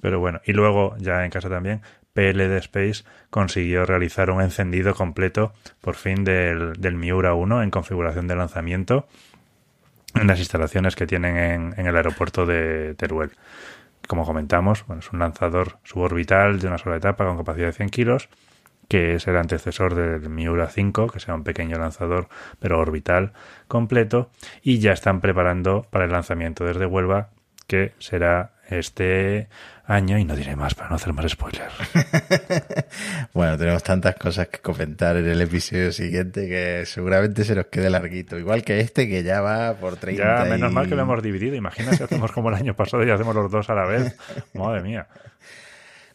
Pero 0.00 0.18
bueno, 0.18 0.40
y 0.46 0.52
luego 0.52 0.96
ya 0.98 1.24
en 1.24 1.30
casa 1.30 1.50
también, 1.50 1.82
PLD 2.16 2.56
Space 2.56 3.04
consiguió 3.28 3.84
realizar 3.84 4.30
un 4.30 4.40
encendido 4.40 4.94
completo 4.94 5.52
por 5.82 5.96
fin 5.96 6.24
del, 6.24 6.72
del 6.72 6.94
Miura 6.94 7.34
1 7.34 7.62
en 7.62 7.70
configuración 7.70 8.26
de 8.26 8.36
lanzamiento 8.36 9.06
en 10.14 10.26
las 10.26 10.38
instalaciones 10.38 10.96
que 10.96 11.06
tienen 11.06 11.74
en, 11.76 11.86
el 11.86 11.94
aeropuerto 11.94 12.46
de 12.46 12.94
Teruel. 12.94 13.32
Como 14.08 14.24
comentamos, 14.24 14.84
es 14.98 15.12
un 15.12 15.18
lanzador 15.18 15.78
suborbital 15.84 16.58
de 16.58 16.68
una 16.68 16.78
sola 16.78 16.96
etapa 16.96 17.26
con 17.26 17.36
capacidad 17.36 17.66
de 17.66 17.72
100 17.72 17.90
kilos, 17.90 18.28
que 18.88 19.14
es 19.14 19.26
el 19.26 19.36
antecesor 19.36 19.94
del 19.94 20.30
Miura 20.30 20.68
5, 20.68 21.08
que 21.08 21.20
sea 21.20 21.34
un 21.34 21.44
pequeño 21.44 21.78
lanzador 21.78 22.28
pero 22.60 22.78
orbital 22.78 23.32
completo, 23.68 24.30
y 24.62 24.78
ya 24.78 24.92
están 24.92 25.20
preparando 25.20 25.86
para 25.90 26.06
el 26.06 26.12
lanzamiento 26.12 26.64
desde 26.64 26.86
Huelva, 26.86 27.30
que 27.66 27.92
será 27.98 28.52
este 28.68 29.48
año 29.86 30.18
y 30.18 30.24
no 30.24 30.34
diré 30.34 30.56
más 30.56 30.74
para 30.74 30.88
no 30.88 30.96
hacer 30.96 31.12
más 31.12 31.30
spoilers. 31.30 31.72
bueno, 33.32 33.56
tenemos 33.56 33.82
tantas 33.82 34.16
cosas 34.16 34.48
que 34.48 34.58
comentar 34.58 35.16
en 35.16 35.26
el 35.26 35.40
episodio 35.40 35.92
siguiente 35.92 36.48
que 36.48 36.84
seguramente 36.86 37.44
se 37.44 37.54
nos 37.54 37.66
quede 37.66 37.88
larguito. 37.88 38.38
Igual 38.38 38.64
que 38.64 38.80
este 38.80 39.08
que 39.08 39.22
ya 39.22 39.40
va 39.40 39.74
por 39.74 39.96
30. 39.96 40.22
Ya, 40.22 40.44
menos 40.44 40.72
mal 40.72 40.88
que 40.88 40.96
lo 40.96 41.02
hemos 41.02 41.22
dividido. 41.22 41.54
Imagina 41.54 41.92
si 41.92 42.02
hacemos 42.02 42.32
como 42.32 42.48
el 42.48 42.56
año 42.56 42.74
pasado 42.74 43.04
y 43.04 43.10
hacemos 43.10 43.34
los 43.34 43.50
dos 43.50 43.70
a 43.70 43.74
la 43.74 43.86
vez. 43.86 44.16
Madre 44.54 44.82
mía. 44.82 45.06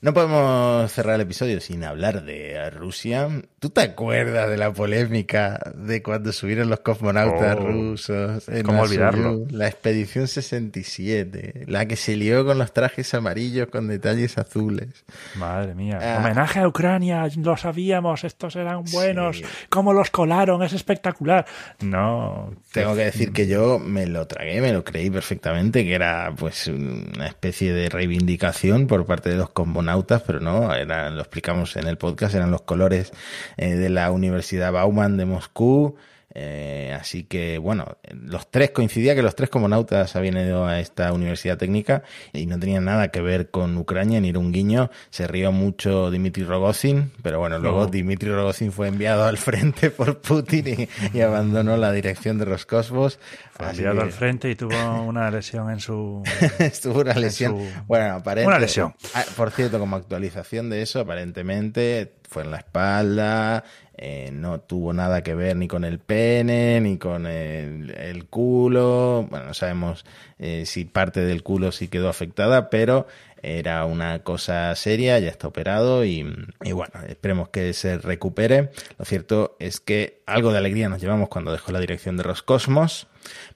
No 0.04 0.16
podemos 0.16 0.92
cerrar 0.92 1.14
el 1.14 1.22
episodio 1.22 1.62
sin 1.62 1.84
hablar 1.84 2.24
de 2.26 2.72
Rusia. 2.72 3.30
¿Tú 3.60 3.70
te 3.70 3.82
acuerdas 3.82 4.50
de 4.50 4.58
la 4.58 4.74
polémica 4.74 5.60
de 5.76 6.02
cuando 6.02 6.32
subieron 6.32 6.72
los 6.72 6.80
cosmonautas 6.80 7.58
oh, 7.60 7.68
rusos? 7.68 8.50
En 8.50 8.64
¿Cómo 8.64 8.82
olvidarlo? 8.82 9.46
La 9.52 9.68
expedición 9.68 10.28
67, 10.28 11.66
la 11.68 11.86
que 11.86 11.98
se 11.98 12.16
lió 12.16 12.44
con 12.44 12.58
los 12.58 12.74
trajes 12.74 13.14
amarillos 13.14 13.68
con 13.68 13.88
detalles 13.88 14.40
azules. 14.40 15.06
Madre 15.36 15.76
mía. 15.76 16.00
Ah. 16.02 16.18
Homenaje 16.18 16.62
a 16.62 16.68
Ucrania, 16.68 17.28
lo 17.38 17.56
sabíamos, 17.56 18.24
estos 18.24 18.56
eran 18.56 18.84
buenos. 18.92 19.44
¿Cómo 19.70 19.94
los 19.94 20.10
colaron? 20.10 20.64
Es 20.64 20.74
espectacular. 20.74 21.46
No. 21.82 22.56
Tengo 22.72 22.96
que 22.96 23.04
decir 23.04 23.34
que 23.34 23.46
yo 23.46 23.78
me 23.78 24.08
lo 24.08 24.26
tragué, 24.26 24.62
me 24.62 24.74
lo 24.74 24.84
creí 24.84 25.12
perfectamente, 25.12 25.84
que 25.84 25.94
era 25.94 26.34
pues 26.36 26.66
una 26.66 27.28
especie 27.28 27.72
de 27.72 27.88
reivindicación 27.88 28.88
por 28.88 29.06
parte 29.06 29.30
de 29.30 29.36
los 29.36 29.52
cosmonautas 29.52 29.91
pero 30.26 30.40
no, 30.40 30.74
eran, 30.74 31.16
lo 31.16 31.22
explicamos 31.22 31.76
en 31.76 31.88
el 31.88 31.98
podcast, 31.98 32.36
eran 32.36 32.52
los 32.52 32.62
colores 32.62 33.12
eh, 33.58 33.76
de 33.76 33.90
la 33.90 34.12
Universidad 34.12 34.72
Bauman 34.72 35.18
de 35.18 35.26
Moscú. 35.26 35.96
Eh, 36.34 36.96
así 37.00 37.24
que, 37.24 37.58
bueno, 37.58 37.98
los 38.14 38.50
tres 38.50 38.72
coincidía 38.72 39.16
que 39.16 39.22
los 39.22 39.36
tres 39.36 39.50
comonautas 39.50 40.16
habían 40.16 40.38
ido 40.38 40.66
a 40.66 40.80
esta 40.80 41.12
universidad 41.14 41.58
técnica 41.58 42.04
y 42.34 42.46
no 42.46 42.60
tenían 42.60 42.86
nada 42.86 43.10
que 43.10 43.22
ver 43.22 43.50
con 43.50 43.78
Ucrania 43.78 44.22
ni 44.22 44.30
era 44.30 44.40
un 44.40 44.52
guiño. 44.52 44.90
Se 45.10 45.28
rió 45.28 45.52
mucho 45.52 46.10
Dmitry 46.10 46.44
Rogozin, 46.44 47.12
pero 47.22 47.40
bueno, 47.40 47.60
luego 47.60 47.88
Dmitry 47.88 48.30
Rogozin 48.30 48.72
fue 48.72 48.88
enviado 48.88 49.26
al 49.26 49.38
frente 49.38 49.90
por 49.92 50.20
Putin 50.20 50.88
y, 51.14 51.22
abandonó 51.22 51.78
la 51.78 51.92
dirección 51.92 52.38
de 52.38 52.46
Roscosmos. 52.46 53.20
Fue 53.52 53.70
enviado 53.70 54.02
al 54.02 54.12
frente 54.12 54.50
y 54.50 54.56
tuvo 54.56 55.04
una 55.04 55.30
lesión 55.30 55.70
en 55.70 55.80
su. 55.80 56.24
Estuvo 56.60 57.02
una 57.02 57.14
lesión. 57.14 57.58
Bueno, 57.88 58.16
aparentemente. 58.16 58.48
Una 58.48 58.60
lesión. 58.60 58.96
Ah, 59.14 59.24
por 59.36 59.52
cierto, 59.52 59.80
como 59.80 59.96
actualización 59.96 60.70
de 60.70 60.82
eso, 60.82 61.02
aparentemente 61.02 62.14
fue 62.32 62.44
en 62.44 62.52
la 62.52 62.58
espalda, 62.58 63.66
eh, 64.04 64.32
no 64.34 64.60
tuvo 64.60 64.94
nada 64.94 65.22
que 65.22 65.36
ver 65.36 65.56
ni 65.56 65.68
con 65.68 65.86
el 65.86 66.00
pene, 66.00 66.82
ni 66.82 66.98
con 66.98 67.28
el, 67.28 68.26
culo. 68.32 69.28
Bueno, 69.30 69.46
no 69.46 69.54
sabemos 69.54 70.06
eh, 70.40 70.64
si 70.66 70.86
parte 70.86 71.20
del 71.20 71.44
culo 71.44 71.72
sí 71.72 71.88
quedó 71.88 72.10
afectada, 72.10 72.72
pero 72.72 73.06
era 73.44 73.86
una 73.86 74.24
cosa 74.24 74.74
seria, 74.76 75.20
ya 75.20 75.30
está 75.30 75.48
operado 75.48 76.04
y, 76.04 76.24
bueno, 76.64 76.94
esperemos 77.08 77.50
que 77.50 77.74
se 77.74 78.00
recupere. 78.00 78.72
Lo 78.98 79.06
cierto 79.06 79.56
es 79.60 79.80
que 79.80 80.22
algo 80.26 80.52
de 80.52 80.58
alegría 80.58 80.90
nos 80.90 81.00
llevamos 81.00 81.30
cuando 81.30 81.52
dejó 81.52 81.72
la 81.72 81.80
dirección 81.80 82.18
de 82.18 82.24
Roscosmos, 82.24 83.08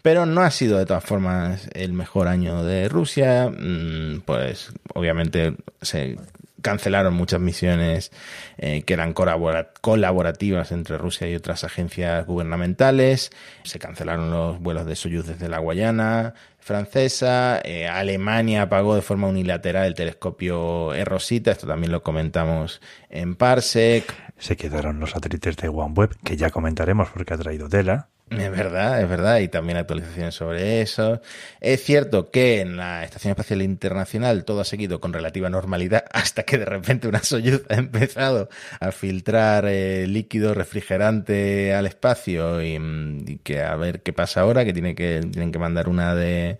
pero 0.04 0.28
no 0.28 0.42
ha 0.42 0.52
sido 0.52 0.78
de 0.78 0.86
todas 0.86 1.04
formas 1.04 1.70
el 1.74 1.94
mejor 1.94 2.28
año 2.28 2.64
de 2.64 2.88
Rusia. 2.88 3.50
Mm, 3.50 4.22
pues 4.26 4.74
obviamente 4.94 5.56
se 5.82 6.18
cancelaron 6.66 7.14
muchas 7.14 7.40
misiones 7.40 8.12
eh, 8.58 8.82
que 8.82 8.96
eran 8.96 9.14
colaborativas 9.14 10.72
entre 10.72 10.98
Rusia 10.98 11.30
y 11.30 11.36
otras 11.36 11.64
agencias 11.64 12.26
gubernamentales. 12.26 13.30
Se 13.62 13.78
cancelaron 13.78 14.32
los 14.32 14.60
vuelos 14.60 14.88
de 14.88 14.96
Soyuz 14.96 15.28
desde 15.28 15.48
la 15.48 15.60
Guayana 15.60 16.34
francesa. 16.60 17.62
Eh, 17.64 17.88
Alemania 17.88 18.64
apagó 18.64 18.96
de 18.96 19.04
forma 19.04 19.28
unilateral 19.28 19.86
el 19.86 19.94
telescopio 19.94 20.92
Rosita. 21.06 21.52
Esto 21.52 21.68
también 21.68 21.92
lo 21.92 22.02
comentamos 22.02 22.82
en 23.12 23.36
Parsec. 23.36 24.12
Se 24.40 24.58
quedaron 24.58 25.00
los 25.00 25.12
satélites 25.12 25.58
de 25.58 25.70
OneWeb, 25.70 26.18
que 26.24 26.36
ya 26.36 26.50
comentaremos 26.50 27.10
porque 27.10 27.36
ha 27.36 27.38
traído 27.38 27.70
tela. 27.70 28.10
Es 28.28 28.50
verdad, 28.50 29.02
es 29.02 29.08
verdad, 29.08 29.38
y 29.40 29.48
también 29.50 29.78
actualizaciones 29.78 30.34
sobre 30.34 30.82
eso. 30.82 31.22
Es 31.62 31.84
cierto 31.84 32.32
que 32.32 32.60
en 32.60 32.76
la 32.76 33.04
Estación 33.04 33.30
Espacial 33.32 33.62
Internacional 33.62 34.46
todo 34.46 34.62
ha 34.62 34.66
seguido 34.66 35.00
con 35.00 35.14
relativa 35.14 35.48
normalidad 35.50 36.06
hasta 36.12 36.42
que 36.42 36.58
de 36.58 36.66
repente 36.66 37.08
una 37.08 37.22
Soyuz 37.22 37.64
ha 37.70 37.76
empezado 37.76 38.50
a 38.80 38.92
filtrar 38.92 39.66
eh, 39.68 40.08
líquido 40.08 40.56
refrigerante 40.56 41.76
al 41.76 41.86
espacio 41.86 42.64
y, 42.64 42.80
mm, 42.80 43.26
y, 43.28 43.38
que 43.38 43.62
a 43.62 43.76
ver 43.76 44.02
qué 44.02 44.12
pasa 44.12 44.42
ahora, 44.42 44.66
que, 44.66 44.74
tiene 44.74 44.96
que 44.96 45.22
tienen 45.32 45.52
que 45.52 45.60
mandar 45.60 45.88
una 45.88 46.16
de 46.16 46.60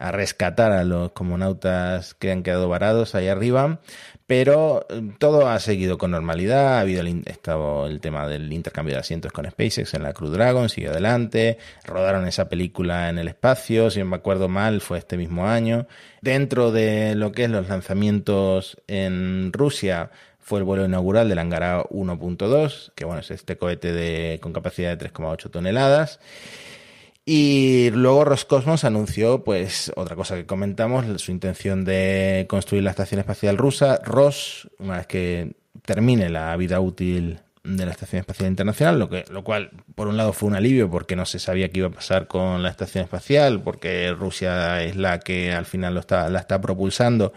a 0.00 0.12
rescatar 0.12 0.72
a 0.72 0.82
los 0.82 1.12
comunautas 1.12 2.14
que 2.14 2.32
han 2.32 2.42
quedado 2.42 2.68
varados 2.70 3.14
ahí 3.14 3.28
arriba, 3.28 3.80
pero 4.30 4.86
eh, 4.88 5.10
todo 5.18 5.48
ha 5.48 5.58
seguido 5.58 5.98
con 5.98 6.12
normalidad, 6.12 6.76
ha 6.76 6.80
habido 6.82 7.00
el, 7.00 7.24
estado 7.26 7.88
el 7.88 8.00
tema 8.00 8.28
del 8.28 8.52
intercambio 8.52 8.94
de 8.94 9.00
asientos 9.00 9.32
con 9.32 9.44
SpaceX 9.44 9.92
en 9.94 10.04
la 10.04 10.12
Crew 10.12 10.30
Dragon, 10.30 10.68
sigue 10.68 10.86
adelante, 10.86 11.58
rodaron 11.84 12.28
esa 12.28 12.48
película 12.48 13.08
en 13.08 13.18
el 13.18 13.26
espacio, 13.26 13.90
si 13.90 13.98
no 13.98 14.04
me 14.04 14.14
acuerdo 14.14 14.48
mal, 14.48 14.82
fue 14.82 14.98
este 14.98 15.16
mismo 15.16 15.48
año. 15.48 15.88
Dentro 16.20 16.70
de 16.70 17.16
lo 17.16 17.32
que 17.32 17.42
es 17.42 17.50
los 17.50 17.68
lanzamientos 17.68 18.80
en 18.86 19.52
Rusia, 19.52 20.12
fue 20.38 20.60
el 20.60 20.64
vuelo 20.64 20.84
inaugural 20.84 21.28
del 21.28 21.40
Angara 21.40 21.82
1.2, 21.90 22.92
que 22.94 23.04
bueno, 23.04 23.22
es 23.22 23.32
este 23.32 23.56
cohete 23.56 23.92
de, 23.92 24.38
con 24.40 24.52
capacidad 24.52 24.96
de 24.96 25.10
3,8 25.10 25.50
toneladas. 25.50 26.20
Y 27.32 27.92
luego 27.92 28.24
Roscosmos 28.24 28.82
anunció, 28.82 29.44
pues, 29.44 29.92
otra 29.94 30.16
cosa 30.16 30.34
que 30.34 30.46
comentamos, 30.46 31.22
su 31.22 31.30
intención 31.30 31.84
de 31.84 32.46
construir 32.48 32.82
la 32.82 32.90
estación 32.90 33.20
espacial 33.20 33.56
rusa. 33.56 34.00
Ros, 34.02 34.68
una 34.80 34.96
vez 34.96 35.06
que 35.06 35.52
termine 35.84 36.28
la 36.28 36.56
vida 36.56 36.80
útil 36.80 37.38
de 37.62 37.84
la 37.84 37.92
Estación 37.92 38.20
Espacial 38.20 38.48
Internacional, 38.48 38.98
lo, 38.98 39.10
que, 39.10 39.24
lo 39.30 39.44
cual 39.44 39.70
por 39.94 40.08
un 40.08 40.16
lado 40.16 40.32
fue 40.32 40.48
un 40.48 40.54
alivio 40.54 40.90
porque 40.90 41.14
no 41.14 41.26
se 41.26 41.38
sabía 41.38 41.68
qué 41.68 41.80
iba 41.80 41.88
a 41.88 41.92
pasar 41.92 42.26
con 42.26 42.62
la 42.62 42.70
Estación 42.70 43.04
Espacial, 43.04 43.60
porque 43.62 44.12
Rusia 44.12 44.82
es 44.82 44.96
la 44.96 45.20
que 45.20 45.52
al 45.52 45.66
final 45.66 45.94
lo 45.94 46.00
está, 46.00 46.28
la 46.30 46.40
está 46.40 46.60
propulsando 46.60 47.32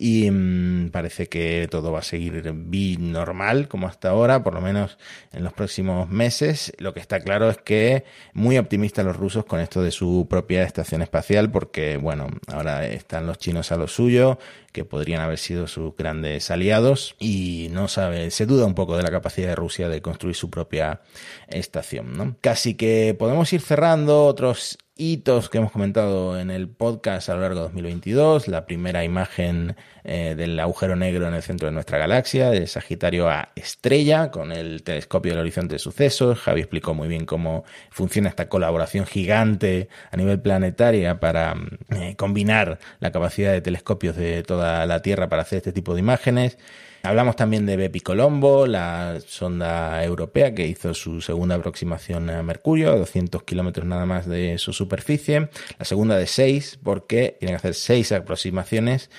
y 0.00 0.30
mmm, 0.30 0.90
parece 0.90 1.28
que 1.28 1.66
todo 1.68 1.90
va 1.90 1.98
a 1.98 2.02
seguir 2.02 2.54
normal 3.00 3.66
como 3.66 3.88
hasta 3.88 4.10
ahora, 4.10 4.44
por 4.44 4.54
lo 4.54 4.60
menos 4.60 4.96
en 5.32 5.42
los 5.42 5.52
próximos 5.52 6.08
meses. 6.08 6.72
Lo 6.78 6.94
que 6.94 7.00
está 7.00 7.20
claro 7.20 7.50
es 7.50 7.58
que 7.58 8.04
muy 8.32 8.56
optimistas 8.58 9.04
los 9.04 9.16
rusos 9.16 9.44
con 9.44 9.58
esto 9.58 9.82
de 9.82 9.90
su 9.90 10.28
propia 10.30 10.62
estación 10.62 11.02
espacial, 11.02 11.50
porque 11.50 11.96
bueno, 11.96 12.28
ahora 12.46 12.86
están 12.86 13.26
los 13.26 13.38
chinos 13.38 13.72
a 13.72 13.76
lo 13.76 13.88
suyo, 13.88 14.38
que 14.72 14.84
podrían 14.84 15.20
haber 15.20 15.38
sido 15.38 15.66
sus 15.66 15.96
grandes 15.96 16.50
aliados 16.52 17.16
y 17.18 17.68
no 17.72 17.88
sabe, 17.88 18.30
se 18.30 18.46
duda 18.46 18.66
un 18.66 18.74
poco 18.74 18.96
de 18.96 19.02
la 19.02 19.10
capacidad 19.10 19.48
de 19.48 19.56
Rusia 19.58 19.88
de 19.88 20.00
construir 20.00 20.36
su 20.36 20.50
propia 20.50 21.02
estación, 21.48 22.16
¿no? 22.16 22.36
Casi 22.40 22.74
que 22.74 23.14
podemos 23.18 23.52
ir 23.52 23.60
cerrando 23.60 24.24
otros 24.24 24.78
hitos 24.98 25.48
que 25.48 25.58
hemos 25.58 25.70
comentado 25.70 26.38
en 26.38 26.50
el 26.50 26.68
podcast 26.68 27.28
a 27.28 27.34
lo 27.34 27.42
largo 27.42 27.60
de 27.60 27.62
2022. 27.62 28.48
La 28.48 28.66
primera 28.66 29.04
imagen 29.04 29.76
eh, 30.02 30.34
del 30.36 30.58
agujero 30.58 30.96
negro 30.96 31.28
en 31.28 31.34
el 31.34 31.42
centro 31.42 31.66
de 31.66 31.72
nuestra 31.72 31.98
galaxia, 31.98 32.50
de 32.50 32.66
Sagitario 32.66 33.28
a 33.30 33.50
estrella, 33.54 34.32
con 34.32 34.50
el 34.50 34.82
telescopio 34.82 35.32
del 35.32 35.40
horizonte 35.40 35.76
de 35.76 35.78
sucesos. 35.78 36.40
Javi 36.40 36.62
explicó 36.62 36.94
muy 36.94 37.06
bien 37.06 37.26
cómo 37.26 37.64
funciona 37.90 38.28
esta 38.28 38.48
colaboración 38.48 39.06
gigante 39.06 39.88
a 40.10 40.16
nivel 40.16 40.40
planetaria 40.40 41.20
para 41.20 41.54
eh, 41.90 42.16
combinar 42.16 42.80
la 42.98 43.12
capacidad 43.12 43.52
de 43.52 43.60
telescopios 43.60 44.16
de 44.16 44.42
toda 44.42 44.84
la 44.84 45.00
Tierra 45.00 45.28
para 45.28 45.42
hacer 45.42 45.58
este 45.58 45.72
tipo 45.72 45.94
de 45.94 46.00
imágenes. 46.00 46.58
Hablamos 47.02 47.36
también 47.36 47.64
de 47.64 47.76
Bepi 47.76 48.00
Colombo, 48.00 48.66
la 48.66 49.20
sonda 49.24 50.02
europea 50.04 50.54
que 50.54 50.66
hizo 50.66 50.94
su 50.94 51.20
segunda 51.20 51.54
aproximación 51.54 52.28
a 52.28 52.42
Mercurio, 52.42 52.92
a 52.92 52.96
200 52.96 53.44
kilómetros 53.44 53.86
nada 53.86 54.04
más 54.04 54.26
de 54.26 54.58
su 54.58 54.72
superficie. 54.72 55.48
La 55.78 55.84
segunda 55.84 56.16
de 56.16 56.26
seis, 56.26 56.78
porque 56.82 57.36
tiene 57.38 57.52
que 57.52 57.56
hacer 57.56 57.74
seis 57.74 58.10
aproximaciones 58.10 59.10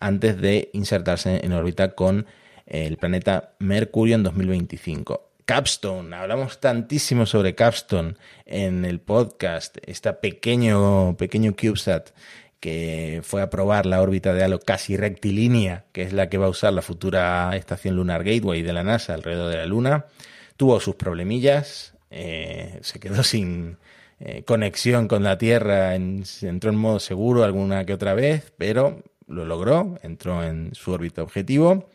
antes 0.00 0.40
de 0.40 0.70
insertarse 0.72 1.44
en 1.44 1.52
órbita 1.52 1.94
con 1.94 2.26
el 2.66 2.96
planeta 2.96 3.54
Mercurio 3.60 4.16
en 4.16 4.24
2025. 4.24 5.28
Capstone, 5.44 6.14
hablamos 6.14 6.60
tantísimo 6.60 7.24
sobre 7.24 7.54
Capstone 7.54 8.16
en 8.44 8.84
el 8.84 9.00
podcast, 9.00 9.78
este 9.86 10.12
pequeño, 10.12 11.16
pequeño 11.16 11.54
CubeSat 11.56 12.10
que 12.60 13.20
fue 13.22 13.42
a 13.42 13.50
probar 13.50 13.86
la 13.86 14.02
órbita 14.02 14.34
de 14.34 14.42
Halo 14.42 14.58
casi 14.58 14.96
rectilínea, 14.96 15.84
que 15.92 16.02
es 16.02 16.12
la 16.12 16.28
que 16.28 16.38
va 16.38 16.46
a 16.46 16.50
usar 16.50 16.72
la 16.72 16.82
futura 16.82 17.50
estación 17.54 17.96
Lunar 17.96 18.24
Gateway 18.24 18.62
de 18.62 18.72
la 18.72 18.82
NASA 18.82 19.14
alrededor 19.14 19.50
de 19.50 19.58
la 19.58 19.66
Luna. 19.66 20.06
Tuvo 20.56 20.80
sus 20.80 20.96
problemillas, 20.96 21.94
eh, 22.10 22.78
se 22.82 22.98
quedó 22.98 23.22
sin 23.22 23.78
eh, 24.20 24.42
conexión 24.44 25.06
con 25.06 25.22
la 25.22 25.38
Tierra, 25.38 25.94
en, 25.94 26.24
entró 26.42 26.70
en 26.70 26.76
modo 26.76 26.98
seguro 26.98 27.44
alguna 27.44 27.84
que 27.84 27.94
otra 27.94 28.14
vez, 28.14 28.52
pero 28.58 29.02
lo 29.28 29.44
logró, 29.44 29.98
entró 30.02 30.42
en 30.42 30.74
su 30.74 30.90
órbita 30.90 31.22
objetivo. 31.22 31.88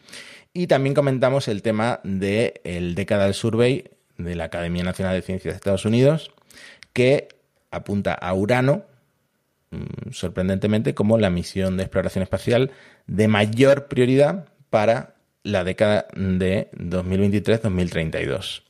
Y 0.53 0.67
también 0.67 0.93
comentamos 0.93 1.47
el 1.47 1.61
tema 1.61 1.99
del 2.03 2.53
el 2.63 2.95
Decadal 2.95 3.33
Survey 3.33 3.89
de 4.17 4.35
la 4.35 4.45
Academia 4.45 4.83
Nacional 4.83 5.15
de 5.15 5.23
Ciencias 5.23 5.53
de 5.53 5.57
Estados 5.57 5.85
Unidos, 5.85 6.31
que 6.93 7.27
apunta 7.71 8.13
a 8.13 8.33
Urano, 8.33 8.83
sorprendentemente, 10.11 10.93
como 10.93 11.17
la 11.17 11.29
misión 11.29 11.77
de 11.77 11.83
exploración 11.83 12.23
espacial 12.23 12.71
de 13.07 13.27
mayor 13.27 13.87
prioridad 13.87 14.45
para 14.69 15.15
la 15.43 15.63
década 15.63 16.07
de 16.15 16.69
2023-2032. 16.73 18.63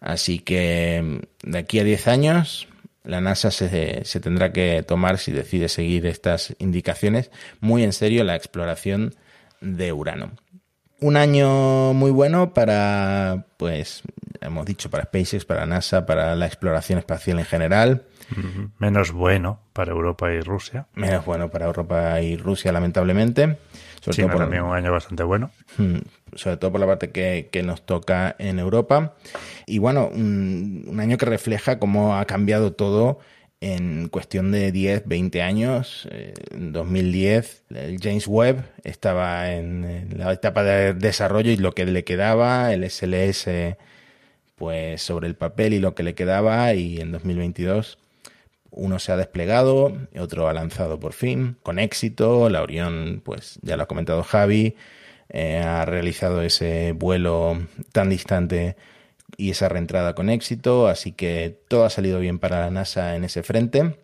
Así 0.00 0.38
que 0.38 1.20
mm, 1.44 1.50
de 1.50 1.58
aquí 1.58 1.78
a 1.80 1.84
10 1.84 2.08
años 2.08 2.68
la 3.04 3.20
NASA 3.20 3.50
se, 3.50 4.04
se, 4.04 4.20
tendrá 4.20 4.52
que 4.52 4.82
tomar, 4.82 5.18
si 5.18 5.32
decide 5.32 5.68
seguir 5.68 6.06
estas 6.06 6.54
indicaciones, 6.58 7.30
muy 7.60 7.82
en 7.82 7.92
serio 7.92 8.22
la 8.24 8.36
exploración 8.36 9.14
de 9.60 9.92
Urano. 9.92 10.32
Un 11.00 11.16
año 11.16 11.94
muy 11.94 12.10
bueno 12.10 12.52
para, 12.52 13.46
pues, 13.56 14.02
hemos 14.40 14.66
dicho, 14.66 14.90
para 14.90 15.04
SpaceX, 15.04 15.44
para 15.44 15.64
NASA, 15.64 16.04
para 16.06 16.34
la 16.34 16.46
exploración 16.46 16.98
espacial 16.98 17.38
en 17.38 17.44
general. 17.44 18.02
Menos 18.78 19.12
bueno 19.12 19.60
para 19.72 19.92
Europa 19.92 20.32
y 20.32 20.40
Rusia. 20.40 20.86
Menos 20.94 21.24
bueno 21.24 21.50
para 21.50 21.66
Europa 21.66 22.20
y 22.20 22.36
Rusia, 22.36 22.72
lamentablemente. 22.72 23.58
Sobre 24.00 24.16
China 24.16 24.28
todo 24.28 24.36
por, 24.36 24.44
también 24.44 24.62
un 24.62 24.74
año 24.74 24.92
bastante 24.92 25.22
bueno. 25.22 25.50
Sobre 26.34 26.56
todo 26.56 26.72
por 26.72 26.80
la 26.80 26.86
parte 26.86 27.10
que, 27.10 27.48
que 27.50 27.62
nos 27.62 27.84
toca 27.84 28.36
en 28.38 28.58
Europa. 28.58 29.14
Y 29.66 29.78
bueno, 29.78 30.08
un, 30.12 30.84
un, 30.86 31.00
año 31.00 31.16
que 31.16 31.26
refleja 31.26 31.78
cómo 31.78 32.16
ha 32.16 32.24
cambiado 32.26 32.72
todo 32.72 33.18
en 33.60 34.08
cuestión 34.08 34.52
de 34.52 34.72
10, 34.72 35.04
20 35.06 35.42
años. 35.42 36.08
En 36.50 36.72
2010, 36.72 37.64
el 37.70 37.98
James 38.00 38.28
Webb 38.28 38.64
estaba 38.84 39.52
en 39.52 40.08
la 40.16 40.32
etapa 40.32 40.62
de 40.62 40.94
desarrollo 40.94 41.50
y 41.50 41.56
lo 41.56 41.72
que 41.72 41.86
le 41.86 42.04
quedaba, 42.04 42.72
el 42.72 42.88
SLS, 42.88 43.76
pues 44.56 45.02
sobre 45.02 45.28
el 45.28 45.34
papel 45.34 45.72
y 45.72 45.78
lo 45.78 45.94
que 45.94 46.02
le 46.02 46.14
quedaba, 46.14 46.74
y 46.74 47.00
en 47.00 47.10
2022 47.12 47.98
uno 48.70 48.98
se 48.98 49.12
ha 49.12 49.16
desplegado, 49.16 49.96
otro 50.18 50.48
ha 50.48 50.52
lanzado 50.52 51.00
por 51.00 51.12
fin, 51.12 51.56
con 51.62 51.78
éxito. 51.78 52.48
La 52.48 52.62
Orión, 52.62 53.22
pues 53.24 53.58
ya 53.62 53.76
lo 53.76 53.84
ha 53.84 53.88
comentado 53.88 54.22
Javi, 54.22 54.76
eh, 55.30 55.58
ha 55.58 55.84
realizado 55.84 56.42
ese 56.42 56.92
vuelo 56.92 57.58
tan 57.92 58.10
distante 58.10 58.76
y 59.36 59.50
esa 59.50 59.68
reentrada 59.68 60.14
con 60.14 60.30
éxito, 60.30 60.88
así 60.88 61.12
que 61.12 61.58
todo 61.68 61.84
ha 61.84 61.90
salido 61.90 62.18
bien 62.20 62.38
para 62.38 62.60
la 62.60 62.70
NASA 62.70 63.14
en 63.16 63.24
ese 63.24 63.42
frente. 63.42 63.98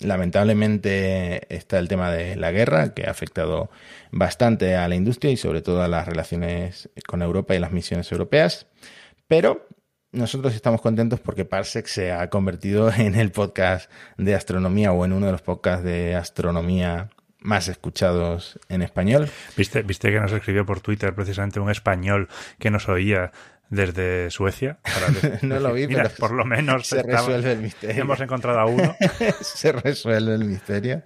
Lamentablemente 0.00 1.54
está 1.54 1.78
el 1.78 1.88
tema 1.88 2.10
de 2.10 2.36
la 2.36 2.50
guerra, 2.50 2.94
que 2.94 3.06
ha 3.06 3.10
afectado 3.10 3.70
bastante 4.10 4.74
a 4.76 4.88
la 4.88 4.96
industria 4.96 5.30
y 5.32 5.36
sobre 5.36 5.62
todo 5.62 5.82
a 5.82 5.88
las 5.88 6.06
relaciones 6.06 6.88
con 7.06 7.22
Europa 7.22 7.54
y 7.54 7.60
las 7.60 7.72
misiones 7.72 8.10
europeas. 8.10 8.66
Pero 9.28 9.66
nosotros 10.14 10.54
estamos 10.54 10.80
contentos 10.80 11.20
porque 11.20 11.44
Parsec 11.44 11.86
se 11.86 12.12
ha 12.12 12.30
convertido 12.30 12.90
en 12.96 13.14
el 13.14 13.30
podcast 13.30 13.90
de 14.16 14.34
astronomía 14.34 14.92
o 14.92 15.04
en 15.04 15.12
uno 15.12 15.26
de 15.26 15.32
los 15.32 15.42
podcasts 15.42 15.84
de 15.84 16.14
astronomía 16.14 17.10
más 17.40 17.68
escuchados 17.68 18.58
en 18.70 18.80
español. 18.80 19.28
¿Viste, 19.56 19.82
viste 19.82 20.10
que 20.10 20.18
nos 20.18 20.32
escribió 20.32 20.64
por 20.64 20.80
Twitter 20.80 21.14
precisamente 21.14 21.60
un 21.60 21.70
español 21.70 22.28
que 22.58 22.70
nos 22.70 22.88
oía 22.88 23.32
desde 23.74 24.30
Suecia. 24.30 24.78
no 25.42 25.60
lo 25.60 25.72
vi, 25.72 25.86
pero 25.86 26.08
por 26.18 26.32
lo 26.32 26.44
menos 26.44 26.86
se 26.86 27.02
resuelve 27.02 27.52
el 27.52 27.58
misterio. 27.60 28.02
Hemos 28.02 28.20
encontrado 28.20 28.60
a 28.60 28.66
uno. 28.66 28.96
se 29.40 29.72
resuelve 29.72 30.34
el 30.34 30.44
misterio. 30.44 31.02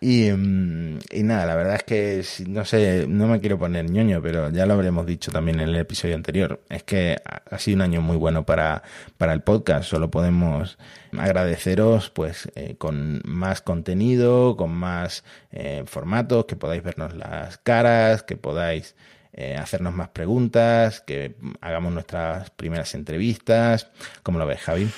Y, 0.00 0.30
mm, 0.30 0.98
y, 1.10 1.22
nada, 1.22 1.46
la 1.46 1.54
verdad 1.56 1.76
es 1.76 1.82
que 1.84 2.24
no 2.48 2.64
sé, 2.64 3.06
no 3.08 3.26
me 3.26 3.40
quiero 3.40 3.58
poner 3.58 3.90
ñoño, 3.90 4.22
pero 4.22 4.50
ya 4.50 4.66
lo 4.66 4.74
habremos 4.74 5.06
dicho 5.06 5.30
también 5.30 5.60
en 5.60 5.68
el 5.68 5.76
episodio 5.76 6.14
anterior. 6.14 6.62
Es 6.68 6.82
que 6.82 7.16
ha 7.24 7.58
sido 7.58 7.76
un 7.76 7.82
año 7.82 8.00
muy 8.00 8.16
bueno 8.16 8.44
para, 8.44 8.82
para 9.16 9.32
el 9.32 9.42
podcast. 9.42 9.88
Solo 9.88 10.10
podemos 10.10 10.78
agradeceros 11.16 12.10
pues 12.10 12.50
eh, 12.54 12.76
con 12.78 13.20
más 13.24 13.62
contenido, 13.62 14.56
con 14.56 14.72
más 14.72 15.24
eh, 15.50 15.84
formatos, 15.86 16.44
que 16.44 16.56
podáis 16.56 16.82
vernos 16.82 17.14
las 17.14 17.58
caras, 17.58 18.22
que 18.22 18.36
podáis 18.36 18.94
eh, 19.40 19.56
hacernos 19.56 19.94
más 19.94 20.08
preguntas, 20.08 21.00
que 21.00 21.36
hagamos 21.60 21.92
nuestras 21.92 22.50
primeras 22.50 22.92
entrevistas. 22.96 23.88
¿Cómo 24.24 24.36
lo 24.40 24.46
ves, 24.46 24.60
Javi? 24.60 24.90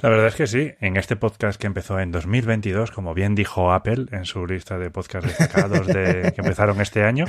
La 0.00 0.08
verdad 0.08 0.28
es 0.28 0.36
que 0.36 0.46
sí, 0.46 0.72
en 0.80 0.96
este 0.96 1.16
podcast 1.16 1.60
que 1.60 1.66
empezó 1.66 2.00
en 2.00 2.10
2022, 2.10 2.90
como 2.90 3.12
bien 3.12 3.34
dijo 3.34 3.72
Apple 3.72 4.06
en 4.10 4.24
su 4.24 4.46
lista 4.46 4.78
de 4.78 4.90
podcasts 4.90 5.28
destacados 5.28 5.86
de, 5.86 6.32
que 6.34 6.40
empezaron 6.40 6.80
este 6.80 7.02
año, 7.02 7.26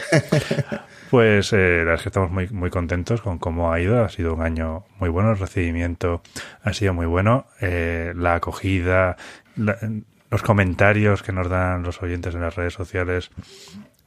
pues 1.12 1.51
eh, 1.51 1.58
la 1.58 1.84
verdad 1.84 1.95
es 1.95 2.01
que 2.03 2.10
estamos 2.10 2.32
muy, 2.32 2.47
muy 2.47 2.70
contentos 2.70 3.22
con 3.22 3.38
cómo 3.38 3.74
ha 3.74 3.82
ido. 3.82 4.01
Ha 4.01 4.10
sido 4.10 4.34
un 4.34 4.41
año 4.41 4.86
muy 4.97 5.10
bueno, 5.10 5.32
el 5.32 5.38
recibimiento 5.38 6.22
ha 6.64 6.72
sido 6.72 6.93
muy 6.93 7.06
bueno, 7.06 7.47
eh, 7.60 8.14
la 8.16 8.36
acogida, 8.36 9.18
los 9.58 10.41
comentarios 10.41 11.22
que 11.22 11.34
nos 11.34 11.49
dan 11.49 11.84
los 11.84 12.01
oyentes 12.01 12.34
en 12.34 12.39
las 12.39 12.56
redes 12.56 12.74
sociales 12.74 13.30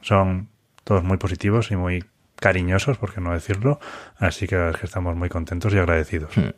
son 0.01 0.49
todos 0.85 1.05
muy 1.05 1.19
positivos 1.19 1.71
y 1.71 1.77
muy 1.77 2.05
cariñosos, 2.41 2.99
por 2.99 3.13
qué 3.13 3.21
no 3.21 3.33
decirlo. 3.33 3.81
Así 4.17 4.47
que, 4.47 4.71
es 4.71 4.77
que 4.77 4.87
estamos 4.87 5.17
muy 5.17 5.29
contentos 5.29 5.73
y 5.75 5.79
agradecidos. 5.79 6.37
Hmm. 6.37 6.51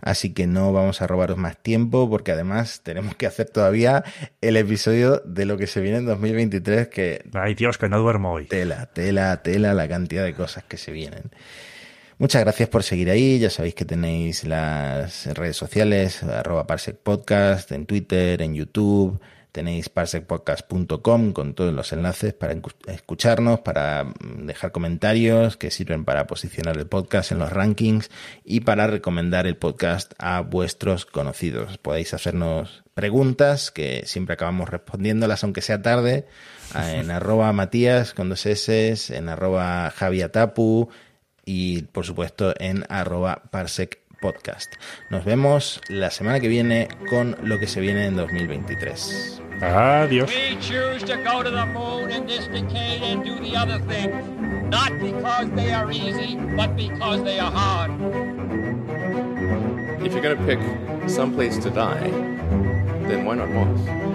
Así 0.00 0.32
que 0.32 0.46
no 0.46 0.72
vamos 0.72 1.02
a 1.02 1.06
robaros 1.06 1.36
más 1.36 1.56
tiempo 1.56 2.08
porque 2.08 2.32
además 2.32 2.80
tenemos 2.82 3.16
que 3.16 3.26
hacer 3.26 3.48
todavía 3.50 4.04
el 4.40 4.56
episodio 4.56 5.20
de 5.24 5.46
lo 5.46 5.56
que 5.56 5.66
se 5.66 5.80
viene 5.80 5.98
en 5.98 6.06
2023 6.06 6.88
que... 6.88 7.24
Ay 7.34 7.54
Dios, 7.54 7.78
que 7.78 7.88
no 7.88 7.98
duermo 7.98 8.32
hoy. 8.32 8.46
Tela, 8.46 8.86
tela, 8.86 9.42
tela, 9.42 9.74
la 9.74 9.88
cantidad 9.88 10.24
de 10.24 10.34
cosas 10.34 10.64
que 10.64 10.76
se 10.76 10.92
vienen. 10.92 11.24
Muchas 12.18 12.42
gracias 12.42 12.68
por 12.68 12.82
seguir 12.82 13.10
ahí. 13.10 13.38
Ya 13.38 13.50
sabéis 13.50 13.74
que 13.74 13.84
tenéis 13.84 14.44
las 14.44 15.26
redes 15.26 15.56
sociales, 15.56 16.22
arroba 16.22 16.66
Parsec 16.66 16.96
Podcast, 16.96 17.70
en 17.72 17.86
Twitter, 17.86 18.42
en 18.42 18.54
YouTube, 18.54 19.20
Tenéis 19.58 19.88
parsecpodcast.com 19.88 21.32
con 21.32 21.54
todos 21.54 21.74
los 21.74 21.92
enlaces 21.92 22.32
para 22.32 22.54
escucharnos, 22.86 23.58
para 23.58 24.04
mm, 24.04 24.46
dejar 24.46 24.70
comentarios 24.70 25.56
que 25.56 25.72
sirven 25.72 26.04
para 26.04 26.28
posicionar 26.28 26.76
el 26.76 26.86
podcast 26.86 27.32
en 27.32 27.40
los 27.40 27.50
rankings 27.52 28.08
y 28.44 28.60
para 28.60 28.86
recomendar 28.86 29.48
el 29.48 29.56
podcast 29.56 30.12
a 30.16 30.42
vuestros 30.42 31.06
conocidos. 31.06 31.76
Podéis 31.78 32.14
hacernos 32.14 32.84
preguntas 32.94 33.72
que 33.72 34.04
siempre 34.06 34.34
acabamos 34.34 34.68
respondiéndolas, 34.68 35.42
aunque 35.42 35.60
sea 35.60 35.82
tarde, 35.82 36.28
en 36.76 37.10
arroba 37.10 37.52
Matías 37.52 38.14
con 38.14 38.28
dos 38.28 38.46
S, 38.46 38.96
en 39.08 39.28
arroba 39.28 39.90
Javiatapu 39.90 40.88
y 41.44 41.82
por 41.82 42.06
supuesto 42.06 42.54
en 42.60 42.84
arroba 42.88 43.42
Parsec 43.50 43.98
Podcast. 44.20 44.74
Nos 45.10 45.24
vemos 45.24 45.80
la 45.88 46.10
semana 46.10 46.40
que 46.40 46.48
viene 46.48 46.88
con 47.08 47.36
lo 47.42 47.58
que 47.58 47.66
se 47.66 47.80
viene 47.80 48.06
en 48.06 48.16
2023. 48.16 49.42
Adiós. 49.60 50.30
We 50.30 50.56
choose 50.60 51.02
to 51.04 51.16
go 51.24 51.42
to 51.42 51.50
the 51.50 51.66
moon 51.66 52.10
in 52.10 52.26
this 52.26 52.46
decade 52.48 53.02
and 53.02 53.24
do 53.24 53.40
the 53.40 53.56
other 53.56 53.78
things, 53.88 54.14
not 54.70 54.92
because 55.00 55.50
they 55.56 55.72
are 55.72 55.90
easy, 55.90 56.36
but 56.56 56.76
because 56.76 57.22
they 57.24 57.40
are 57.40 57.50
hard. 57.50 57.90
If 60.04 60.12
you're 60.12 60.22
going 60.22 60.38
to 60.38 60.44
pick 60.44 60.60
some 61.08 61.34
place 61.34 61.58
to 61.58 61.70
die, 61.70 62.10
then 63.08 63.24
why 63.24 63.34
not 63.34 63.50
Mars? 63.50 64.07